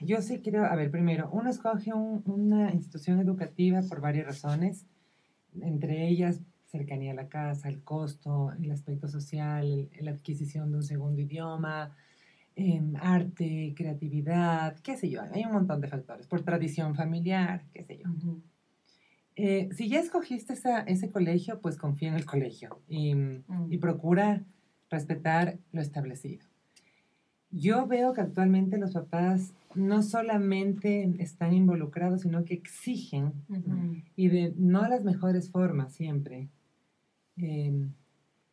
yo 0.00 0.22
sí 0.22 0.40
creo, 0.42 0.64
a 0.64 0.76
ver, 0.76 0.90
primero, 0.92 1.28
uno 1.32 1.50
escoge 1.50 1.92
una 1.92 2.72
institución 2.72 3.18
educativa 3.18 3.80
por 3.88 4.00
varias 4.00 4.26
razones, 4.26 4.86
entre 5.60 6.06
ellas 6.06 6.40
cercanía 6.70 7.12
a 7.12 7.14
la 7.14 7.28
casa, 7.28 7.68
el 7.68 7.82
costo, 7.82 8.52
el 8.52 8.70
aspecto 8.70 9.08
social, 9.08 9.90
la 10.00 10.12
adquisición 10.12 10.70
de 10.70 10.78
un 10.78 10.84
segundo 10.84 11.20
idioma, 11.20 11.96
Em, 12.62 12.94
arte, 12.96 13.72
creatividad, 13.74 14.76
qué 14.80 14.96
sé 14.96 15.08
yo, 15.08 15.22
hay 15.32 15.44
un 15.44 15.52
montón 15.52 15.80
de 15.80 15.88
factores, 15.88 16.26
por 16.26 16.42
tradición 16.42 16.94
familiar, 16.94 17.64
qué 17.72 17.84
sé 17.84 17.98
yo. 17.98 18.10
Eh, 19.34 19.70
si 19.72 19.88
ya 19.88 19.98
escogiste 20.00 20.52
ese 20.86 21.10
colegio, 21.10 21.60
pues 21.60 21.78
confía 21.78 22.08
en 22.08 22.16
el 22.16 22.26
colegio 22.26 22.80
y, 22.86 23.12
y, 23.12 23.14
mm. 23.14 23.80
procura 23.80 24.44
respetar 24.90 25.58
lo 25.72 25.80
establecido. 25.80 26.44
Yo 27.50 27.86
veo 27.86 28.12
que 28.12 28.20
actualmente 28.20 28.76
los 28.76 28.92
papás 28.92 29.54
no 29.74 30.02
solamente 30.02 31.14
están 31.18 31.54
involucrados, 31.54 32.22
sino 32.22 32.44
que 32.44 32.54
exigen, 32.54 33.32
y 34.16 34.28
de 34.28 34.52
no 34.58 34.86
las 34.86 35.02
mejores 35.02 35.50
formas 35.50 35.94
siempre, 35.94 36.48
em, 37.40 37.92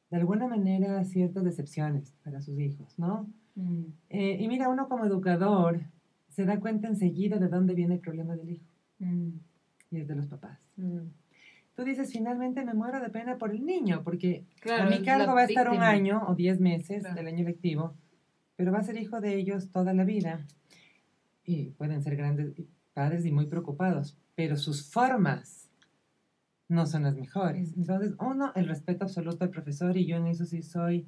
de 0.10 0.18
alguna 0.18 0.48
manera 0.48 1.04
ciertas 1.04 1.44
decepciones 1.44 2.14
para 2.24 2.42
sus 2.42 2.60
hijos, 2.60 2.98
¿no? 2.98 3.30
Mm. 3.56 3.86
Eh, 4.10 4.38
y 4.40 4.48
mira, 4.48 4.70
uno 4.70 4.88
como 4.88 5.06
educador 5.06 5.82
se 6.30 6.46
da 6.46 6.60
cuenta 6.60 6.88
enseguida 6.88 7.38
de 7.38 7.48
dónde 7.48 7.74
viene 7.74 7.96
el 7.96 8.00
problema 8.00 8.36
del 8.36 8.52
hijo. 8.52 8.66
Mm. 9.00 9.30
Y 9.92 10.00
es 10.02 10.08
de 10.08 10.16
los 10.16 10.28
papás. 10.28 10.60
Mm. 10.76 11.08
Tú 11.76 11.84
dices, 11.84 12.12
finalmente 12.12 12.66
me 12.66 12.74
muero 12.74 13.00
de 13.00 13.10
pena 13.10 13.38
por 13.38 13.52
el 13.52 13.66
niño, 13.66 14.02
porque 14.04 14.46
a 14.68 14.90
mi 14.90 15.04
cargo 15.04 15.36
va 15.36 15.42
a 15.42 15.46
estar 15.46 15.70
un 15.70 15.82
año 15.82 16.24
o 16.28 16.34
diez 16.34 16.60
meses 16.60 17.04
del 17.04 17.28
año 17.28 17.46
lectivo, 17.46 17.94
pero 18.56 18.72
va 18.72 18.80
a 18.80 18.84
ser 18.84 18.98
hijo 18.98 19.22
de 19.22 19.36
ellos 19.36 19.70
toda 19.70 19.94
la 19.94 20.04
vida. 20.04 20.46
Y 21.46 21.70
pueden 21.72 22.02
ser 22.02 22.16
grandes 22.16 22.54
padres 22.96 23.26
y 23.28 23.32
muy 23.32 23.46
preocupados, 23.46 24.18
pero 24.34 24.58
sus 24.58 24.92
formas 24.92 25.67
no 26.70 26.86
son 26.86 27.04
las 27.04 27.16
mejores. 27.16 27.74
Entonces, 27.78 28.14
uno, 28.20 28.52
el 28.56 28.68
respeto 28.68 29.06
absoluto 29.06 29.44
al 29.44 29.50
profesor, 29.50 29.96
y 29.98 30.06
yo 30.06 30.18
en 30.18 30.28
eso 30.28 30.46
sí 30.46 30.62
soy 30.62 31.08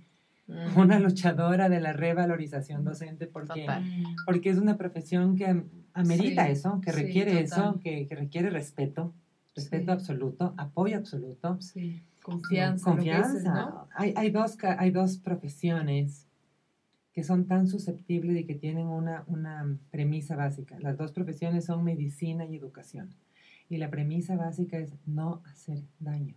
una 0.76 1.00
luchadora 1.00 1.70
de 1.70 1.80
la 1.80 1.94
revalorización 1.94 2.84
docente 2.84 3.28
porque, 3.28 3.68
porque 4.26 4.50
es 4.50 4.58
una 4.58 4.78
profesión 4.78 5.36
que 5.36 5.64
amerita 5.94 6.50
eso, 6.50 6.82
que 6.82 6.92
requiere 6.92 7.40
eso, 7.42 7.80
que, 7.84 8.08
requiere 8.10 8.50
respeto, 8.50 9.14
respeto 9.56 9.92
absoluto, 9.92 10.54
apoyo 10.58 10.98
absoluto. 10.98 11.60
Confianza. 12.24 12.92
Confianza. 12.92 13.86
hay, 13.96 14.14
hay, 14.16 14.30
dos, 14.30 14.58
hay 14.64 14.92
dos 14.92 15.18
profesiones 15.18 16.28
que 17.14 17.24
son 17.24 17.46
tan 17.46 17.68
susceptibles 17.68 18.38
y 18.38 18.46
que 18.46 18.56
tienen 18.56 18.88
una, 18.88 19.24
una 19.28 19.78
premisa 19.92 20.36
básica. 20.36 20.80
Las 20.80 20.98
dos 20.98 21.12
profesiones 21.12 21.66
son 21.66 21.84
medicina 21.84 22.46
y 22.46 22.56
educación. 22.56 23.10
Y 23.70 23.78
la 23.78 23.90
premisa 23.90 24.36
básica 24.36 24.78
es 24.78 24.92
no 25.06 25.42
hacer 25.46 25.84
daño. 26.00 26.36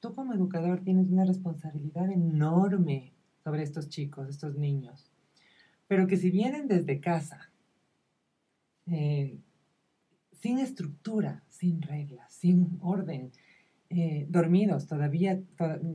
Tú 0.00 0.14
como 0.14 0.34
educador 0.34 0.80
tienes 0.80 1.08
una 1.08 1.24
responsabilidad 1.24 2.10
enorme 2.10 3.14
sobre 3.42 3.62
estos 3.62 3.88
chicos, 3.88 4.28
estos 4.28 4.56
niños. 4.56 5.10
Pero 5.86 6.06
que 6.06 6.16
si 6.16 6.30
vienen 6.30 6.68
desde 6.68 7.00
casa, 7.00 7.50
eh, 8.86 9.38
sin 10.32 10.58
estructura, 10.58 11.42
sin 11.48 11.80
reglas, 11.80 12.32
sin 12.34 12.78
orden, 12.82 13.32
eh, 13.88 14.26
dormidos 14.28 14.86
todavía, 14.86 15.40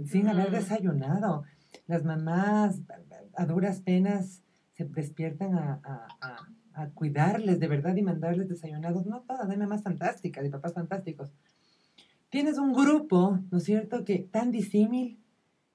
sin 0.06 0.28
haber 0.28 0.50
desayunado, 0.52 1.44
las 1.86 2.04
mamás 2.04 2.82
a 3.36 3.46
duras 3.46 3.82
penas 3.82 4.42
se 4.74 4.86
despiertan 4.86 5.54
a, 5.54 6.08
cuidarles 6.88 7.60
de 7.60 7.68
verdad 7.68 7.96
y 7.96 8.02
mandarles 8.02 8.48
desayunados, 8.48 9.06
no 9.06 9.22
todas, 9.22 9.50
hay 9.50 9.58
mamás 9.58 9.84
fantásticas 9.84 10.46
y 10.46 10.50
papás 10.50 10.74
fantásticos. 10.74 11.32
Tienes 12.30 12.58
un 12.58 12.74
grupo, 12.74 13.40
¿no 13.52 13.58
es 13.58 13.64
cierto?, 13.64 14.06
que 14.06 14.20
tan 14.20 14.52
disímil 14.52 15.20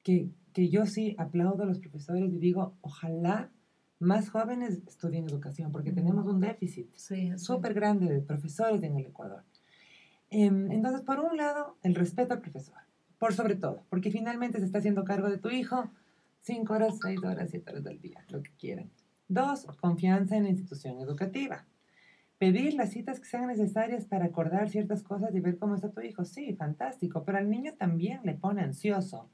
que, 0.02 0.30
que 0.52 0.68
yo 0.68 0.86
sí 0.86 1.14
aplaudo 1.18 1.64
a 1.64 1.66
los 1.66 1.78
profesores 1.78 2.32
y 2.32 2.38
digo, 2.38 2.74
ojalá 2.80 3.50
más 3.98 4.28
jóvenes 4.28 4.80
estudien 4.86 5.28
educación, 5.28 5.72
porque 5.72 5.92
tenemos 5.92 6.26
un 6.26 6.40
déficit 6.40 6.94
súper 7.36 7.74
grande 7.74 8.12
de 8.12 8.20
profesores 8.20 8.82
en 8.82 8.96
el 8.96 9.06
Ecuador. 9.06 9.42
Em, 10.30 10.70
entonces, 10.70 11.02
por 11.02 11.20
un 11.20 11.36
lado, 11.36 11.76
el 11.82 11.94
respeto 11.94 12.34
al 12.34 12.40
profesor, 12.40 12.78
por 13.18 13.34
sobre 13.34 13.56
todo, 13.56 13.84
porque 13.88 14.10
finalmente 14.10 14.58
se 14.58 14.66
está 14.66 14.78
haciendo 14.78 15.04
cargo 15.04 15.28
de 15.28 15.38
tu 15.38 15.50
hijo 15.50 15.90
cinco 16.40 16.74
horas, 16.74 16.98
seis 17.02 17.22
horas, 17.24 17.50
siete 17.50 17.70
horas 17.70 17.84
del 17.84 18.00
día, 18.00 18.24
lo 18.28 18.42
que 18.42 18.50
quieran. 18.58 18.90
Dos, 19.28 19.66
confianza 19.80 20.36
en 20.36 20.44
la 20.44 20.50
institución 20.50 21.00
educativa. 21.00 21.66
Pedir 22.38 22.74
las 22.74 22.90
citas 22.90 23.20
que 23.20 23.26
sean 23.26 23.46
necesarias 23.46 24.06
para 24.06 24.26
acordar 24.26 24.68
ciertas 24.68 25.02
cosas 25.02 25.34
y 25.34 25.40
ver 25.40 25.58
cómo 25.58 25.74
está 25.74 25.90
tu 25.90 26.00
hijo. 26.00 26.24
Sí, 26.24 26.54
fantástico, 26.54 27.24
pero 27.24 27.38
al 27.38 27.48
niño 27.48 27.74
también 27.74 28.20
le 28.24 28.34
pone 28.34 28.62
ansioso 28.62 29.30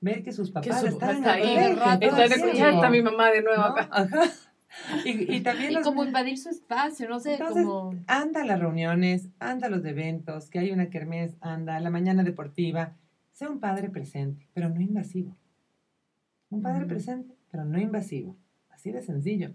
ver 0.00 0.22
que 0.22 0.32
sus 0.32 0.50
papás 0.50 0.84
están 0.84 1.26
ahí. 1.26 1.56
Está 2.00 2.90
mi 2.90 3.02
mamá 3.02 3.30
de 3.30 3.42
nuevo 3.42 3.62
acá. 3.62 3.88
Ajá. 3.90 4.22
Y, 5.04 5.40
también 5.40 5.82
como 5.82 6.04
invadir 6.04 6.36
su 6.38 6.50
espacio, 6.50 7.08
no 7.08 7.18
sé, 7.18 7.38
como... 7.38 7.94
Anda 8.06 8.42
a 8.42 8.44
las 8.44 8.60
reuniones, 8.60 9.30
anda 9.38 9.68
a 9.68 9.70
los 9.70 9.84
eventos, 9.84 10.50
que 10.50 10.58
hay 10.58 10.70
una 10.70 10.90
kermés, 10.90 11.34
anda 11.40 11.76
a 11.76 11.80
la 11.80 11.88
mañana 11.88 12.22
deportiva. 12.24 12.94
Sea 13.32 13.48
un 13.48 13.58
padre 13.58 13.88
presente, 13.88 14.46
pero 14.52 14.68
no 14.68 14.80
invasivo. 14.80 15.34
Un 16.50 16.62
padre 16.62 16.84
presente, 16.84 17.34
pero 17.50 17.64
no 17.64 17.78
invasivo. 17.78 18.36
Así 18.86 18.92
de 18.92 19.02
sencillo. 19.02 19.52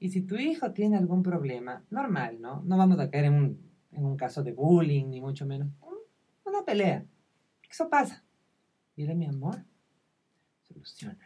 Y 0.00 0.08
si 0.08 0.22
tu 0.22 0.34
hijo 0.34 0.72
tiene 0.72 0.96
algún 0.96 1.22
problema, 1.22 1.84
normal, 1.88 2.40
¿no? 2.40 2.64
No 2.64 2.76
vamos 2.76 2.98
a 2.98 3.08
caer 3.08 3.26
en 3.26 3.34
un, 3.34 3.70
en 3.92 4.04
un 4.04 4.16
caso 4.16 4.42
de 4.42 4.50
bullying, 4.50 5.08
ni 5.08 5.20
mucho 5.20 5.46
menos. 5.46 5.68
Una 6.44 6.64
pelea. 6.64 7.06
Eso 7.70 7.88
pasa. 7.88 8.24
Dile, 8.96 9.14
mi 9.14 9.26
amor, 9.26 9.64
solucionalo. 10.62 11.20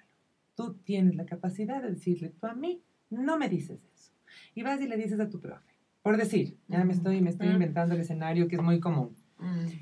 Tú 0.54 0.74
tienes 0.84 1.16
la 1.16 1.24
capacidad 1.24 1.80
de 1.80 1.92
decirle, 1.92 2.28
tú 2.38 2.46
a 2.46 2.54
mí 2.54 2.82
no 3.08 3.38
me 3.38 3.48
dices 3.48 3.80
eso. 3.94 4.12
Y 4.54 4.62
vas 4.62 4.78
y 4.82 4.86
le 4.86 4.98
dices 4.98 5.18
a 5.18 5.30
tu 5.30 5.40
profe. 5.40 5.72
Por 6.02 6.18
decir, 6.18 6.58
ya 6.68 6.84
me 6.84 6.92
estoy, 6.92 7.22
me 7.22 7.30
estoy 7.30 7.48
inventando 7.48 7.94
el 7.94 8.02
escenario 8.02 8.48
que 8.48 8.56
es 8.56 8.62
muy 8.62 8.80
común. 8.80 9.16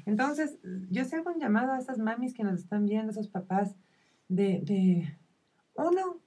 Entonces, 0.06 0.60
yo 0.90 1.04
se 1.04 1.16
hago 1.16 1.32
un 1.32 1.40
llamado 1.40 1.72
a 1.72 1.78
esas 1.78 1.98
mamis 1.98 2.34
que 2.34 2.44
nos 2.44 2.60
están 2.60 2.86
viendo, 2.86 3.10
esos 3.10 3.26
papás 3.26 3.74
de, 4.28 4.60
de, 4.60 5.18
uno, 5.76 6.20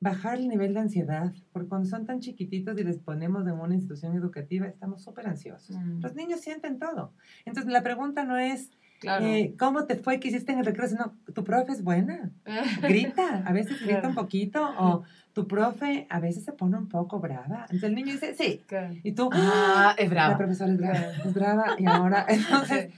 bajar 0.00 0.38
el 0.38 0.48
nivel 0.48 0.74
de 0.74 0.80
ansiedad, 0.80 1.32
porque 1.52 1.68
cuando 1.68 1.88
son 1.88 2.06
tan 2.06 2.20
chiquititos 2.20 2.78
y 2.78 2.84
les 2.84 2.98
ponemos 2.98 3.46
en 3.46 3.54
una 3.54 3.74
institución 3.74 4.14
educativa, 4.16 4.66
estamos 4.66 5.02
súper 5.02 5.26
ansiosos. 5.26 5.76
Mm. 5.76 6.00
Los 6.00 6.14
niños 6.14 6.40
sienten 6.40 6.78
todo. 6.78 7.12
Entonces, 7.44 7.72
la 7.72 7.82
pregunta 7.82 8.24
no 8.24 8.36
es, 8.36 8.70
eh, 9.02 9.54
¿cómo 9.58 9.84
te 9.84 9.96
fue? 9.96 10.20
¿Qué 10.20 10.28
hiciste 10.28 10.52
en 10.52 10.58
el 10.58 10.66
recreo? 10.66 10.88
No, 10.98 11.14
tu 11.32 11.44
profe 11.44 11.72
es 11.72 11.82
buena. 11.82 12.30
Grita, 12.82 13.42
a 13.44 13.52
veces 13.52 13.80
grita 13.84 14.08
un 14.08 14.14
poquito, 14.14 14.62
o 14.78 15.02
tu 15.32 15.46
profe 15.46 16.06
a 16.10 16.18
veces 16.18 16.44
se 16.44 16.52
pone 16.52 16.76
un 16.76 16.88
poco 16.88 17.20
brava. 17.20 17.60
Entonces 17.62 17.84
el 17.84 17.94
niño 17.94 18.12
dice, 18.12 18.34
sí. 18.34 18.64
Y 19.04 19.12
tú, 19.12 19.30
ah, 19.32 19.94
es 19.96 20.10
brava. 20.10 20.30
La 20.30 20.38
profesora 20.38 20.72
es 20.72 20.78
brava, 20.78 21.12
es 21.24 21.34
brava. 21.34 21.64
Y 21.78 21.86
ahora, 21.86 22.26
entonces, 22.28 22.92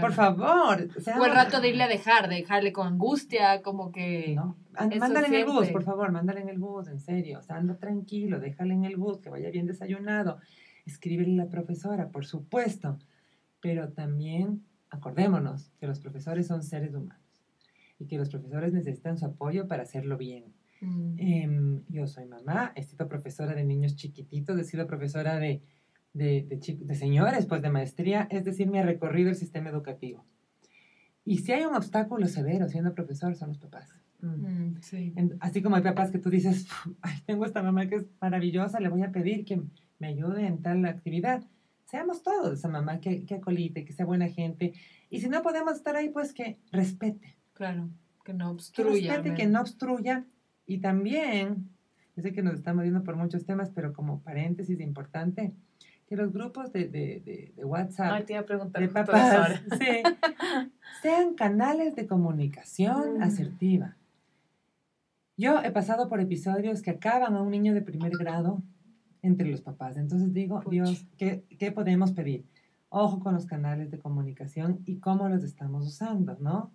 por 0.00 0.12
favor. 0.12 0.88
O 1.18 1.24
el 1.24 1.32
rato 1.32 1.60
de 1.60 1.70
irle 1.70 1.84
a 1.84 1.88
dejar, 1.88 2.28
de 2.28 2.36
dejarle 2.36 2.72
con 2.72 2.86
angustia, 2.86 3.62
como 3.62 3.92
que... 3.92 4.34
No, 4.36 4.56
mándale 4.98 5.28
en 5.28 5.34
el 5.34 5.44
bus, 5.46 5.68
por 5.68 5.82
favor, 5.82 6.12
mándale 6.12 6.40
en 6.40 6.48
el 6.48 6.58
bus, 6.58 6.88
en 6.88 7.00
serio. 7.00 7.38
O 7.38 7.42
sea, 7.42 7.56
anda 7.56 7.76
tranquilo, 7.76 8.40
déjale 8.40 8.74
en 8.74 8.84
el 8.84 8.96
bus, 8.96 9.18
que 9.18 9.30
vaya 9.30 9.50
bien 9.50 9.66
desayunado. 9.66 10.38
Escríbele 10.84 11.40
a 11.40 11.44
la 11.44 11.50
profesora, 11.50 12.10
por 12.10 12.24
supuesto. 12.24 12.98
Pero 13.60 13.92
también 13.92 14.64
acordémonos 14.90 15.72
que 15.78 15.86
los 15.86 16.00
profesores 16.00 16.46
son 16.46 16.62
seres 16.62 16.94
humanos 16.94 17.22
y 17.98 18.06
que 18.06 18.18
los 18.18 18.28
profesores 18.30 18.72
necesitan 18.72 19.16
su 19.16 19.26
apoyo 19.26 19.66
para 19.66 19.82
hacerlo 19.82 20.16
bien 20.16 20.54
Mm. 20.80 21.14
Em, 21.18 21.82
yo 21.88 22.06
soy 22.06 22.26
mamá, 22.26 22.72
he 22.74 22.82
sido 22.82 23.08
profesora 23.08 23.54
de 23.54 23.64
niños 23.64 23.96
chiquititos, 23.96 24.58
he 24.58 24.64
sido 24.64 24.86
profesora 24.86 25.38
de, 25.38 25.62
de, 26.12 26.42
de, 26.42 26.94
señores, 26.94 27.46
pues 27.46 27.62
de 27.62 27.70
maestría, 27.70 28.26
es 28.30 28.44
decir, 28.44 28.68
me 28.68 28.80
ha 28.80 28.82
recorrido 28.82 29.30
el 29.30 29.36
sistema 29.36 29.70
educativo. 29.70 30.24
Y 31.24 31.38
si 31.38 31.52
hay 31.52 31.64
un 31.64 31.74
obstáculo 31.74 32.26
severo 32.28 32.68
siendo 32.68 32.94
profesor, 32.94 33.34
son 33.34 33.48
los 33.48 33.58
papás. 33.58 33.88
Mm. 34.20 34.76
Mm, 34.76 35.30
así 35.40 35.62
como 35.62 35.76
hay 35.76 35.82
papás 35.82 36.10
que 36.10 36.18
tú 36.18 36.30
dices, 36.30 36.66
Ay, 37.02 37.18
tengo 37.26 37.44
esta 37.44 37.62
mamá 37.62 37.86
que 37.86 37.96
es 37.96 38.04
maravillosa, 38.20 38.80
le 38.80 38.88
voy 38.88 39.02
a 39.02 39.12
pedir 39.12 39.44
que 39.44 39.62
me 39.98 40.08
ayude 40.08 40.46
en 40.46 40.62
tal 40.62 40.84
actividad. 40.84 41.42
Seamos 41.84 42.22
todos 42.22 42.58
esa 42.58 42.68
mamá 42.68 43.00
que, 43.00 43.24
que 43.24 43.36
acolite, 43.36 43.84
que 43.84 43.92
sea 43.92 44.06
buena 44.06 44.28
gente. 44.28 44.74
Y 45.08 45.20
si 45.20 45.28
no 45.28 45.42
podemos 45.42 45.76
estar 45.76 45.94
ahí, 45.96 46.08
pues 46.08 46.32
que 46.32 46.58
respete. 46.72 47.36
Claro, 47.54 47.88
que 48.24 48.34
no 48.34 48.50
obstruya. 48.50 48.92
Que 49.00 49.16
respete, 49.16 49.34
que 49.34 49.46
no 49.46 49.60
obstruya 49.60 50.24
y 50.66 50.78
también, 50.78 51.70
yo 52.16 52.22
sé 52.22 52.32
que 52.32 52.42
nos 52.42 52.54
estamos 52.54 52.82
viendo 52.82 53.04
por 53.04 53.16
muchos 53.16 53.46
temas, 53.46 53.70
pero 53.70 53.92
como 53.92 54.20
paréntesis 54.20 54.80
importante, 54.80 55.54
que 56.08 56.16
los 56.16 56.32
grupos 56.32 56.72
de, 56.72 56.88
de, 56.88 57.52
de, 57.56 57.64
WhatsApp 57.64 58.26
de 58.26 58.88
papás 58.88 59.62
sean 61.02 61.34
canales 61.34 61.94
de 61.96 62.06
comunicación 62.06 63.18
mm. 63.18 63.22
asertiva. 63.22 63.95
Yo 65.36 65.60
he 65.62 65.70
pasado 65.70 66.08
por 66.08 66.20
episodios 66.20 66.80
que 66.80 66.90
acaban 66.90 67.34
a 67.34 67.42
un 67.42 67.50
niño 67.50 67.74
de 67.74 67.82
primer 67.82 68.12
grado 68.18 68.62
entre 69.20 69.50
los 69.50 69.60
papás. 69.60 69.98
Entonces 69.98 70.32
digo, 70.32 70.62
Dios, 70.70 71.06
¿qué, 71.18 71.44
¿qué, 71.58 71.72
podemos 71.72 72.12
pedir? 72.12 72.46
Ojo 72.88 73.20
con 73.20 73.34
los 73.34 73.44
canales 73.44 73.90
de 73.90 73.98
comunicación 73.98 74.80
y 74.86 74.98
cómo 74.98 75.28
los 75.28 75.44
estamos 75.44 75.86
usando, 75.86 76.38
¿no? 76.40 76.72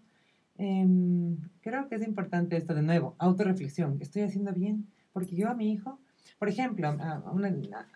Em, 0.58 1.38
creo 1.62 1.88
que 1.88 1.96
es 1.96 2.04
importante 2.04 2.56
esto 2.56 2.76
de 2.76 2.84
nuevo, 2.84 3.16
autorreflexión. 3.18 3.98
¿Estoy 4.00 4.24
haciendo 4.24 4.54
bien? 4.54 4.88
Porque 5.12 5.36
yo 5.36 5.50
a 5.50 5.56
mi 5.56 5.72
hijo, 5.72 6.00
por 6.38 6.48
ejemplo, 6.48 6.88
a, 6.88 7.14
a 7.16 7.32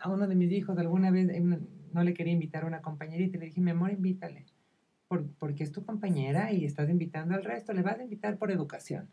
uno 0.10 0.28
de 0.28 0.36
mis 0.36 0.52
hijos 0.52 0.78
alguna 0.80 1.12
vez 1.12 1.30
no 1.94 2.04
le 2.04 2.14
quería 2.16 2.34
invitar 2.34 2.64
a 2.64 2.68
una 2.68 2.82
compañerita 2.82 3.38
y 3.38 3.40
le 3.40 3.46
dije, 3.48 3.62
mi 3.62 3.70
amor, 3.72 3.92
invítale. 3.92 4.46
Por, 5.08 5.30
porque 5.34 5.64
es 5.64 5.72
tu 5.72 5.86
compañera 5.86 6.52
y 6.52 6.66
estás 6.66 6.90
invitando 6.90 7.36
al 7.36 7.44
resto, 7.44 7.72
le 7.72 7.84
vas 7.84 8.00
a 8.00 8.04
invitar 8.04 8.40
por 8.40 8.50
educación. 8.50 9.10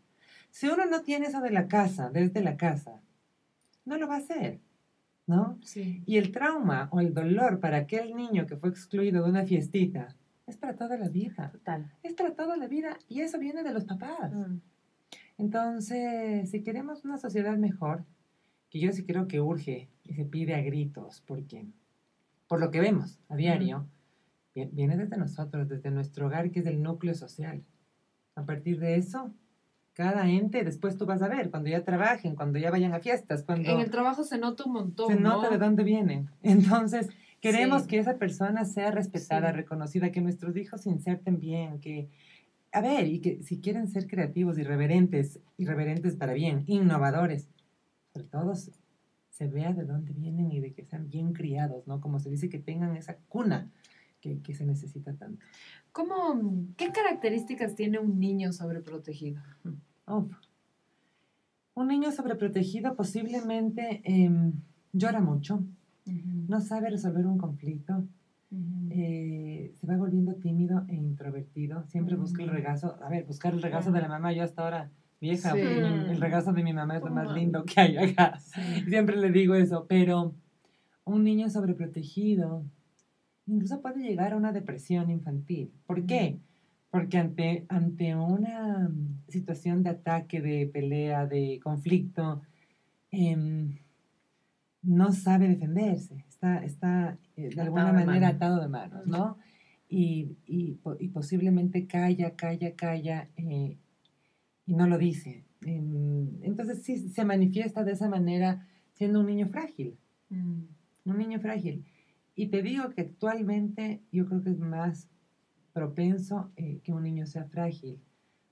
Si 0.53 0.67
uno 0.67 0.85
no 0.85 1.01
tiene 1.01 1.25
eso 1.25 1.41
de 1.41 1.49
la 1.49 1.67
casa, 1.67 2.11
desde 2.11 2.43
la 2.43 2.57
casa, 2.57 3.01
no 3.85 3.97
lo 3.97 4.07
va 4.07 4.17
a 4.17 4.19
hacer, 4.19 4.59
¿no? 5.25 5.57
Sí. 5.63 6.03
Y 6.05 6.17
el 6.17 6.31
trauma 6.31 6.89
o 6.91 6.99
el 6.99 7.11
dolor 7.11 7.59
para 7.59 7.77
aquel 7.77 8.15
niño 8.15 8.45
que 8.45 8.55
fue 8.55 8.69
excluido 8.69 9.23
de 9.23 9.31
una 9.31 9.45
fiestita, 9.45 10.15
es 10.45 10.55
para 10.55 10.75
toda 10.75 10.95
la 10.95 11.09
vida. 11.09 11.49
Total. 11.49 11.91
Es 12.03 12.13
para 12.13 12.35
toda 12.35 12.55
la 12.55 12.67
vida 12.67 12.99
y 13.09 13.21
eso 13.21 13.39
viene 13.39 13.63
de 13.63 13.73
los 13.73 13.85
papás. 13.85 14.31
Mm. 14.31 14.59
Entonces, 15.39 16.51
si 16.51 16.61
queremos 16.61 17.03
una 17.03 17.17
sociedad 17.17 17.57
mejor, 17.57 18.05
que 18.69 18.79
yo 18.79 18.91
sí 18.91 19.05
creo 19.05 19.27
que 19.27 19.41
urge 19.41 19.89
y 20.03 20.13
se 20.13 20.23
pide 20.23 20.53
a 20.53 20.61
gritos, 20.61 21.23
porque 21.25 21.65
por 22.47 22.59
lo 22.59 22.69
que 22.69 22.79
vemos 22.79 23.17
a 23.27 23.35
diario, 23.35 23.87
viene 24.53 24.97
desde 24.97 25.17
nosotros, 25.17 25.67
desde 25.67 25.89
nuestro 25.89 26.27
hogar, 26.27 26.51
que 26.51 26.59
es 26.59 26.67
el 26.67 26.83
núcleo 26.83 27.15
social. 27.15 27.63
A 28.35 28.45
partir 28.45 28.79
de 28.79 28.97
eso, 28.97 29.33
cada 29.93 30.29
ente, 30.29 30.63
después 30.63 30.97
tú 30.97 31.05
vas 31.05 31.21
a 31.21 31.27
ver, 31.27 31.49
cuando 31.49 31.69
ya 31.69 31.83
trabajen, 31.83 32.35
cuando 32.35 32.59
ya 32.59 32.71
vayan 32.71 32.93
a 32.93 32.99
fiestas, 32.99 33.43
cuando... 33.43 33.69
En 33.69 33.79
el 33.79 33.91
trabajo 33.91 34.23
se 34.23 34.37
nota 34.37 34.63
un 34.65 34.73
montón. 34.73 35.07
Se 35.07 35.19
nota 35.19 35.49
de 35.49 35.57
dónde 35.57 35.83
vienen. 35.83 36.29
Entonces, 36.43 37.09
Queremos 37.43 37.83
que 37.87 37.99
esa 37.99 38.17
persona 38.17 38.63
sea 38.63 38.89
respetada, 38.89 39.51
reconocida, 39.51 40.13
que 40.13 40.21
nuestros 40.21 40.55
hijos 40.55 40.79
se 40.79 40.89
inserten 40.89 41.41
bien, 41.41 41.81
que, 41.81 42.07
a 42.71 42.79
ver, 42.79 43.05
y 43.07 43.19
que 43.19 43.43
si 43.43 43.59
quieren 43.59 43.89
ser 43.89 44.07
creativos, 44.07 44.57
irreverentes, 44.57 45.41
irreverentes 45.57 46.15
para 46.15 46.31
bien, 46.31 46.63
innovadores, 46.67 47.49
sobre 48.13 48.27
todo 48.29 48.53
se 48.55 49.47
vea 49.49 49.73
de 49.73 49.83
dónde 49.83 50.13
vienen 50.13 50.53
y 50.53 50.61
de 50.61 50.71
que 50.71 50.85
sean 50.85 51.09
bien 51.09 51.33
criados, 51.33 51.85
¿no? 51.85 51.99
Como 51.99 52.17
se 52.21 52.29
dice, 52.29 52.47
que 52.47 52.59
tengan 52.59 52.95
esa 52.95 53.17
cuna 53.27 53.69
que, 54.23 54.39
que 54.39 54.53
se 54.53 54.65
necesita 54.65 55.13
tanto. 55.13 55.43
¿Cómo, 55.91 56.65
¿Qué 56.77 56.91
características 56.91 57.75
tiene 57.75 57.99
un 57.99 58.19
niño 58.19 58.53
sobreprotegido? 58.53 59.41
un 61.75 61.87
niño 61.87 62.11
sobreprotegido 62.11 62.95
posiblemente 62.95 64.01
em, 64.03 64.53
llora 64.91 65.21
mucho, 65.21 65.63
no 66.05 66.59
sabe 66.59 66.89
resolver 66.89 67.25
un 67.25 67.37
conflicto, 67.37 68.05
eh, 68.91 69.73
se 69.73 69.87
va 69.87 69.97
volviendo 69.97 70.35
tímido 70.35 70.85
e 70.87 70.95
introvertido, 70.95 71.83
siempre 71.87 72.15
busca 72.15 72.43
el 72.43 72.49
regazo, 72.49 72.97
a 73.01 73.09
ver, 73.09 73.25
buscar 73.25 73.53
el 73.53 73.61
regazo 73.61 73.91
de 73.91 74.01
la 74.01 74.07
mamá, 74.07 74.33
yo 74.33 74.43
hasta 74.43 74.63
ahora 74.63 74.91
vieja, 75.19 75.53
el 75.57 76.19
regazo 76.19 76.53
de 76.53 76.63
mi 76.63 76.73
mamá 76.73 76.97
es 76.97 77.03
lo 77.03 77.11
más 77.11 77.33
lindo 77.33 77.63
que 77.65 77.81
hay 77.81 77.97
acá, 77.97 78.39
siempre 78.87 79.15
le 79.15 79.31
digo 79.31 79.55
eso, 79.55 79.85
pero 79.87 80.35
un 81.05 81.23
niño 81.23 81.49
sobreprotegido 81.49 82.63
incluso 83.45 83.81
puede 83.81 84.01
llegar 84.01 84.33
a 84.33 84.37
una 84.37 84.51
depresión 84.51 85.09
infantil. 85.09 85.71
¿Por 85.85 86.05
qué? 86.05 86.39
Porque 86.89 87.17
ante, 87.17 87.65
ante 87.69 88.15
una 88.15 88.91
situación 89.27 89.83
de 89.83 89.89
ataque, 89.89 90.41
de 90.41 90.67
pelea, 90.67 91.25
de 91.25 91.59
conflicto, 91.63 92.41
eh, 93.11 93.35
no 94.83 95.11
sabe 95.13 95.47
defenderse, 95.47 96.25
está, 96.27 96.63
está 96.63 97.17
eh, 97.37 97.49
de 97.55 97.61
alguna 97.61 97.93
manera 97.93 98.27
atado 98.29 98.61
de 98.61 98.67
manos, 98.67 99.07
¿no? 99.07 99.37
Y, 99.87 100.35
y, 100.45 100.77
y, 100.99 101.07
posiblemente 101.09 101.85
calla, 101.87 102.35
calla, 102.35 102.75
calla 102.75 103.29
eh, 103.37 103.77
y 104.65 104.73
no 104.73 104.87
lo 104.87 104.97
dice. 104.97 105.45
entonces 105.61 106.83
sí 106.83 107.09
se 107.09 107.23
manifiesta 107.25 107.83
de 107.83 107.91
esa 107.91 108.09
manera 108.09 108.67
siendo 108.93 109.19
un 109.19 109.27
niño 109.27 109.47
frágil, 109.49 109.97
mm. 110.29 110.63
un 111.05 111.17
niño 111.17 111.39
frágil. 111.39 111.85
Y 112.35 112.47
te 112.47 112.61
digo 112.61 112.89
que 112.89 113.01
actualmente 113.01 114.01
yo 114.11 114.25
creo 114.25 114.43
que 114.43 114.49
es 114.51 114.59
más 114.59 115.09
propenso 115.73 116.51
eh, 116.55 116.79
que 116.83 116.93
un 116.93 117.03
niño 117.03 117.25
sea 117.25 117.45
frágil, 117.45 117.99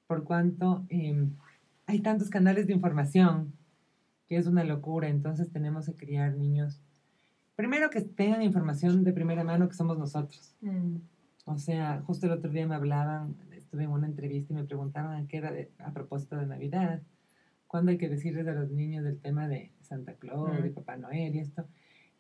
por 0.07 0.23
cuanto 0.23 0.85
em, 0.89 1.31
hay 1.85 1.99
tantos 1.99 2.29
canales 2.29 2.67
de 2.67 2.73
información 2.73 3.53
que 4.27 4.37
es 4.37 4.47
una 4.47 4.63
locura. 4.63 5.07
Entonces 5.07 5.51
tenemos 5.51 5.85
que 5.85 5.95
criar 5.95 6.35
niños. 6.35 6.81
Primero 7.55 7.89
que 7.89 8.01
tengan 8.01 8.41
información 8.41 9.03
de 9.03 9.13
primera 9.13 9.43
mano 9.43 9.67
que 9.67 9.75
somos 9.75 9.97
nosotros. 9.97 10.55
Mm. 10.61 10.97
O 11.45 11.57
sea, 11.57 12.01
justo 12.05 12.27
el 12.27 12.33
otro 12.33 12.51
día 12.51 12.67
me 12.67 12.75
hablaban, 12.75 13.35
estuve 13.51 13.83
en 13.83 13.89
una 13.89 14.07
entrevista 14.07 14.53
y 14.53 14.55
me 14.55 14.63
preguntaban 14.63 15.27
qué 15.27 15.37
era 15.37 15.51
a 15.79 15.91
propósito 15.91 16.37
de 16.37 16.45
Navidad, 16.45 17.01
cuándo 17.67 17.91
hay 17.91 17.97
que 17.97 18.09
decirles 18.09 18.47
a 18.47 18.53
los 18.53 18.69
niños 18.69 19.03
del 19.03 19.19
tema 19.19 19.47
de 19.47 19.71
Santa 19.81 20.13
Claus, 20.13 20.61
de 20.61 20.69
mm. 20.69 20.73
Papá 20.73 20.97
Noel 20.97 21.35
y 21.35 21.39
esto. 21.39 21.65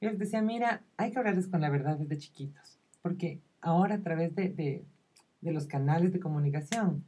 Y 0.01 0.07
les 0.07 0.17
decía, 0.17 0.41
mira, 0.41 0.81
hay 0.97 1.11
que 1.11 1.19
hablarles 1.19 1.47
con 1.47 1.61
la 1.61 1.69
verdad 1.69 1.95
desde 1.95 2.17
chiquitos, 2.17 2.79
porque 3.03 3.39
ahora 3.61 3.95
a 3.95 4.01
través 4.01 4.35
de, 4.35 4.49
de, 4.49 5.51
los 5.51 5.67
canales 5.67 6.11
de 6.11 6.19
comunicación, 6.19 7.05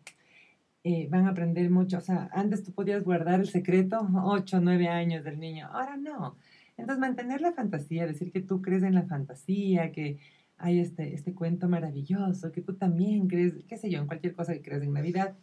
eh, 0.83 1.07
van 1.09 1.25
a 1.25 1.31
aprender 1.31 1.69
mucho. 1.71 1.97
O 1.97 2.01
sea, 2.01 2.29
antes 2.33 2.63
tú 2.63 2.71
podías 2.71 3.03
guardar 3.03 3.39
el 3.39 3.49
secreto 3.49 4.07
8 4.23 4.57
o 4.57 4.59
9 4.59 4.87
años 4.89 5.23
del 5.23 5.39
niño, 5.39 5.67
ahora 5.71 5.97
no. 5.97 6.37
Entonces, 6.77 6.99
mantener 6.99 7.41
la 7.41 7.53
fantasía, 7.53 8.05
decir 8.05 8.31
que 8.31 8.41
tú 8.41 8.61
crees 8.61 8.83
en 8.83 8.93
la 8.93 9.03
fantasía, 9.03 9.91
que 9.91 10.19
hay 10.57 10.79
este, 10.79 11.15
este 11.15 11.33
cuento 11.33 11.67
maravilloso, 11.67 12.51
que 12.51 12.61
tú 12.61 12.75
también 12.75 13.27
crees, 13.27 13.55
qué 13.67 13.77
sé 13.77 13.89
yo, 13.89 13.99
en 13.99 14.07
cualquier 14.07 14.35
cosa 14.35 14.53
que 14.53 14.61
creas 14.61 14.83
en 14.83 14.93
Navidad, 14.93 15.35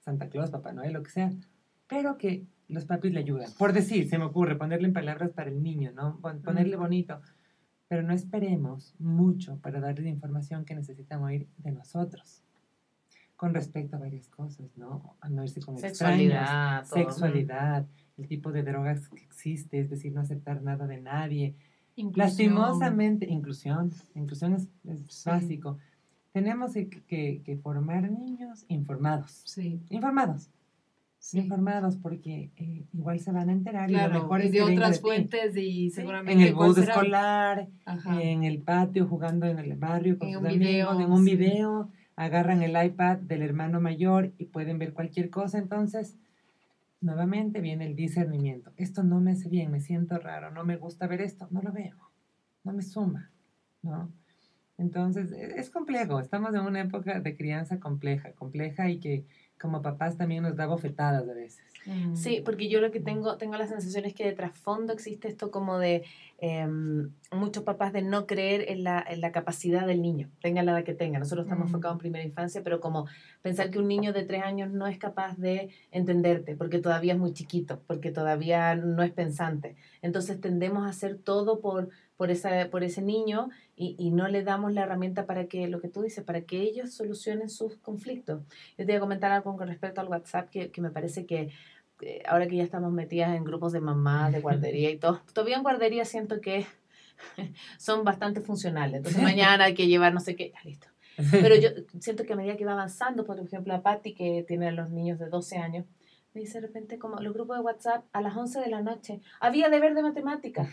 Santa 0.00 0.28
Claus, 0.28 0.50
Papá 0.50 0.72
Noel, 0.72 0.92
lo 0.92 1.02
que 1.04 1.10
sea, 1.10 1.32
pero 1.88 2.18
que 2.18 2.46
los 2.68 2.84
papis 2.84 3.12
le 3.12 3.20
ayudan. 3.20 3.50
Por 3.58 3.72
decir, 3.72 4.08
se 4.08 4.18
me 4.18 4.24
ocurre 4.24 4.56
ponerle 4.56 4.88
en 4.88 4.92
palabras 4.92 5.30
para 5.30 5.50
el 5.50 5.62
niño, 5.62 5.92
¿no? 5.92 6.18
Ponerle 6.20 6.76
bonito. 6.76 7.20
Pero 7.88 8.02
no 8.02 8.12
esperemos 8.12 8.94
mucho 8.98 9.58
para 9.58 9.80
darle 9.80 10.04
la 10.04 10.10
información 10.10 10.64
que 10.64 10.74
necesitan 10.74 11.22
oír 11.22 11.46
de 11.58 11.72
nosotros. 11.72 12.42
con 13.36 13.52
respecto 13.52 13.96
a 13.96 13.98
varias 13.98 14.30
cosas, 14.30 14.66
¿no? 14.78 15.14
A 15.20 15.28
no 15.28 15.42
irse 15.44 15.60
con 15.60 15.76
sexualidad, 15.76 16.84
sexualidad, 16.84 17.86
el 18.16 18.26
tipo 18.28 18.50
de 18.50 18.62
drogas 18.62 19.10
que 19.10 19.20
existe, 19.20 19.78
es 19.78 19.90
decir, 19.90 20.10
no 20.14 20.22
aceptar 20.22 20.62
nada 20.62 20.86
de 20.86 21.02
nadie. 21.02 21.54
Lastimosamente, 22.14 23.26
inclusión, 23.26 23.92
inclusión 24.14 24.54
es, 24.54 24.68
básico. 25.26 25.76
Tenemos 26.32 26.72
que, 26.72 27.60
formar 27.62 28.10
niños 28.10 28.64
informados. 28.68 29.42
Sí. 29.44 29.82
Informados. 29.90 30.48
Informados 31.32 31.96
porque 31.96 32.50
eh, 32.56 32.84
igual 32.92 33.18
se 33.20 33.32
van 33.32 33.48
a 33.48 33.52
enterar 33.52 33.90
y 33.90 33.94
lo 33.94 34.08
mejor 34.08 34.42
es 34.42 34.52
de 34.52 34.62
otras 34.62 35.00
fuentes 35.00 35.56
y 35.56 35.90
seguramente 35.90 36.40
en 36.40 36.48
el 36.48 36.54
bus 36.54 36.78
escolar, 36.78 37.68
en 38.20 38.44
el 38.44 38.62
patio 38.62 39.06
jugando 39.06 39.46
en 39.46 39.58
el 39.58 39.74
barrio 39.76 40.18
con 40.18 40.32
sus 40.32 40.44
amigos, 40.44 41.00
en 41.00 41.10
un 41.10 41.24
video 41.24 41.90
agarran 42.16 42.62
el 42.62 42.82
iPad 42.82 43.18
del 43.18 43.42
hermano 43.42 43.80
mayor 43.80 44.32
y 44.38 44.46
pueden 44.46 44.78
ver 44.78 44.94
cualquier 44.94 45.30
cosa, 45.30 45.58
entonces 45.58 46.16
nuevamente 47.00 47.60
viene 47.60 47.86
el 47.86 47.94
discernimiento. 47.94 48.72
Esto 48.76 49.02
no 49.02 49.20
me 49.20 49.32
hace 49.32 49.48
bien, 49.48 49.70
me 49.70 49.80
siento 49.80 50.18
raro, 50.18 50.50
no 50.50 50.64
me 50.64 50.76
gusta 50.76 51.06
ver 51.06 51.20
esto, 51.20 51.46
no 51.50 51.60
lo 51.60 51.72
veo, 51.72 51.96
no 52.64 52.72
me 52.72 52.82
suma, 52.82 53.30
¿no? 53.82 54.10
Entonces, 54.78 55.32
e, 55.32 55.58
es 55.58 55.70
complejo, 55.70 56.20
estamos 56.20 56.54
en 56.54 56.60
una 56.60 56.80
época 56.80 57.20
de 57.20 57.36
crianza 57.36 57.80
compleja, 57.80 58.32
compleja 58.32 58.88
y 58.90 58.98
que 58.98 59.26
como 59.60 59.82
papás 59.82 60.16
también 60.16 60.42
nos 60.42 60.56
da 60.56 60.66
bofetadas 60.66 61.28
a 61.28 61.32
veces. 61.32 61.64
Sí, 62.14 62.42
porque 62.44 62.68
yo 62.68 62.80
lo 62.80 62.90
que 62.90 62.98
tengo, 62.98 63.36
tengo 63.36 63.56
la 63.56 63.66
sensación 63.66 64.04
es 64.04 64.14
que 64.14 64.24
de 64.24 64.32
trasfondo 64.32 64.92
existe 64.92 65.28
esto 65.28 65.52
como 65.52 65.78
de 65.78 66.04
em, 66.38 67.10
muchos 67.32 67.62
papás 67.62 67.92
de 67.92 68.02
no 68.02 68.26
creer 68.26 68.66
en 68.68 68.84
la, 68.84 69.04
en 69.08 69.20
la, 69.20 69.32
capacidad 69.32 69.86
del 69.86 70.02
niño, 70.02 70.30
tenga 70.42 70.62
la 70.62 70.72
edad 70.72 70.84
que 70.84 70.94
tenga. 70.94 71.18
Nosotros 71.18 71.46
estamos 71.46 71.66
enfocados 71.66 71.96
en 71.96 72.00
primera 72.00 72.24
infancia, 72.24 72.62
pero 72.62 72.80
como 72.80 73.06
pensar 73.42 73.70
que 73.70 73.78
un 73.78 73.88
niño 73.88 74.12
de 74.12 74.24
tres 74.24 74.42
años 74.42 74.70
no 74.70 74.86
es 74.86 74.98
capaz 74.98 75.36
de 75.36 75.70
entenderte, 75.90 76.56
porque 76.56 76.78
todavía 76.78 77.14
es 77.14 77.18
muy 77.18 77.32
chiquito, 77.32 77.80
porque 77.86 78.10
todavía 78.10 78.74
no 78.74 79.02
es 79.02 79.12
pensante. 79.12 79.76
Entonces 80.02 80.40
tendemos 80.40 80.86
a 80.86 80.90
hacer 80.90 81.16
todo 81.18 81.60
por, 81.60 81.88
por, 82.16 82.30
esa, 82.30 82.68
por 82.70 82.84
ese 82.84 83.02
niño 83.02 83.50
y, 83.74 83.94
y, 83.98 84.10
no 84.10 84.28
le 84.28 84.42
damos 84.42 84.72
la 84.72 84.82
herramienta 84.82 85.26
para 85.26 85.46
que, 85.46 85.68
lo 85.68 85.80
que 85.80 85.88
tú 85.88 86.02
dices, 86.02 86.24
para 86.24 86.42
que 86.42 86.60
ellos 86.60 86.92
solucionen 86.92 87.50
sus 87.50 87.76
conflictos. 87.76 88.42
Yo 88.78 88.84
te 88.84 88.86
voy 88.86 88.94
a 88.94 89.00
comentar 89.00 89.32
algo 89.32 89.56
con 89.56 89.68
respecto 89.68 90.00
al 90.00 90.08
WhatsApp 90.08 90.48
que, 90.48 90.70
que 90.70 90.80
me 90.80 90.90
parece 90.90 91.26
que 91.26 91.40
eh, 91.40 91.50
ahora 92.28 92.46
que 92.46 92.56
ya 92.56 92.62
estamos 92.62 92.92
metidas 92.92 93.34
en 93.36 93.44
grupos 93.44 93.72
de 93.72 93.80
mamás, 93.80 94.32
de 94.32 94.40
guardería 94.40 94.90
y 94.90 94.98
todo, 94.98 95.20
todavía 95.32 95.56
en 95.56 95.62
guardería 95.62 96.04
siento 96.04 96.40
que 96.40 96.66
son 97.78 98.04
bastante 98.04 98.40
funcionales. 98.40 98.98
Entonces 98.98 99.22
mañana 99.22 99.64
hay 99.64 99.74
que 99.74 99.86
llevar 99.86 100.12
no 100.12 100.20
sé 100.20 100.36
qué, 100.36 100.52
ya 100.52 100.60
listo. 100.64 100.88
Pero 101.30 101.54
yo 101.56 101.70
siento 101.98 102.24
que 102.24 102.34
a 102.34 102.36
medida 102.36 102.56
que 102.56 102.64
va 102.64 102.72
avanzando, 102.72 103.24
por 103.24 103.40
ejemplo, 103.40 103.74
a 103.74 103.82
Patty, 103.82 104.14
que 104.14 104.44
tiene 104.46 104.68
a 104.68 104.72
los 104.72 104.90
niños 104.90 105.18
de 105.18 105.28
12 105.28 105.56
años, 105.56 105.86
me 106.34 106.42
dice 106.42 106.60
de 106.60 106.66
repente 106.66 106.98
como 106.98 107.18
los 107.20 107.32
grupos 107.32 107.56
de 107.56 107.62
WhatsApp 107.62 108.04
a 108.12 108.20
las 108.20 108.36
11 108.36 108.60
de 108.60 108.68
la 108.68 108.82
noche, 108.82 109.22
había 109.40 109.70
deber 109.70 109.94
de 109.94 110.02
matemática. 110.02 110.68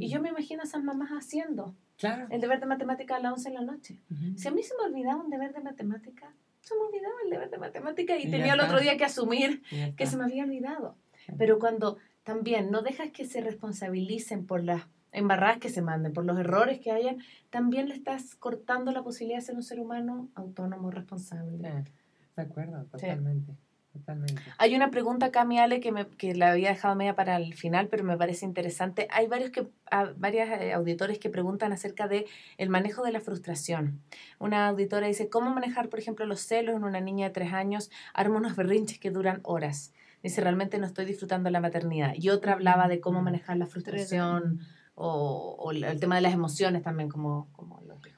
Y 0.00 0.08
yo 0.08 0.20
me 0.20 0.30
imagino 0.30 0.62
a 0.62 0.64
esas 0.64 0.82
mamás 0.82 1.10
haciendo 1.10 1.76
claro. 1.96 2.26
el 2.30 2.40
deber 2.40 2.58
de 2.58 2.66
matemática 2.66 3.16
a 3.16 3.20
las 3.20 3.34
11 3.34 3.50
de 3.50 3.54
la 3.54 3.62
noche. 3.62 4.00
Si 4.36 4.48
a 4.48 4.50
mí 4.50 4.64
se 4.64 4.74
me 4.76 4.92
olvidaba 4.92 5.22
un 5.22 5.30
deber 5.30 5.54
de 5.54 5.60
matemática, 5.60 6.34
se 6.64 6.74
me 6.76 6.80
olvidaba 6.82 7.14
el 7.24 7.30
deber 7.30 7.50
de 7.50 7.58
matemática 7.58 8.16
y, 8.16 8.30
tenía 8.30 8.54
el 8.54 8.60
otro 8.60 8.80
día 8.80 8.96
que 8.96 9.04
asumir 9.04 9.62
que 9.96 10.06
se 10.06 10.16
me 10.16 10.24
había 10.24 10.44
olvidado. 10.44 10.96
Pero 11.38 11.58
cuando 11.58 11.98
también 12.22 12.70
no 12.70 12.82
dejas 12.82 13.10
que 13.10 13.26
se 13.26 13.40
responsabilicen 13.42 14.46
por 14.46 14.64
las 14.64 14.82
embarradas 15.12 15.58
que 15.58 15.68
se 15.68 15.82
manden, 15.82 16.12
por 16.12 16.24
los 16.24 16.38
errores 16.38 16.80
que 16.80 16.90
hayan, 16.90 17.18
también 17.50 17.88
le 17.88 17.94
estás 17.94 18.34
cortando 18.34 18.92
la 18.92 19.02
posibilidad 19.02 19.38
de 19.38 19.44
ser 19.44 19.54
un 19.56 19.62
ser 19.62 19.78
humano 19.78 20.28
autónomo, 20.34 20.90
responsable. 20.90 21.58
de 21.58 22.42
acuerdo, 22.42 22.84
totalmente. 22.86 23.52
Totalmente. 23.94 24.42
Hay 24.58 24.74
una 24.74 24.90
pregunta 24.90 25.26
acá, 25.26 25.44
mi 25.44 25.60
Ale, 25.60 25.78
que, 25.78 25.92
me, 25.92 26.08
que 26.08 26.34
la 26.34 26.50
había 26.50 26.70
dejado 26.70 26.96
media 26.96 27.14
para 27.14 27.36
el 27.36 27.54
final, 27.54 27.86
pero 27.86 28.02
me 28.02 28.16
parece 28.16 28.44
interesante. 28.44 29.06
Hay 29.12 29.28
varios 29.28 29.52
que, 29.52 29.68
varias 30.16 30.60
eh, 30.60 30.72
auditores 30.72 31.20
que 31.20 31.30
preguntan 31.30 31.72
acerca 31.72 32.08
de 32.08 32.26
el 32.58 32.70
manejo 32.70 33.04
de 33.04 33.12
la 33.12 33.20
frustración. 33.20 34.00
Una 34.40 34.66
auditora 34.66 35.06
dice, 35.06 35.28
¿cómo 35.28 35.50
manejar, 35.50 35.90
por 35.90 36.00
ejemplo, 36.00 36.26
los 36.26 36.40
celos 36.40 36.74
en 36.74 36.82
una 36.82 37.00
niña 37.00 37.28
de 37.28 37.32
tres 37.34 37.52
años? 37.52 37.88
Arma 38.14 38.38
unos 38.38 38.56
berrinches 38.56 38.98
que 38.98 39.12
duran 39.12 39.38
horas. 39.44 39.92
Dice, 40.24 40.40
realmente 40.40 40.78
no 40.78 40.86
estoy 40.86 41.04
disfrutando 41.04 41.48
la 41.50 41.60
maternidad. 41.60 42.14
Y 42.16 42.30
otra 42.30 42.54
hablaba 42.54 42.88
de 42.88 42.98
cómo 43.00 43.22
manejar 43.22 43.58
la 43.58 43.66
frustración 43.66 44.58
o, 44.96 45.54
o 45.56 45.70
el 45.70 46.00
tema 46.00 46.16
de 46.16 46.22
las 46.22 46.34
emociones 46.34 46.82
también, 46.82 47.08
como, 47.08 47.46
como 47.52 47.80
lo 47.82 47.94
dijo. 47.98 48.13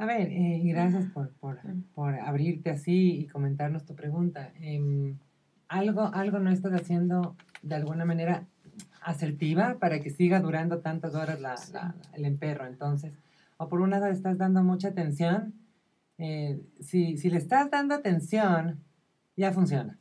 A 0.00 0.06
ver, 0.06 0.28
eh, 0.30 0.62
gracias 0.64 1.04
por, 1.12 1.28
por, 1.34 1.58
por, 1.94 2.14
abrirte 2.14 2.70
así 2.70 3.18
y 3.20 3.26
comentarnos 3.26 3.84
tu 3.84 3.94
pregunta. 3.94 4.50
Em, 4.58 5.18
algo, 5.68 6.06
algo 6.14 6.38
no 6.38 6.50
estás 6.50 6.72
haciendo 6.72 7.36
de 7.60 7.74
alguna 7.74 8.06
manera 8.06 8.46
asertiva 9.02 9.76
para 9.78 10.00
que 10.00 10.08
siga 10.08 10.40
durando 10.40 10.78
tantas 10.78 11.14
horas 11.14 11.38
la, 11.38 11.54
la, 11.74 11.94
el 12.14 12.24
emperro. 12.24 12.66
Entonces, 12.66 13.12
o 13.58 13.68
por 13.68 13.82
un 13.82 13.90
lado 13.90 14.06
estás 14.06 14.38
dando 14.38 14.62
mucha 14.62 14.88
atención. 14.88 15.52
Eh, 16.16 16.58
si, 16.80 17.18
si 17.18 17.28
le 17.28 17.36
estás 17.36 17.70
dando 17.70 17.94
atención, 17.94 18.80
ya 19.36 19.52
funciona. 19.52 19.98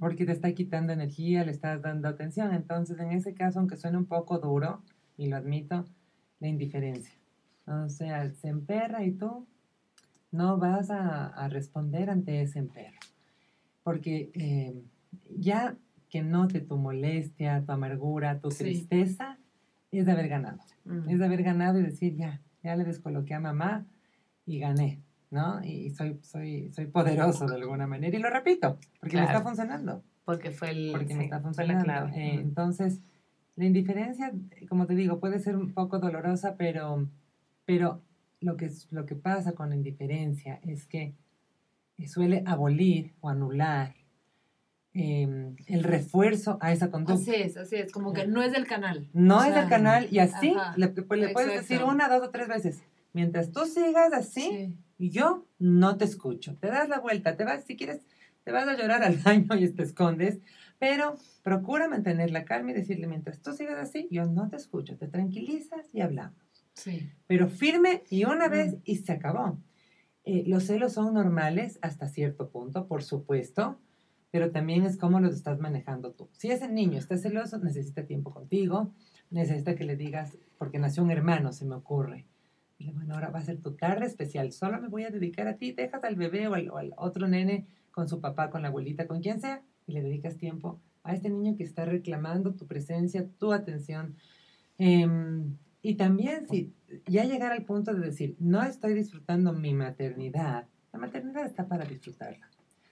Porque 0.00 0.26
te 0.26 0.32
está 0.32 0.50
quitando 0.52 0.92
energía, 0.92 1.44
le 1.44 1.52
estás 1.52 1.80
dando 1.80 2.08
atención. 2.08 2.52
Entonces, 2.52 2.98
en 2.98 3.12
ese 3.12 3.34
caso, 3.34 3.60
aunque 3.60 3.76
suene 3.76 3.98
un 3.98 4.06
poco 4.06 4.40
duro, 4.40 4.82
y 5.16 5.28
lo 5.28 5.36
admito, 5.36 5.84
la 6.40 6.48
indiferencia. 6.48 7.19
O 7.70 7.88
sea, 7.88 8.32
se 8.32 8.48
emperra 8.48 9.04
y 9.04 9.12
tú 9.12 9.46
no 10.32 10.58
vas 10.58 10.90
a, 10.90 11.48
responder 11.48 12.10
ante 12.10 12.42
ese 12.42 12.58
emperro. 12.58 12.98
Porque 13.82 14.30
eh, 14.34 14.74
ya 15.36 15.76
que 16.08 16.22
note 16.22 16.60
tu 16.60 16.76
molestia, 16.76 17.62
tu 17.64 17.72
amargura, 17.72 18.40
tu 18.40 18.48
tristeza, 18.48 19.38
es 19.92 20.06
de 20.06 20.12
haber 20.12 20.28
ganado. 20.28 20.58
Es 21.08 21.18
de 21.18 21.24
haber 21.24 21.42
ganado 21.42 21.78
y 21.78 21.82
decir, 21.82 22.16
ya, 22.16 22.40
ya 22.62 22.76
le 22.76 22.84
descoloqué 22.84 23.34
a 23.34 23.40
mamá 23.40 23.86
y 24.44 24.58
gané, 24.58 25.00
¿no? 25.30 25.64
Y 25.64 25.90
soy, 25.90 26.18
soy, 26.22 26.72
soy 26.72 26.86
poderoso 26.86 27.46
de 27.46 27.56
alguna 27.56 27.86
manera. 27.86 28.16
Y 28.16 28.20
lo 28.20 28.30
repito, 28.30 28.78
porque 29.00 29.16
me 29.16 29.24
está 29.24 29.40
funcionando. 29.40 30.02
Porque 30.24 30.50
fue 30.50 30.70
el... 30.70 30.92
Porque 30.92 31.14
me 31.14 31.24
está 31.24 31.40
funcionando. 31.40 32.14
Eh, 32.16 32.34
entonces, 32.34 33.00
la 33.56 33.64
indiferencia, 33.64 34.32
como 34.68 34.86
te 34.86 34.94
digo, 34.94 35.20
puede 35.20 35.38
ser 35.38 35.56
un 35.56 35.72
poco 35.72 35.98
dolorosa, 35.98 36.56
pero 36.56 37.08
pero 37.64 38.02
lo 38.40 38.56
que, 38.56 38.70
lo 38.90 39.06
que 39.06 39.14
pasa 39.14 39.52
con 39.52 39.70
la 39.70 39.76
indiferencia 39.76 40.60
es 40.62 40.86
que 40.86 41.14
suele 42.08 42.42
abolir 42.46 43.12
o 43.20 43.28
anular 43.28 43.94
em, 44.92 45.54
el 45.66 45.84
refuerzo 45.84 46.58
a 46.60 46.72
esa 46.72 46.90
conducta. 46.90 47.22
Así 47.22 47.34
es, 47.34 47.56
así 47.56 47.76
es, 47.76 47.92
como 47.92 48.12
que 48.12 48.26
no 48.26 48.42
es 48.42 48.52
del 48.52 48.66
canal. 48.66 49.08
No 49.12 49.44
es 49.44 49.54
del 49.54 49.68
canal 49.68 50.08
y 50.10 50.18
así 50.18 50.54
le, 50.76 50.88
puedes 50.88 51.34
decir 51.34 51.84
una, 51.84 52.08
dos 52.08 52.22
o 52.22 52.30
tres 52.30 52.48
veces. 52.48 52.82
Mientras 53.12 53.52
tú 53.52 53.66
sigas 53.66 54.12
así, 54.12 54.76
yo 54.98 55.46
no 55.58 55.96
te 55.96 56.04
escucho. 56.04 56.56
Te 56.56 56.68
das 56.68 56.88
la 56.88 57.00
vuelta, 57.00 57.36
te 57.36 57.44
vas, 57.44 57.64
si 57.64 57.76
quieres, 57.76 58.00
te 58.44 58.52
vas 58.52 58.68
a 58.68 58.76
llorar 58.76 59.02
al 59.02 59.16
baño 59.24 59.56
y 59.56 59.68
te 59.68 59.82
escondes, 59.82 60.38
pero 60.78 61.16
procura 61.42 61.88
mantener 61.88 62.30
la 62.30 62.44
calma 62.44 62.70
y 62.70 62.74
decirle, 62.74 63.06
mientras 63.06 63.40
tú 63.40 63.52
sigas 63.52 63.78
así, 63.78 64.08
yo 64.10 64.24
no 64.26 64.48
te 64.48 64.56
escucho, 64.56 64.96
te 64.96 65.08
tranquilizas 65.08 65.86
y 65.92 66.00
hablamos. 66.00 66.49
Pero 67.26 67.48
firme 67.48 68.02
y 68.10 68.24
una 68.24 68.48
vez 68.48 68.76
y 68.84 68.96
se 68.96 69.12
acabó. 69.12 69.58
Eh, 70.24 70.44
los 70.46 70.64
celos 70.64 70.92
son 70.92 71.14
normales 71.14 71.78
hasta 71.82 72.08
cierto 72.08 72.50
punto, 72.50 72.86
por 72.86 73.02
supuesto, 73.02 73.78
pero 74.30 74.50
también 74.50 74.84
es 74.84 74.96
cómo 74.96 75.18
los 75.20 75.34
estás 75.34 75.58
manejando 75.58 76.12
tú. 76.12 76.28
Si 76.32 76.50
ese 76.50 76.68
niño 76.68 76.98
está 76.98 77.16
celoso, 77.16 77.58
necesita 77.58 78.04
tiempo 78.04 78.30
contigo, 78.30 78.92
necesita 79.30 79.74
que 79.74 79.84
le 79.84 79.96
digas, 79.96 80.38
porque 80.58 80.78
nació 80.78 81.02
un 81.02 81.10
hermano, 81.10 81.52
se 81.52 81.64
me 81.64 81.74
ocurre. 81.74 82.26
Y 82.78 82.92
bueno, 82.92 83.14
ahora 83.14 83.30
va 83.30 83.40
a 83.40 83.44
ser 83.44 83.60
tu 83.60 83.72
tarde 83.72 84.06
especial, 84.06 84.52
solo 84.52 84.80
me 84.80 84.88
voy 84.88 85.04
a 85.04 85.10
dedicar 85.10 85.48
a 85.48 85.56
ti, 85.56 85.72
dejas 85.72 86.04
al 86.04 86.16
bebé 86.16 86.48
o 86.48 86.54
al, 86.54 86.92
otro 86.96 87.28
nene 87.28 87.66
con 87.90 88.08
su 88.08 88.20
papá, 88.20 88.50
con 88.50 88.62
la 88.62 88.68
abuelita, 88.68 89.06
con 89.06 89.20
quien 89.20 89.40
sea, 89.40 89.62
y 89.86 89.92
le 89.92 90.02
dedicas 90.02 90.36
tiempo 90.36 90.80
a 91.02 91.14
este 91.14 91.28
niño 91.28 91.56
que 91.56 91.64
está 91.64 91.84
reclamando 91.84 92.54
tu 92.54 92.66
presencia, 92.66 93.26
tu 93.38 93.52
atención. 93.52 94.16
Em, 94.78 95.56
y 95.82 95.94
también 95.94 96.46
si 96.48 96.74
ya 97.06 97.24
llegar 97.24 97.52
al 97.52 97.64
punto 97.64 97.94
de 97.94 98.00
decir, 98.00 98.36
no 98.38 98.62
estoy 98.62 98.94
disfrutando 98.94 99.52
mi 99.52 99.74
maternidad, 99.74 100.66
la 100.92 100.98
maternidad 100.98 101.46
está 101.46 101.66
para 101.66 101.84
disfrutarla. 101.84 102.50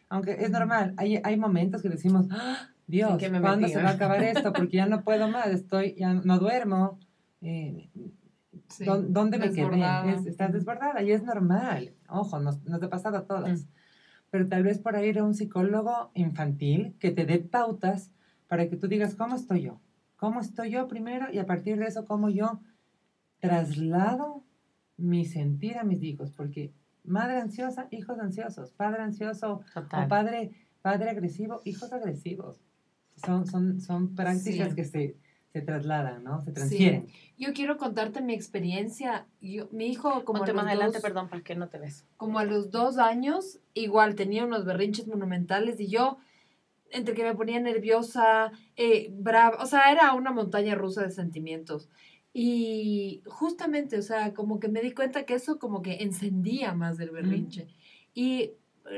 Aunque 0.09 0.32
es 0.32 0.51
normal, 0.51 0.95
hay, 0.97 1.20
hay 1.22 1.36
momentos 1.36 1.82
que 1.82 1.91
decimos, 1.91 2.26
¡Ah, 2.30 2.70
Dios, 2.86 3.22
¿cuándo 3.41 3.68
se 3.68 3.82
va 3.82 3.91
a 3.91 3.93
acabar 3.93 4.22
esto? 4.24 4.53
Porque 4.53 4.78
ya 4.78 4.86
no 4.86 5.03
puedo 5.03 5.28
más, 5.28 5.49
estoy, 5.49 5.95
ya 5.99 6.14
no 6.14 6.39
duermo. 6.39 6.99
Eh, 7.43 7.91
¿Dónde 9.09 9.39
me 9.39 9.51
quedé? 9.51 9.70
estás 10.26 10.53
desbordada 10.53 11.03
y 11.03 11.12
es 11.12 11.22
normal. 11.22 11.95
Ojo, 12.09 12.41
nos, 12.41 12.64
nos 12.64 12.82
ha 12.82 12.89
pasado 12.89 13.18
a 13.18 13.26
todas. 13.26 13.64
Mm. 13.64 13.68
Pero 14.30 14.49
tal 14.49 14.62
vez 14.62 14.78
por 14.78 14.97
ahí 14.97 15.09
ir 15.09 15.18
a 15.18 15.24
un 15.24 15.34
psicólogo 15.34 16.11
infantil 16.14 16.97
que 16.99 17.11
te 17.11 17.24
dé 17.24 17.39
pautas 17.39 18.11
para 18.47 18.68
que 18.68 18.76
tú 18.76 18.89
digas, 18.89 19.14
¿cómo 19.14 19.36
estoy 19.36 19.62
yo? 19.62 19.80
¿Cómo 20.16 20.41
estoy 20.41 20.70
yo 20.70 20.89
primero? 20.89 21.26
Y 21.32 21.39
a 21.39 21.47
partir 21.47 21.78
de 21.78 21.86
eso, 21.86 22.05
¿cómo 22.05 22.28
yo 22.28 22.61
traslado 23.41 24.45
mi 24.97 25.24
sentir 25.24 25.78
a 25.78 25.84
mis 25.84 26.03
hijos, 26.03 26.32
porque 26.32 26.72
madre 27.05 27.41
ansiosa, 27.41 27.89
hijos 27.91 28.18
ansiosos, 28.18 28.72
padre 28.72 29.03
ansioso 29.03 29.62
o 29.74 30.09
padre, 30.09 30.51
padre 30.82 31.11
agresivo, 31.11 31.61
hijos 31.64 31.93
agresivos. 31.93 32.61
Son, 33.16 33.47
son, 33.47 33.80
son 33.80 34.14
prácticas 34.14 34.74
que 34.74 34.84
se, 34.84 35.16
se 35.53 35.61
trasladan, 35.62 36.22
¿no? 36.22 36.41
Se 36.41 36.53
transfieren. 36.53 37.09
Yo 37.36 37.53
quiero 37.53 37.76
contarte 37.78 38.20
mi 38.20 38.34
experiencia. 38.34 39.26
Yo, 39.41 39.68
mi 39.72 39.86
hijo, 39.86 40.24
como. 40.24 40.41
Ponte 40.41 40.53
más 40.53 40.66
adelante, 40.66 41.01
perdón, 41.01 41.28
para 41.28 41.43
que 41.43 41.57
no 41.57 41.68
te 41.68 41.78
ves. 41.78 42.07
Como 42.16 42.39
a 42.39 42.45
los 42.45 42.70
dos 42.70 42.99
años, 42.99 43.59
igual 43.74 44.14
tenía 44.14 44.45
unos 44.45 44.64
berrinches 44.64 45.09
monumentales 45.09 45.80
y 45.80 45.89
yo, 45.89 46.18
entre 46.91 47.14
que 47.14 47.24
me 47.24 47.34
ponía 47.34 47.61
nerviosa, 47.61 48.53
eh, 48.76 49.09
brava, 49.12 49.57
o 49.61 49.66
sea, 49.66 49.91
era 49.91 50.12
una 50.14 50.30
montaña 50.30 50.74
rusa 50.74 51.03
de 51.03 51.11
sentimientos. 51.11 51.89
Y 52.33 53.22
justamente, 53.26 53.99
o 53.99 54.03
sea, 54.03 54.35
como 54.35 54.61
que 54.61 54.68
me 54.68 54.81
di 54.81 54.93
cuenta 54.93 55.24
que 55.24 55.35
eso 55.35 55.59
como 55.59 55.83
que 55.83 56.03
encendía 56.03 56.74
más 56.74 56.99
del 56.99 57.11
berrinche. 57.11 57.66
Y 58.14 58.53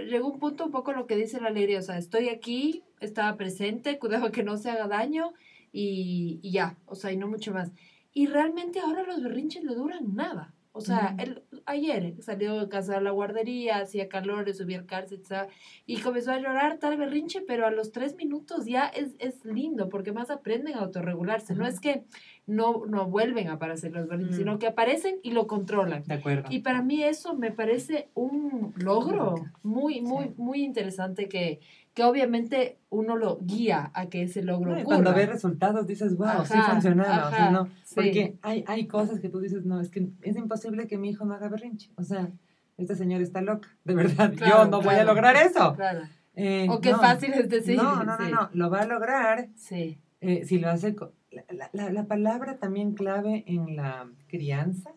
llegó 0.09 0.29
un 0.29 0.39
punto 0.39 0.65
un 0.65 0.71
poco 0.71 0.93
lo 0.93 1.07
que 1.07 1.17
dice 1.17 1.41
la 1.41 1.49
alegría, 1.49 1.79
o 1.79 1.83
sea, 1.83 1.99
estoy 1.99 2.29
aquí, 2.29 2.85
estaba 3.01 3.37
presente, 3.37 3.99
cuidado 3.99 4.31
que 4.33 4.43
no 4.43 4.57
se 4.57 4.71
haga 4.71 4.89
daño 4.89 5.33
y, 5.73 6.41
y, 6.43 6.53
ya, 6.53 6.77
o 6.87 6.95
sea, 6.95 7.13
y 7.13 7.17
no 7.17 7.29
mucho 7.29 7.53
más. 7.53 7.73
Y 8.13 8.27
realmente 8.27 8.81
ahora 8.81 9.05
los 9.05 9.23
berrinches 9.23 9.65
no 9.65 9.75
duran 9.75 10.15
nada. 10.15 10.55
O 10.73 10.81
sea, 10.81 11.17
él, 11.19 11.43
ayer 11.67 12.15
salió 12.23 12.61
de 12.61 12.69
casa 12.69 12.95
de 12.95 13.01
la 13.01 13.11
guardería, 13.11 13.79
hacía 13.79 14.09
calor, 14.09 14.47
le 14.47 14.55
subía 14.55 14.79
al 14.79 14.87
cárcel, 14.87 15.21
y 15.85 16.01
comenzó 16.01 16.31
a 16.31 16.39
llorar 16.39 16.79
tal 16.79 16.97
berrinche, 16.97 17.41
pero 17.41 17.67
a 17.67 17.73
los 17.73 17.91
tres 17.91 18.15
minutos 18.15 18.67
ya 18.67 18.87
es, 18.87 19.17
es 19.19 19.45
lindo, 19.45 19.89
porque 19.89 20.13
más 20.13 20.31
aprenden 20.31 20.77
a 20.77 20.83
autorregularse. 20.83 21.55
No 21.55 21.67
es 21.67 21.81
que 21.81 22.05
no, 22.51 22.85
no 22.87 23.07
vuelven 23.07 23.49
a 23.49 23.53
aparecer 23.53 23.93
los 23.93 24.09
berrinches, 24.09 24.37
sino 24.37 24.57
mm. 24.57 24.59
que 24.59 24.67
aparecen 24.67 25.17
y 25.23 25.31
lo 25.31 25.47
controlan. 25.47 26.03
De 26.05 26.15
acuerdo. 26.15 26.49
Y 26.51 26.61
para 26.61 26.83
mí 26.83 27.03
eso 27.03 27.35
me 27.35 27.53
parece 27.53 28.09
un 28.15 28.75
logro 28.77 29.37
muy, 29.63 30.01
muy, 30.01 30.35
muy 30.37 30.65
interesante 30.65 31.29
que, 31.29 31.61
que 31.95 32.03
obviamente 32.03 32.79
uno 32.91 33.17
lo 33.17 33.39
guía 33.41 33.93
a 33.95 34.07
que 34.07 34.25
ese 34.25 34.43
logro 34.43 34.73
ocurra. 34.73 34.85
Cuando 34.85 35.15
ve 35.15 35.27
resultados 35.27 35.87
dices, 35.87 36.17
wow, 36.17 36.45
sí 36.45 36.59
funcionaba, 36.59 37.29
o 37.29 37.31
sea, 37.31 37.51
no, 37.53 37.69
porque 37.95 38.37
hay, 38.43 38.65
hay 38.67 38.87
cosas 38.89 39.21
que 39.21 39.29
tú 39.29 39.39
dices, 39.39 39.65
no, 39.65 39.81
es 39.81 39.89
que 39.89 40.09
es 40.23 40.37
imposible 40.37 40.89
que 40.89 40.99
mi 40.99 41.11
hijo 41.11 41.25
no 41.25 41.35
haga 41.35 41.49
berrinche, 41.49 41.91
o 41.95 42.03
sea, 42.03 42.31
este 42.79 42.97
señor 42.97 43.21
está 43.23 43.43
loca, 43.43 43.69
de 43.85 43.95
verdad, 43.95 44.33
yo 44.33 44.65
no 44.65 44.83
voy 44.83 44.97
a 44.97 45.05
lograr 45.05 45.37
eso. 45.37 45.75
Claro. 45.77 46.01
Eh, 46.35 46.67
o 46.71 46.81
qué 46.81 46.95
fácil 46.95 47.33
es 47.35 47.49
decir. 47.49 47.77
No, 47.77 48.03
no, 48.03 48.17
no, 48.17 48.29
no, 48.29 48.51
lo 48.53 48.71
va 48.71 48.81
a 48.81 48.87
lograr 48.87 49.49
sí. 49.57 50.01
Eh, 50.21 50.45
si 50.45 50.59
lo 50.59 50.71
hace... 50.71 50.95
La, 51.31 51.71
la, 51.73 51.91
la, 51.91 52.05
palabra 52.05 52.59
también 52.59 52.95
clave 52.95 53.45
en 53.47 53.77
la 53.77 54.11
crianza 54.29 54.91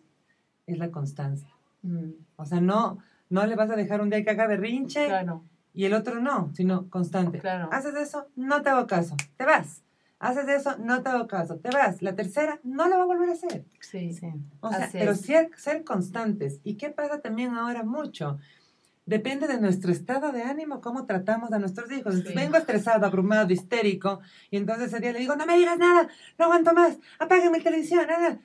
es 0.66 0.78
la 0.78 0.90
constancia. 0.90 1.50
Mm. 1.82 2.10
O 2.36 2.44
sea, 2.44 2.60
no, 2.60 2.98
no 3.30 3.46
le 3.46 3.54
vas 3.54 3.70
a 3.70 3.76
dejar 3.76 4.00
un 4.00 4.10
día 4.10 4.24
que 4.24 4.30
haga 4.30 4.46
berrinche. 4.46 5.06
Claro 5.06 5.44
y 5.74 5.84
el 5.84 5.92
otro 5.92 6.20
no, 6.20 6.52
sino 6.54 6.88
constante. 6.88 7.40
Claro. 7.40 7.68
Haces 7.72 7.96
eso, 7.96 8.28
no 8.36 8.62
te 8.62 8.70
hago 8.70 8.86
caso, 8.86 9.16
te 9.36 9.44
vas. 9.44 9.82
Haces 10.20 10.48
eso, 10.48 10.78
no 10.78 11.02
te 11.02 11.10
hago 11.10 11.26
caso, 11.26 11.58
te 11.58 11.68
vas. 11.70 12.00
La 12.00 12.14
tercera, 12.14 12.60
no 12.62 12.88
lo 12.88 12.96
va 12.96 13.02
a 13.02 13.06
volver 13.06 13.28
a 13.28 13.32
hacer. 13.32 13.66
Sí, 13.80 14.12
sí. 14.12 14.28
O 14.60 14.70
sea, 14.70 14.88
pero 14.92 15.14
ser, 15.16 15.50
ser 15.56 15.84
constantes. 15.84 16.60
¿Y 16.62 16.76
qué 16.76 16.90
pasa 16.90 17.20
también 17.20 17.54
ahora 17.54 17.82
mucho? 17.82 18.38
Depende 19.06 19.46
de 19.46 19.60
nuestro 19.60 19.92
estado 19.92 20.32
de 20.32 20.42
ánimo, 20.42 20.80
cómo 20.80 21.04
tratamos 21.04 21.52
a 21.52 21.58
nuestros 21.58 21.92
hijos. 21.92 22.24
Vengo 22.34 22.56
estresado, 22.56 23.04
abrumado, 23.04 23.52
histérico, 23.52 24.20
y 24.50 24.56
entonces 24.56 24.88
ese 24.88 25.00
día 25.00 25.12
le 25.12 25.18
digo, 25.18 25.36
no 25.36 25.44
me 25.44 25.58
digas 25.58 25.78
nada, 25.78 26.08
no 26.38 26.46
aguanto 26.46 26.72
más, 26.72 26.98
apágueme 27.18 27.58
la 27.58 27.64
televisión, 27.64 28.06
nada. 28.06 28.38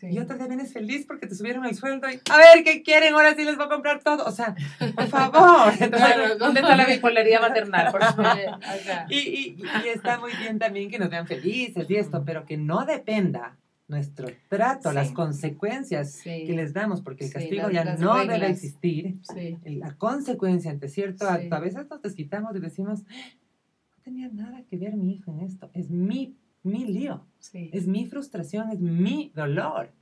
Y 0.00 0.18
otro 0.18 0.38
día 0.38 0.46
vienes 0.46 0.72
feliz 0.72 1.04
porque 1.06 1.26
te 1.26 1.34
subieron 1.34 1.66
el 1.66 1.76
sueldo 1.76 2.08
y, 2.10 2.20
a 2.30 2.36
ver, 2.36 2.64
¿qué 2.64 2.82
quieren? 2.82 3.14
Ahora 3.14 3.34
sí 3.34 3.44
les 3.44 3.56
voy 3.56 3.66
a 3.66 3.68
comprar 3.68 4.02
todo. 4.02 4.24
O 4.24 4.30
sea, 4.30 4.54
por 4.94 5.06
favor. 5.06 5.72
¿Dónde 6.38 6.60
está 6.60 6.76
la 6.76 6.86
bipolaridad 6.86 7.40
maternal? 7.40 7.92
Por 7.92 8.02
favor. 8.02 8.36
y, 9.10 9.18
y, 9.18 9.62
y, 9.84 9.88
está 9.88 10.18
muy 10.18 10.32
bien 10.34 10.58
también 10.58 10.90
que 10.90 10.98
nos 10.98 11.10
vean 11.10 11.26
felices 11.26 11.88
y 11.88 11.96
esto, 11.96 12.24
pero 12.24 12.46
que 12.46 12.56
no 12.56 12.86
dependa 12.86 13.56
nuestro 13.92 14.26
trato, 14.48 14.90
las 14.92 15.12
consecuencias 15.12 16.20
que 16.22 16.52
les 16.52 16.72
damos, 16.72 17.00
porque 17.00 17.26
el 17.26 17.32
castigo 17.32 17.70
ya 17.70 17.96
no 17.96 18.16
debe 18.26 18.48
existir. 18.48 19.20
La 19.64 19.94
consecuencia 19.96 20.70
ante 20.72 20.88
cierto 20.88 21.28
acto, 21.28 21.54
a 21.54 21.60
veces 21.60 21.88
nos 21.88 22.02
desquitamos 22.02 22.56
y 22.56 22.58
decimos, 22.58 23.02
no 23.04 24.02
tenía 24.02 24.28
nada 24.28 24.64
que 24.64 24.76
ver 24.76 24.96
mi 24.96 25.14
hijo 25.14 25.30
en 25.30 25.40
esto, 25.40 25.70
es 25.74 25.90
mi 25.90 26.36
mi 26.62 26.84
lío, 26.86 27.26
es 27.52 27.86
mi 27.86 28.06
frustración, 28.06 28.70
es 28.70 28.80
mi 28.80 29.32
dolor. 29.34 29.92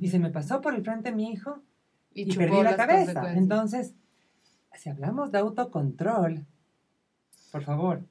Y 0.00 0.08
se 0.08 0.18
me 0.18 0.30
pasó 0.30 0.60
por 0.60 0.74
el 0.74 0.82
frente 0.82 1.12
mi 1.12 1.30
hijo 1.30 1.62
y, 2.12 2.34
perdí 2.36 2.62
la 2.62 2.76
cabeza. 2.76 3.34
Entonces, 3.34 3.94
si 4.74 4.90
hablamos 4.90 5.32
de 5.32 5.38
autocontrol, 5.38 6.44
por 7.50 7.62
favor, 7.62 8.04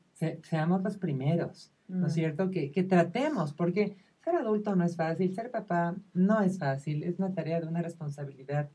seamos 0.44 0.82
los 0.82 0.98
primeros, 0.98 1.72
¿no 1.88 2.08
es 2.08 2.14
cierto? 2.14 2.50
Que, 2.50 2.72
que 2.72 2.84
tratemos, 2.84 3.54
porque 3.54 3.98
ser 4.26 4.36
adulto 4.36 4.76
no 4.76 4.84
es 4.84 4.96
fácil, 4.96 5.34
ser 5.34 5.52
papá 5.52 5.96
no 6.14 6.42
es 6.42 6.58
fácil, 6.58 7.04
es 7.04 7.20
una 7.20 7.32
tarea 7.32 7.62
de 7.62 7.68
una 7.68 7.84
responsabilidad 7.84 8.72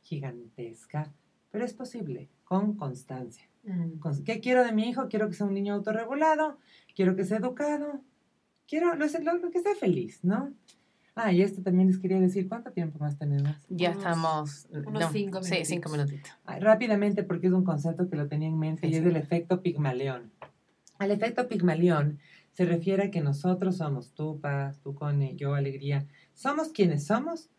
gigantesca, 0.00 1.12
pero 1.50 1.64
es 1.64 1.74
posible, 1.74 2.30
con 2.42 2.74
constancia. 2.74 3.44
Mm. 3.64 4.00
¿Qué 4.24 4.40
quiero 4.40 4.64
de 4.64 4.72
mi 4.72 4.88
hijo? 4.88 5.08
Quiero 5.08 5.28
que 5.28 5.34
sea 5.34 5.46
un 5.46 5.54
niño 5.54 5.74
autorregulado, 5.74 6.58
quiero 6.96 7.14
que 7.16 7.24
sea 7.24 7.36
educado, 7.36 8.00
quiero 8.66 8.94
lo, 8.94 9.06
lo, 9.06 9.50
que 9.50 9.60
sea 9.60 9.74
feliz, 9.74 10.24
¿no? 10.24 10.54
Ah, 11.14 11.32
y 11.32 11.42
esto 11.42 11.62
también 11.62 11.88
les 11.88 11.98
quería 11.98 12.18
decir, 12.18 12.48
¿cuánto 12.48 12.72
tiempo 12.72 12.98
más 12.98 13.18
tenemos? 13.18 13.56
Ya 13.68 13.90
estamos... 13.90 14.66
Unos 14.70 15.12
cinco 15.12 15.40
minutitos. 15.40 15.46
Sí, 15.46 15.64
cinco 15.64 15.90
minutitos. 15.90 16.32
rápidamente, 16.60 17.22
porque 17.22 17.48
es 17.48 17.52
un 17.52 17.62
concepto 17.62 18.08
que 18.08 18.16
lo 18.16 18.26
tenía 18.26 18.48
en 18.48 18.58
mente 18.58 18.88
y 18.88 18.94
es 18.94 19.04
el 19.04 19.16
efecto 19.16 19.62
Pigmalión. 19.62 20.32
El 20.98 21.10
efecto 21.10 21.46
Pigmalión 21.46 22.18
se 22.54 22.64
refiere 22.64 23.04
a 23.04 23.10
que 23.10 23.20
nosotros 23.20 23.76
somos, 23.76 24.14
tú, 24.14 24.40
paz, 24.40 24.80
tú, 24.80 24.94
Cone, 24.94 25.34
yo, 25.36 25.54
alegría, 25.54 26.06
somos 26.32 26.68
quienes 26.68 27.06
somos 27.06 27.50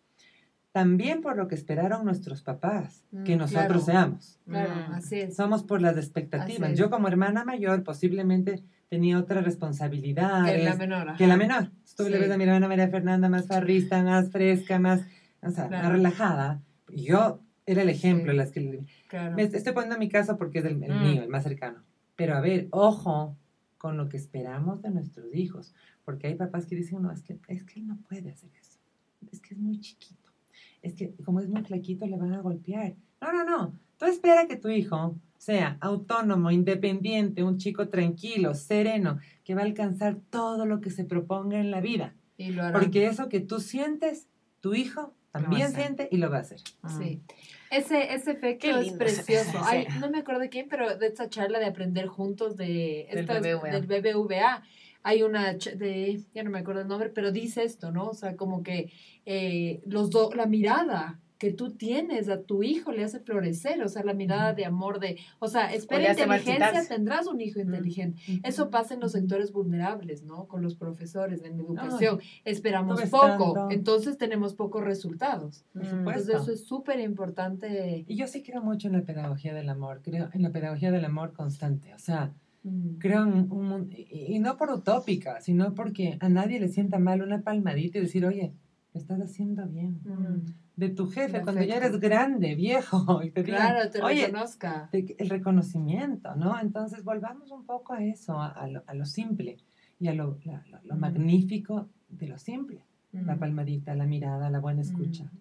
también 0.72 1.22
por 1.22 1.38
lo 1.38 1.48
que 1.48 1.56
esperaron 1.56 2.04
nuestros 2.04 2.42
papás 2.42 3.06
que 3.24 3.36
mm, 3.36 3.40
nosotros 3.40 3.86
seamos. 3.86 4.40
Claro, 4.46 4.74
mm. 4.76 4.94
así 4.94 5.22
es. 5.22 5.36
Somos 5.36 5.64
por 5.64 5.82
las 5.82 5.96
expectativas. 5.96 6.78
Yo 6.78 6.90
como 6.90 7.08
hermana 7.08 7.46
mayor 7.46 7.84
posiblemente 7.84 8.62
tenía 8.90 9.18
otra 9.18 9.40
responsabilidad. 9.40 10.44
Que 10.46 10.64
la 10.64 10.76
menor. 10.76 11.16
Que 11.16 11.28
la 11.28 11.38
menor. 11.38 11.72
Tú 11.96 12.10
le 12.10 12.20
ves 12.20 12.30
a 12.30 12.38
mi 12.38 12.44
hermana 12.44 12.68
María 12.68 12.90
Fernanda 12.90 13.30
más 13.30 13.48
farrista, 13.48 14.04
más 14.04 14.32
fresca, 14.32 14.78
más, 14.78 15.06
o 15.42 15.50
sea, 15.50 15.70
más 15.70 15.90
relajada. 15.90 16.62
Yo 16.90 17.40
era 17.66 17.84
el 17.84 17.90
ejemplo. 17.90 18.34
Las 18.34 18.52
que, 18.52 18.84
me 19.34 19.44
estoy 19.44 19.72
poniendo 19.72 19.98
mi 19.98 20.10
caso 20.10 20.38
porque 20.38 20.60
es 20.60 20.66
el, 20.66 20.76
mm. 20.76 21.02
mío, 21.02 21.24
el 21.24 21.30
más 21.30 21.44
cercano. 21.44 21.84
Pero 22.18 22.36
a 22.36 22.42
ver, 22.42 22.68
ojo 22.72 23.38
con 23.86 23.98
lo 23.98 24.10
que 24.10 24.18
esperamos 24.18 24.82
de 24.82 24.90
nuestros 24.90 25.28
hijos. 25.36 25.72
Porque 26.04 26.26
hay 26.26 26.34
papás 26.34 26.66
que 26.66 26.76
dicen, 26.76 27.04
no, 27.04 27.12
es 27.12 27.22
que, 27.22 27.38
es 27.48 27.64
que 27.64 27.80
él 27.80 27.86
no 27.86 28.00
puede 28.10 28.32
hacer 28.32 28.50
eso. 28.60 28.80
Es 29.32 29.40
que 29.40 29.54
es 29.54 29.60
muy 29.60 29.80
chiquito. 29.80 30.32
Es 30.82 30.96
que 30.96 31.14
como 31.24 31.40
es 31.40 31.48
muy 31.48 31.62
flaquito 31.62 32.08
le 32.08 32.18
van 32.18 32.34
a 32.34 32.42
golpear. 32.42 32.96
No, 33.22 33.32
no, 33.32 33.44
no. 33.44 33.80
Tú 34.00 34.06
espera 34.06 34.48
que 34.48 34.56
tu 34.56 34.70
hijo 34.70 35.16
sea 35.38 35.78
autónomo, 35.82 36.50
independiente, 36.50 37.44
un 37.44 37.60
chico 37.60 37.90
tranquilo, 37.90 38.56
sereno, 38.56 39.20
que 39.44 39.54
va 39.54 39.62
a 39.62 39.66
alcanzar 39.66 40.18
todo 40.32 40.66
lo 40.66 40.82
que 40.82 40.90
se 40.90 41.06
proponga 41.06 41.60
en 41.60 41.70
la 41.70 41.80
vida. 41.80 42.16
Porque 42.74 43.06
eso 43.06 43.30
que 43.30 43.40
tú 43.40 43.60
sientes, 43.60 44.28
tu 44.62 44.74
hijo 44.74 45.14
también 45.42 45.74
siente 45.74 46.08
y 46.12 46.18
lo 46.18 46.30
va 46.30 46.38
a 46.38 46.42
hacer. 46.42 46.62
Ah. 46.82 46.98
Sí. 46.98 47.22
Ese, 47.72 48.14
ese 48.14 48.32
efecto 48.32 48.68
es 48.68 48.94
precioso. 48.94 49.60
no 50.00 50.10
me 50.10 50.20
acuerdo 50.20 50.42
de 50.42 50.50
quién, 50.50 50.68
pero 50.70 50.98
de 50.98 51.08
esta 51.08 51.30
charla 51.30 51.60
de 51.60 51.66
aprender 51.66 52.08
juntos 52.08 52.56
de 52.56 53.08
del, 53.12 53.86
BBVA. 53.86 54.64
Hay 55.04 55.22
una 55.22 55.54
de, 55.54 56.22
ya 56.34 56.44
no 56.44 56.50
me 56.50 56.60
acuerdo 56.60 56.82
el 56.82 56.88
nombre, 56.88 57.10
pero 57.10 57.32
dice 57.32 57.64
esto, 57.64 57.92
¿no? 57.92 58.08
O 58.08 58.14
sea, 58.14 58.36
como 58.36 58.64
que 58.64 58.92
eh, 59.26 59.82
los 59.86 60.10
dos, 60.10 60.36
la 60.36 60.46
mirada 60.46 61.20
que 61.38 61.52
tú 61.52 61.72
tienes 61.72 62.30
a 62.30 62.42
tu 62.44 62.64
hijo 62.64 62.92
le 62.92 63.04
hace 63.04 63.20
florecer, 63.20 63.82
o 63.84 63.90
sea, 63.90 64.04
la 64.04 64.14
mirada 64.14 64.54
de 64.54 64.66
amor 64.66 65.00
de, 65.00 65.18
o 65.40 65.48
sea, 65.48 65.74
espera 65.74 66.12
inteligencia, 66.12 66.88
tendrás 66.88 67.28
un 67.28 67.42
hijo 67.42 67.60
inteligente. 67.60 68.22
Eso 68.44 68.70
pasa 68.70 68.94
en 68.94 69.02
los 69.02 69.12
sectores 69.12 69.52
vulnerables, 69.52 70.24
¿no? 70.24 70.48
Con 70.48 70.62
los 70.62 70.76
profesores 70.76 71.44
en 71.44 71.60
educación. 71.60 72.20
Esperamos 72.46 73.02
poco, 73.10 73.68
entonces 73.70 74.18
tenemos 74.18 74.54
pocos 74.54 74.84
resultados. 74.84 75.66
Entonces 75.76 76.30
eso 76.30 76.52
es 76.52 76.66
súper 76.66 77.00
importante. 77.00 78.06
Y 78.08 78.16
yo 78.16 78.28
sí 78.28 78.42
creo 78.42 78.62
mucho 78.62 78.88
en 78.88 78.94
la 78.94 79.02
pedagogía 79.02 79.54
del 79.54 79.70
amor, 79.70 80.02
creo 80.04 80.30
en 80.34 80.42
la 80.42 80.52
pedagogía 80.52 80.92
del 80.92 81.04
amor 81.04 81.34
constante, 81.34 81.94
o 81.94 82.00
sea, 82.00 82.34
creo 83.00 83.24
en 83.24 83.52
un 83.52 83.68
mundo, 83.68 83.96
y, 83.96 84.40
no 84.40 84.58
por 84.58 84.72
utópica, 84.72 85.42
sino 85.42 85.76
porque 85.76 86.18
a 86.22 86.30
nadie 86.30 86.60
le 86.60 86.70
sienta 86.70 86.98
mal 86.98 87.22
una 87.22 87.42
palmadita 87.42 87.98
y 87.98 88.02
decir, 88.02 88.26
oye, 88.26 88.54
estás 88.94 89.20
haciendo 89.20 89.68
bien 89.68 90.00
de 90.76 90.90
tu 90.90 91.10
jefe 91.10 91.42
cuando 91.42 91.62
ya 91.64 91.78
eres 91.78 92.00
grande, 92.00 92.56
viejo, 92.56 93.22
y 93.24 93.32
te 93.32 93.44
claro, 93.44 93.90
te 93.90 94.02
reconozca. 94.02 94.90
el 94.92 95.30
reconocimiento, 95.30 96.36
¿no? 96.36 96.60
Entonces 96.60 97.04
volvamos 97.04 97.52
un 97.52 97.66
poco 97.66 97.94
a 97.94 98.04
eso, 98.04 98.40
a, 98.40 98.68
lo, 98.68 98.84
a 98.86 98.94
lo, 98.94 99.06
simple 99.06 99.58
y 100.00 100.08
a 100.08 100.14
lo, 100.14 100.38
lo 100.84 100.96
magnífico 100.96 101.90
de 102.10 102.28
lo 102.28 102.38
simple. 102.38 102.84
La 103.24 103.38
palmadita, 103.38 103.96
la 103.96 104.06
mirada, 104.06 104.50
la 104.50 104.60
buena 104.60 104.82
escucha. 104.82 105.32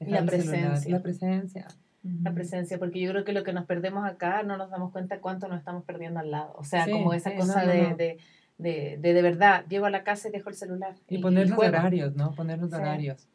La 0.00 0.26
presencia. 0.26 0.90
la 0.90 1.02
presencia. 1.02 1.66
la 2.02 2.34
presencia, 2.34 2.78
porque 2.78 3.00
yo 3.00 3.10
creo 3.10 3.24
que 3.24 3.32
lo 3.32 3.42
que 3.42 3.54
nos 3.54 3.64
perdemos 3.64 4.06
acá 4.06 4.42
no 4.42 4.58
nos 4.58 4.70
damos 4.70 4.92
cuenta 4.92 5.18
cuánto 5.20 5.48
nos 5.48 5.58
estamos 5.58 5.82
perdiendo 5.84 6.20
al 6.20 6.30
lado. 6.30 6.52
O 6.58 6.64
sea, 6.64 6.84
como 6.84 7.14
esa 7.14 7.34
cosa 7.34 7.64
de, 7.64 7.94
de, 7.94 8.18
de, 8.58 8.98
de, 9.14 9.22
verdad, 9.22 9.64
llego 9.66 9.86
a 9.86 9.90
la 9.90 10.04
casa 10.04 10.28
y 10.28 10.32
dejo 10.32 10.50
el 10.50 10.56
celular. 10.56 10.94
Y, 11.08 11.18
ponernos 11.18 11.58
horarios, 11.58 12.14
¿no? 12.16 12.34
Ponernos 12.34 12.70
horarios. 12.74 13.26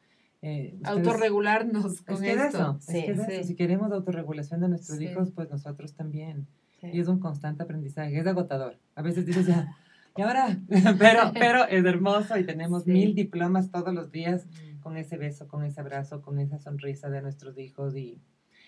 Eh, 0.42 0.76
Autorregularnos 0.84 2.02
con 2.02 2.24
es 2.24 2.54
Eso, 2.54 2.80
es 2.80 2.88
que 2.88 3.12
eso. 3.12 3.48
Si 3.48 3.56
queremos 3.56 3.92
autorregulación 3.92 4.62
de 4.62 4.70
nuestros 4.70 5.00
hijos, 5.00 5.32
pues 5.32 5.50
nosotros 5.52 5.94
también. 5.94 6.48
Y 6.82 7.00
es 7.00 7.08
un 7.08 7.20
constante 7.20 7.62
aprendizaje, 7.64 8.18
es 8.18 8.26
agotador. 8.26 8.78
A 8.96 9.04
veces 9.04 9.26
dices 9.26 9.46
ya, 9.46 9.76
¿y 10.18 10.22
ahora? 10.22 10.58
pero, 10.98 11.32
pero 11.34 11.68
es 11.68 11.86
hermoso 11.86 12.38
y 12.38 12.44
tenemos 12.44 12.88
mil 12.88 13.14
diplomas 13.14 13.70
todos 13.70 13.94
los 13.94 14.12
días 14.12 14.48
con 14.82 14.98
ese 14.98 15.18
beso, 15.18 15.48
con 15.48 15.64
ese 15.64 15.80
abrazo, 15.80 16.24
con 16.24 16.40
esa 16.40 16.58
sonrisa 16.58 17.10
de 17.10 17.22
nuestros 17.22 17.58
hijos 17.60 17.96
y 17.96 18.20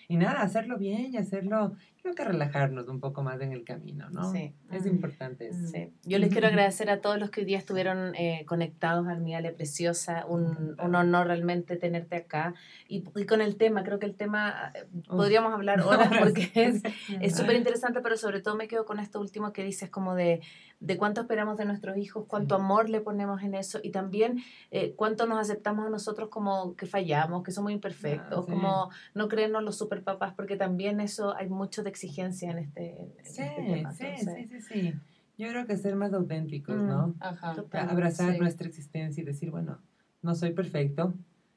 y 0.08 0.16
nada, 0.16 0.42
hacerlo 0.42 0.78
bien 0.78 1.12
y 1.12 1.16
hacerlo, 1.16 1.74
creo 2.02 2.14
que 2.14 2.24
relajarnos 2.24 2.88
un 2.88 3.00
poco 3.00 3.22
más 3.22 3.40
en 3.40 3.52
el 3.52 3.64
camino, 3.64 4.10
¿no? 4.10 4.30
Sí. 4.32 4.52
Es 4.70 4.86
importante 4.86 5.48
eso. 5.48 5.66
Sí. 5.66 5.90
Yo 6.04 6.18
les 6.18 6.30
quiero 6.30 6.48
agradecer 6.48 6.90
a 6.90 7.00
todos 7.00 7.18
los 7.18 7.30
que 7.30 7.40
hoy 7.40 7.46
día 7.46 7.58
estuvieron 7.58 8.14
eh, 8.14 8.44
conectados 8.46 9.08
al 9.08 9.20
Miale 9.20 9.52
Preciosa, 9.52 10.26
un, 10.26 10.76
un, 10.82 10.94
honor 10.94 11.28
realmente 11.28 11.76
tenerte 11.76 12.16
acá. 12.16 12.54
Y, 12.88 13.04
y, 13.16 13.24
con 13.26 13.40
el 13.40 13.56
tema, 13.56 13.84
creo 13.84 13.98
que 13.98 14.06
el 14.06 14.14
tema, 14.14 14.72
eh, 14.74 14.86
podríamos 15.08 15.52
hablar 15.52 15.80
horas 15.86 16.10
porque 16.18 16.50
es 16.54 16.82
súper 17.36 17.56
interesante, 17.56 18.00
pero 18.00 18.16
sobre 18.16 18.40
todo 18.40 18.56
me 18.56 18.68
quedo 18.68 18.84
con 18.84 18.98
esto 18.98 19.20
último 19.20 19.52
que 19.52 19.64
dices 19.64 19.90
como 19.90 20.14
de, 20.14 20.40
de 20.84 20.98
cuánto 20.98 21.22
esperamos 21.22 21.56
de 21.56 21.64
nuestros 21.64 21.96
hijos, 21.96 22.26
cuánto 22.28 22.54
amor 22.54 22.90
le 22.90 23.00
ponemos 23.00 23.42
en 23.42 23.54
eso 23.54 23.80
y 23.82 23.90
también 23.90 24.42
eh, 24.70 24.94
cuánto 24.96 25.26
nos 25.26 25.38
aceptamos 25.38 25.86
a 25.86 25.90
nosotros 25.90 26.28
como 26.28 26.76
que 26.76 26.86
fallamos, 26.86 27.42
que 27.42 27.52
somos 27.52 27.72
imperfectos, 27.72 28.44
ah, 28.46 28.50
como 28.50 28.90
no 29.14 29.28
creernos 29.28 29.62
los 29.62 29.78
super 29.78 30.02
papás, 30.02 30.34
porque 30.34 30.56
también 30.56 31.00
eso 31.00 31.34
hay 31.34 31.48
mucho 31.48 31.82
de 31.82 31.90
exigencia 31.90 32.50
en 32.50 32.58
este, 32.58 33.14
sí, 33.22 33.42
este 33.42 34.16
Sí, 34.16 34.26
sí, 34.26 34.44
sí, 34.46 34.60
sí. 34.60 34.94
Yo 35.36 35.48
creo 35.48 35.66
que 35.66 35.76
ser 35.76 35.96
más 35.96 36.12
auténticos, 36.12 36.76
¿no? 36.76 37.08
Mm, 37.08 37.14
ajá, 37.20 37.56
Abrazar 37.72 38.38
nuestra 38.38 38.68
existencia 38.68 39.22
y 39.22 39.24
decir, 39.24 39.50
bueno, 39.50 39.78
no 40.22 40.34
soy 40.34 40.52
perfecto 40.52 41.14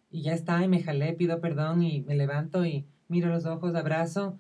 y 0.10 0.24
ya 0.24 0.34
está, 0.34 0.64
y 0.64 0.68
me 0.68 0.82
jalé, 0.82 1.14
pido 1.14 1.42
perdón 1.42 1.84
y 1.84 2.02
me 2.02 2.16
levanto 2.16 2.66
y 2.66 2.88
miro 3.10 3.28
los 3.28 3.46
ojos, 3.46 3.76
abrazo 3.76 4.40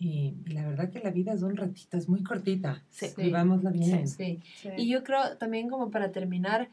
y, 0.00 0.34
la 0.46 0.66
verdad 0.66 0.90
que 0.90 1.00
la 1.00 1.10
vida 1.10 1.34
es 1.34 1.42
un 1.42 1.56
ratito, 1.56 1.98
es 1.98 2.08
muy 2.08 2.22
cortita. 2.22 2.82
Sí. 2.88 3.08
Vivámosla 3.18 3.70
bien. 3.70 4.08
Sí, 4.08 4.40
Y 4.78 4.88
yo 4.88 5.04
creo 5.04 5.36
también 5.36 5.68
como 5.68 5.90
para 5.90 6.10
terminar, 6.10 6.70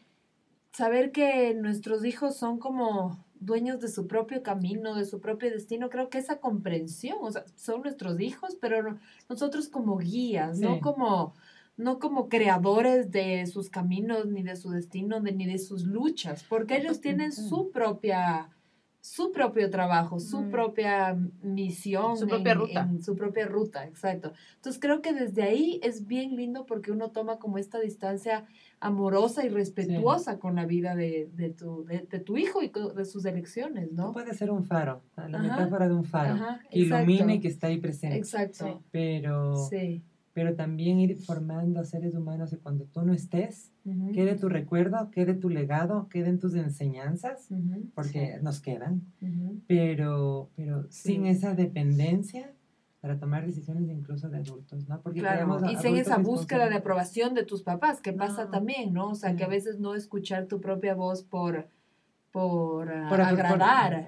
saber 0.71 1.11
que 1.11 1.53
nuestros 1.53 2.05
hijos 2.05 2.37
son 2.37 2.57
como 2.57 3.25
dueños 3.39 3.81
de 3.81 3.89
su 3.89 4.07
propio 4.07 4.41
camino, 4.43 4.95
de 4.95 5.03
su 5.03 5.19
propio 5.19 5.51
destino, 5.51 5.89
creo 5.89 6.09
que 6.09 6.19
esa 6.19 6.39
comprensión, 6.39 7.17
o 7.21 7.29
sea, 7.29 7.43
son 7.57 7.81
nuestros 7.81 8.17
hijos, 8.21 8.57
pero 8.61 8.97
nosotros 9.29 9.67
como 9.67 9.97
guías, 9.97 10.59
no 10.59 10.79
como 10.79 11.33
no 11.75 11.99
como 11.99 12.27
creadores 12.27 13.11
de 13.11 13.45
sus 13.45 13.69
caminos, 13.69 14.25
ni 14.25 14.41
de 14.41 14.55
su 14.55 14.71
destino, 14.71 15.19
ni 15.19 15.45
de 15.45 15.59
sus 15.59 15.83
luchas, 15.83 16.43
porque 16.49 16.77
ellos 16.77 17.01
tienen 17.01 17.31
su 17.31 17.69
propia 17.71 18.49
su 19.07 19.31
propio 19.31 19.69
trabajo, 19.69 20.19
su 20.19 20.41
mm. 20.41 20.51
propia 20.51 21.17
misión. 21.41 22.17
Su 22.17 22.27
propia 22.27 22.53
ruta. 22.53 22.89
su 23.01 23.15
propia 23.15 23.45
ruta, 23.47 23.85
exacto. 23.85 24.33
Entonces 24.55 24.81
creo 24.81 25.01
que 25.01 25.13
desde 25.13 25.43
ahí 25.43 25.79
es 25.81 26.07
bien 26.07 26.35
lindo 26.35 26.65
porque 26.65 26.91
uno 26.91 27.09
toma 27.11 27.39
como 27.39 27.57
esta 27.57 27.79
distancia 27.79 28.45
amorosa 28.81 29.45
y 29.45 29.49
respetuosa 29.49 30.39
con 30.39 30.55
la 30.55 30.65
vida 30.65 30.93
de, 30.93 31.29
de, 31.33 31.49
tu, 31.49 31.85
de, 31.85 31.99
tu 32.19 32.37
hijo 32.37 32.61
y 32.61 32.69
de 32.69 33.05
sus 33.05 33.23
elecciones, 33.25 33.91
¿no? 33.93 34.11
puede 34.11 34.33
ser 34.33 34.51
un 34.51 34.65
faro, 34.65 35.01
la 35.15 35.39
metáfora 35.39 35.87
de 35.87 35.93
un 35.93 36.03
faro, 36.03 36.35
que 36.69 36.79
ilumine 36.79 37.35
y 37.35 37.39
que 37.39 37.47
está 37.47 37.67
ahí 37.67 37.77
presente. 37.77 38.17
Exacto. 38.17 38.83
Pero... 38.91 39.55
Sí 39.69 40.03
pero 40.37 40.53
también 40.53 40.99
ir 40.99 41.17
formando 41.17 41.79
a 41.79 41.83
seres 41.83 42.13
humanos 42.13 42.53
y 42.53 42.57
cuando 42.57 42.85
tú 42.85 43.01
no 43.01 43.11
estés, 43.11 43.71
quede 44.13 44.35
tu 44.35 44.49
recuerdo, 44.49 45.09
quede 45.09 45.33
tu 45.33 45.49
legado, 45.49 46.09
queden 46.09 46.37
tus 46.37 46.53
enseñanzas, 46.53 47.49
porque 47.95 48.37
nos 48.43 48.61
quedan, 48.61 49.01
pero, 49.65 50.51
pero 50.55 50.85
sin 50.91 51.25
esa 51.25 51.55
dependencia 51.55 52.53
para 52.99 53.17
tomar 53.17 53.47
decisiones 53.47 53.89
incluso 53.89 54.29
de 54.29 54.37
adultos, 54.37 54.87
¿no? 54.87 55.01
Porque 55.01 55.21
claro, 55.21 55.59
y 55.71 55.75
sin 55.77 55.97
esa 55.97 56.19
búsqueda 56.19 56.69
de 56.69 56.75
aprobación 56.75 57.33
de 57.33 57.43
tus 57.43 57.63
papás, 57.63 57.99
que 57.99 58.13
pasa 58.13 58.51
también, 58.51 58.93
¿no? 58.93 59.09
O 59.09 59.15
sea, 59.15 59.35
que 59.35 59.43
a 59.43 59.47
veces 59.47 59.79
no 59.79 59.95
escuchar 59.95 60.45
tu 60.45 60.61
propia 60.61 60.93
voz 60.93 61.23
por 61.23 61.67
por, 62.37 63.21
agradar. 63.21 64.07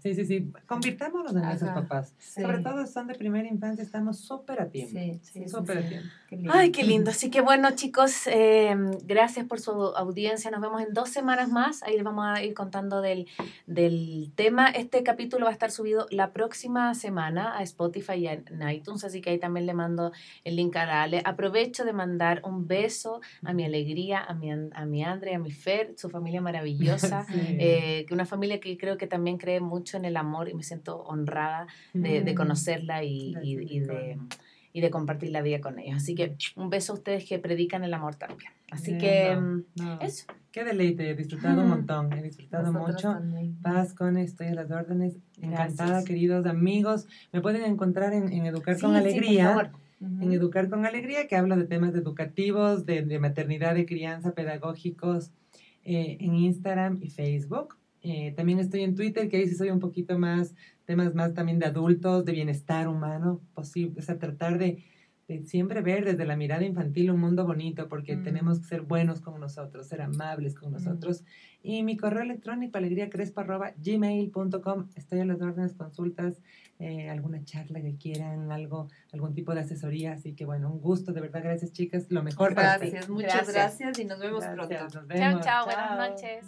sí, 0.00 0.14
sí, 0.14 0.24
sí, 0.24 0.52
Convirtámonos 0.66 1.34
en 1.34 1.44
esos 1.44 1.68
papás. 1.70 2.14
Sobre 2.18 2.58
todo 2.58 2.86
son 2.86 3.08
de 3.08 3.14
primera 3.14 3.48
infancia, 3.48 3.82
estamos 3.82 4.20
súper 4.20 4.60
a 4.62 4.68
tiempo. 4.68 4.98
Sí, 4.98 5.20
sí, 5.22 5.48
súper 5.48 5.78
a 5.78 5.88
tiempo. 5.88 6.08
Ay, 6.50 6.70
qué 6.70 6.84
lindo. 6.84 7.10
Así 7.10 7.30
que 7.30 7.40
bueno, 7.40 7.70
chicos, 7.72 8.26
em, 8.26 8.90
gracias 9.04 9.46
por 9.46 9.60
su 9.60 9.70
audiencia. 9.70 10.50
Nos 10.50 10.60
vemos 10.60 10.82
en 10.82 10.92
dos 10.92 11.08
semanas 11.08 11.50
más. 11.50 11.82
Ahí 11.82 11.94
les 11.94 12.04
vamos 12.04 12.24
a 12.26 12.42
ir 12.42 12.54
contando 12.54 13.00
del, 13.00 13.26
del 13.66 14.30
tema. 14.34 14.68
Este 14.68 15.02
capítulo 15.02 15.44
va 15.46 15.50
a 15.50 15.52
estar 15.54 15.70
subido 15.70 16.06
la 16.10 16.32
próxima 16.32 16.94
semana 16.94 17.56
a 17.56 17.62
Spotify 17.62 18.14
y 18.14 18.26
a 18.28 18.72
iTunes, 18.72 19.04
así 19.04 19.20
que 19.20 19.30
ahí 19.30 19.38
también 19.38 19.66
le 19.66 19.74
mando 19.74 20.12
el 20.44 20.56
link 20.56 20.76
a 20.76 21.02
Ale. 21.02 21.22
Aprovecho 21.24 21.84
de 21.84 21.92
mandar 21.92 22.42
un 22.44 22.66
beso 22.66 23.20
a 23.42 23.52
mi 23.52 23.64
alegría, 23.64 24.22
a 24.22 24.34
mi, 24.34 24.50
a 24.50 24.84
mi 24.84 25.02
Andre, 25.02 25.34
a 25.34 25.38
mi 25.38 25.50
Fer, 25.50 25.94
su 25.96 26.08
familia 26.10 26.40
maravillosa. 26.40 27.07
Eh, 27.30 28.04
que 28.06 28.14
una 28.14 28.26
familia 28.26 28.60
que 28.60 28.76
creo 28.76 28.96
que 28.96 29.06
también 29.06 29.38
cree 29.38 29.60
mucho 29.60 29.96
en 29.96 30.04
el 30.04 30.16
amor 30.16 30.48
y 30.48 30.54
me 30.54 30.62
siento 30.62 31.02
honrada 31.02 31.66
de, 31.92 32.22
de 32.22 32.32
mm. 32.32 32.36
conocerla 32.36 33.04
y, 33.04 33.34
y, 33.42 33.56
de, 33.80 34.18
y, 34.72 34.80
de, 34.80 34.90
compartir 34.90 35.30
la 35.30 35.42
vida 35.42 35.60
con 35.60 35.78
ellos. 35.78 35.96
Así 35.96 36.14
que 36.14 36.36
un 36.56 36.70
beso 36.70 36.92
a 36.92 36.96
ustedes 36.96 37.24
que 37.28 37.38
predican 37.38 37.84
el 37.84 37.94
amor 37.94 38.16
también. 38.16 38.52
Así 38.70 38.98
que 38.98 39.36
mm, 39.36 39.64
eso. 40.00 40.26
Qué 40.52 40.64
deleite, 40.64 41.10
he 41.10 41.14
disfrutado 41.14 41.62
un 41.62 41.68
montón, 41.68 42.12
he 42.12 42.22
disfrutado 42.22 42.72
mucho. 42.72 43.16
Paz 43.62 43.94
con 43.94 44.16
estoy 44.16 44.48
a 44.48 44.54
las 44.54 44.70
órdenes. 44.70 45.16
Encantada, 45.40 46.04
queridos 46.04 46.46
amigos. 46.46 47.06
Me 47.32 47.40
pueden 47.40 47.64
encontrar 47.64 48.12
en, 48.12 48.46
Educar 48.46 48.80
con 48.80 48.96
Alegría. 48.96 49.70
en 50.00 50.32
Educar 50.32 50.68
con 50.68 50.86
Alegría, 50.86 51.28
que 51.28 51.36
habla 51.36 51.56
de 51.56 51.64
temas 51.64 51.94
educativos, 51.94 52.86
de, 52.86 53.02
de 53.02 53.18
maternidad, 53.18 53.74
de 53.74 53.86
crianza, 53.86 54.32
pedagógicos, 54.32 55.30
eh, 55.88 56.18
en 56.20 56.34
Instagram 56.34 56.98
y 57.00 57.08
Facebook. 57.08 57.78
Eh, 58.02 58.34
también 58.36 58.58
estoy 58.58 58.82
en 58.82 58.94
Twitter, 58.94 59.30
que 59.30 59.38
ahí 59.38 59.48
sí 59.48 59.54
soy 59.54 59.70
un 59.70 59.80
poquito 59.80 60.18
más, 60.18 60.54
temas 60.84 61.14
más 61.14 61.32
también 61.32 61.58
de 61.58 61.64
adultos, 61.64 62.26
de 62.26 62.32
bienestar 62.32 62.88
humano, 62.88 63.40
posible, 63.54 63.98
o 63.98 64.02
sea, 64.02 64.18
tratar 64.18 64.58
de, 64.58 64.84
de 65.28 65.46
siempre 65.46 65.80
ver 65.80 66.04
desde 66.04 66.26
la 66.26 66.36
mirada 66.36 66.62
infantil 66.62 67.10
un 67.10 67.20
mundo 67.20 67.46
bonito, 67.46 67.88
porque 67.88 68.16
mm. 68.16 68.22
tenemos 68.22 68.60
que 68.60 68.66
ser 68.66 68.82
buenos 68.82 69.22
con 69.22 69.40
nosotros, 69.40 69.86
ser 69.86 70.02
amables 70.02 70.54
con 70.54 70.68
mm. 70.68 70.74
nosotros. 70.74 71.24
Y 71.62 71.82
mi 71.82 71.96
correo 71.96 72.22
electrónico, 72.22 72.76
alegriacrespa.gmail.com, 72.76 74.88
estoy 74.94 75.20
a 75.20 75.24
las 75.24 75.40
órdenes, 75.40 75.72
consultas, 75.72 76.42
eh, 76.78 77.10
alguna 77.10 77.44
charla 77.44 77.80
que 77.80 77.96
quieran, 77.96 78.52
algo, 78.52 78.88
algún 79.12 79.34
tipo 79.34 79.54
de 79.54 79.60
asesoría. 79.60 80.12
Así 80.12 80.34
que 80.34 80.44
bueno, 80.44 80.70
un 80.70 80.80
gusto, 80.80 81.12
de 81.12 81.20
verdad, 81.20 81.42
gracias 81.42 81.72
chicas, 81.72 82.06
lo 82.08 82.22
mejor. 82.22 82.54
Gracias, 82.54 83.08
muchas 83.08 83.52
gracias. 83.52 83.98
y 83.98 84.04
nos 84.04 84.18
vemos 84.18 84.44
pronto. 84.44 84.74
Chao, 85.16 85.40
chao, 85.40 85.64
buenas 85.64 86.10
noches. 86.10 86.44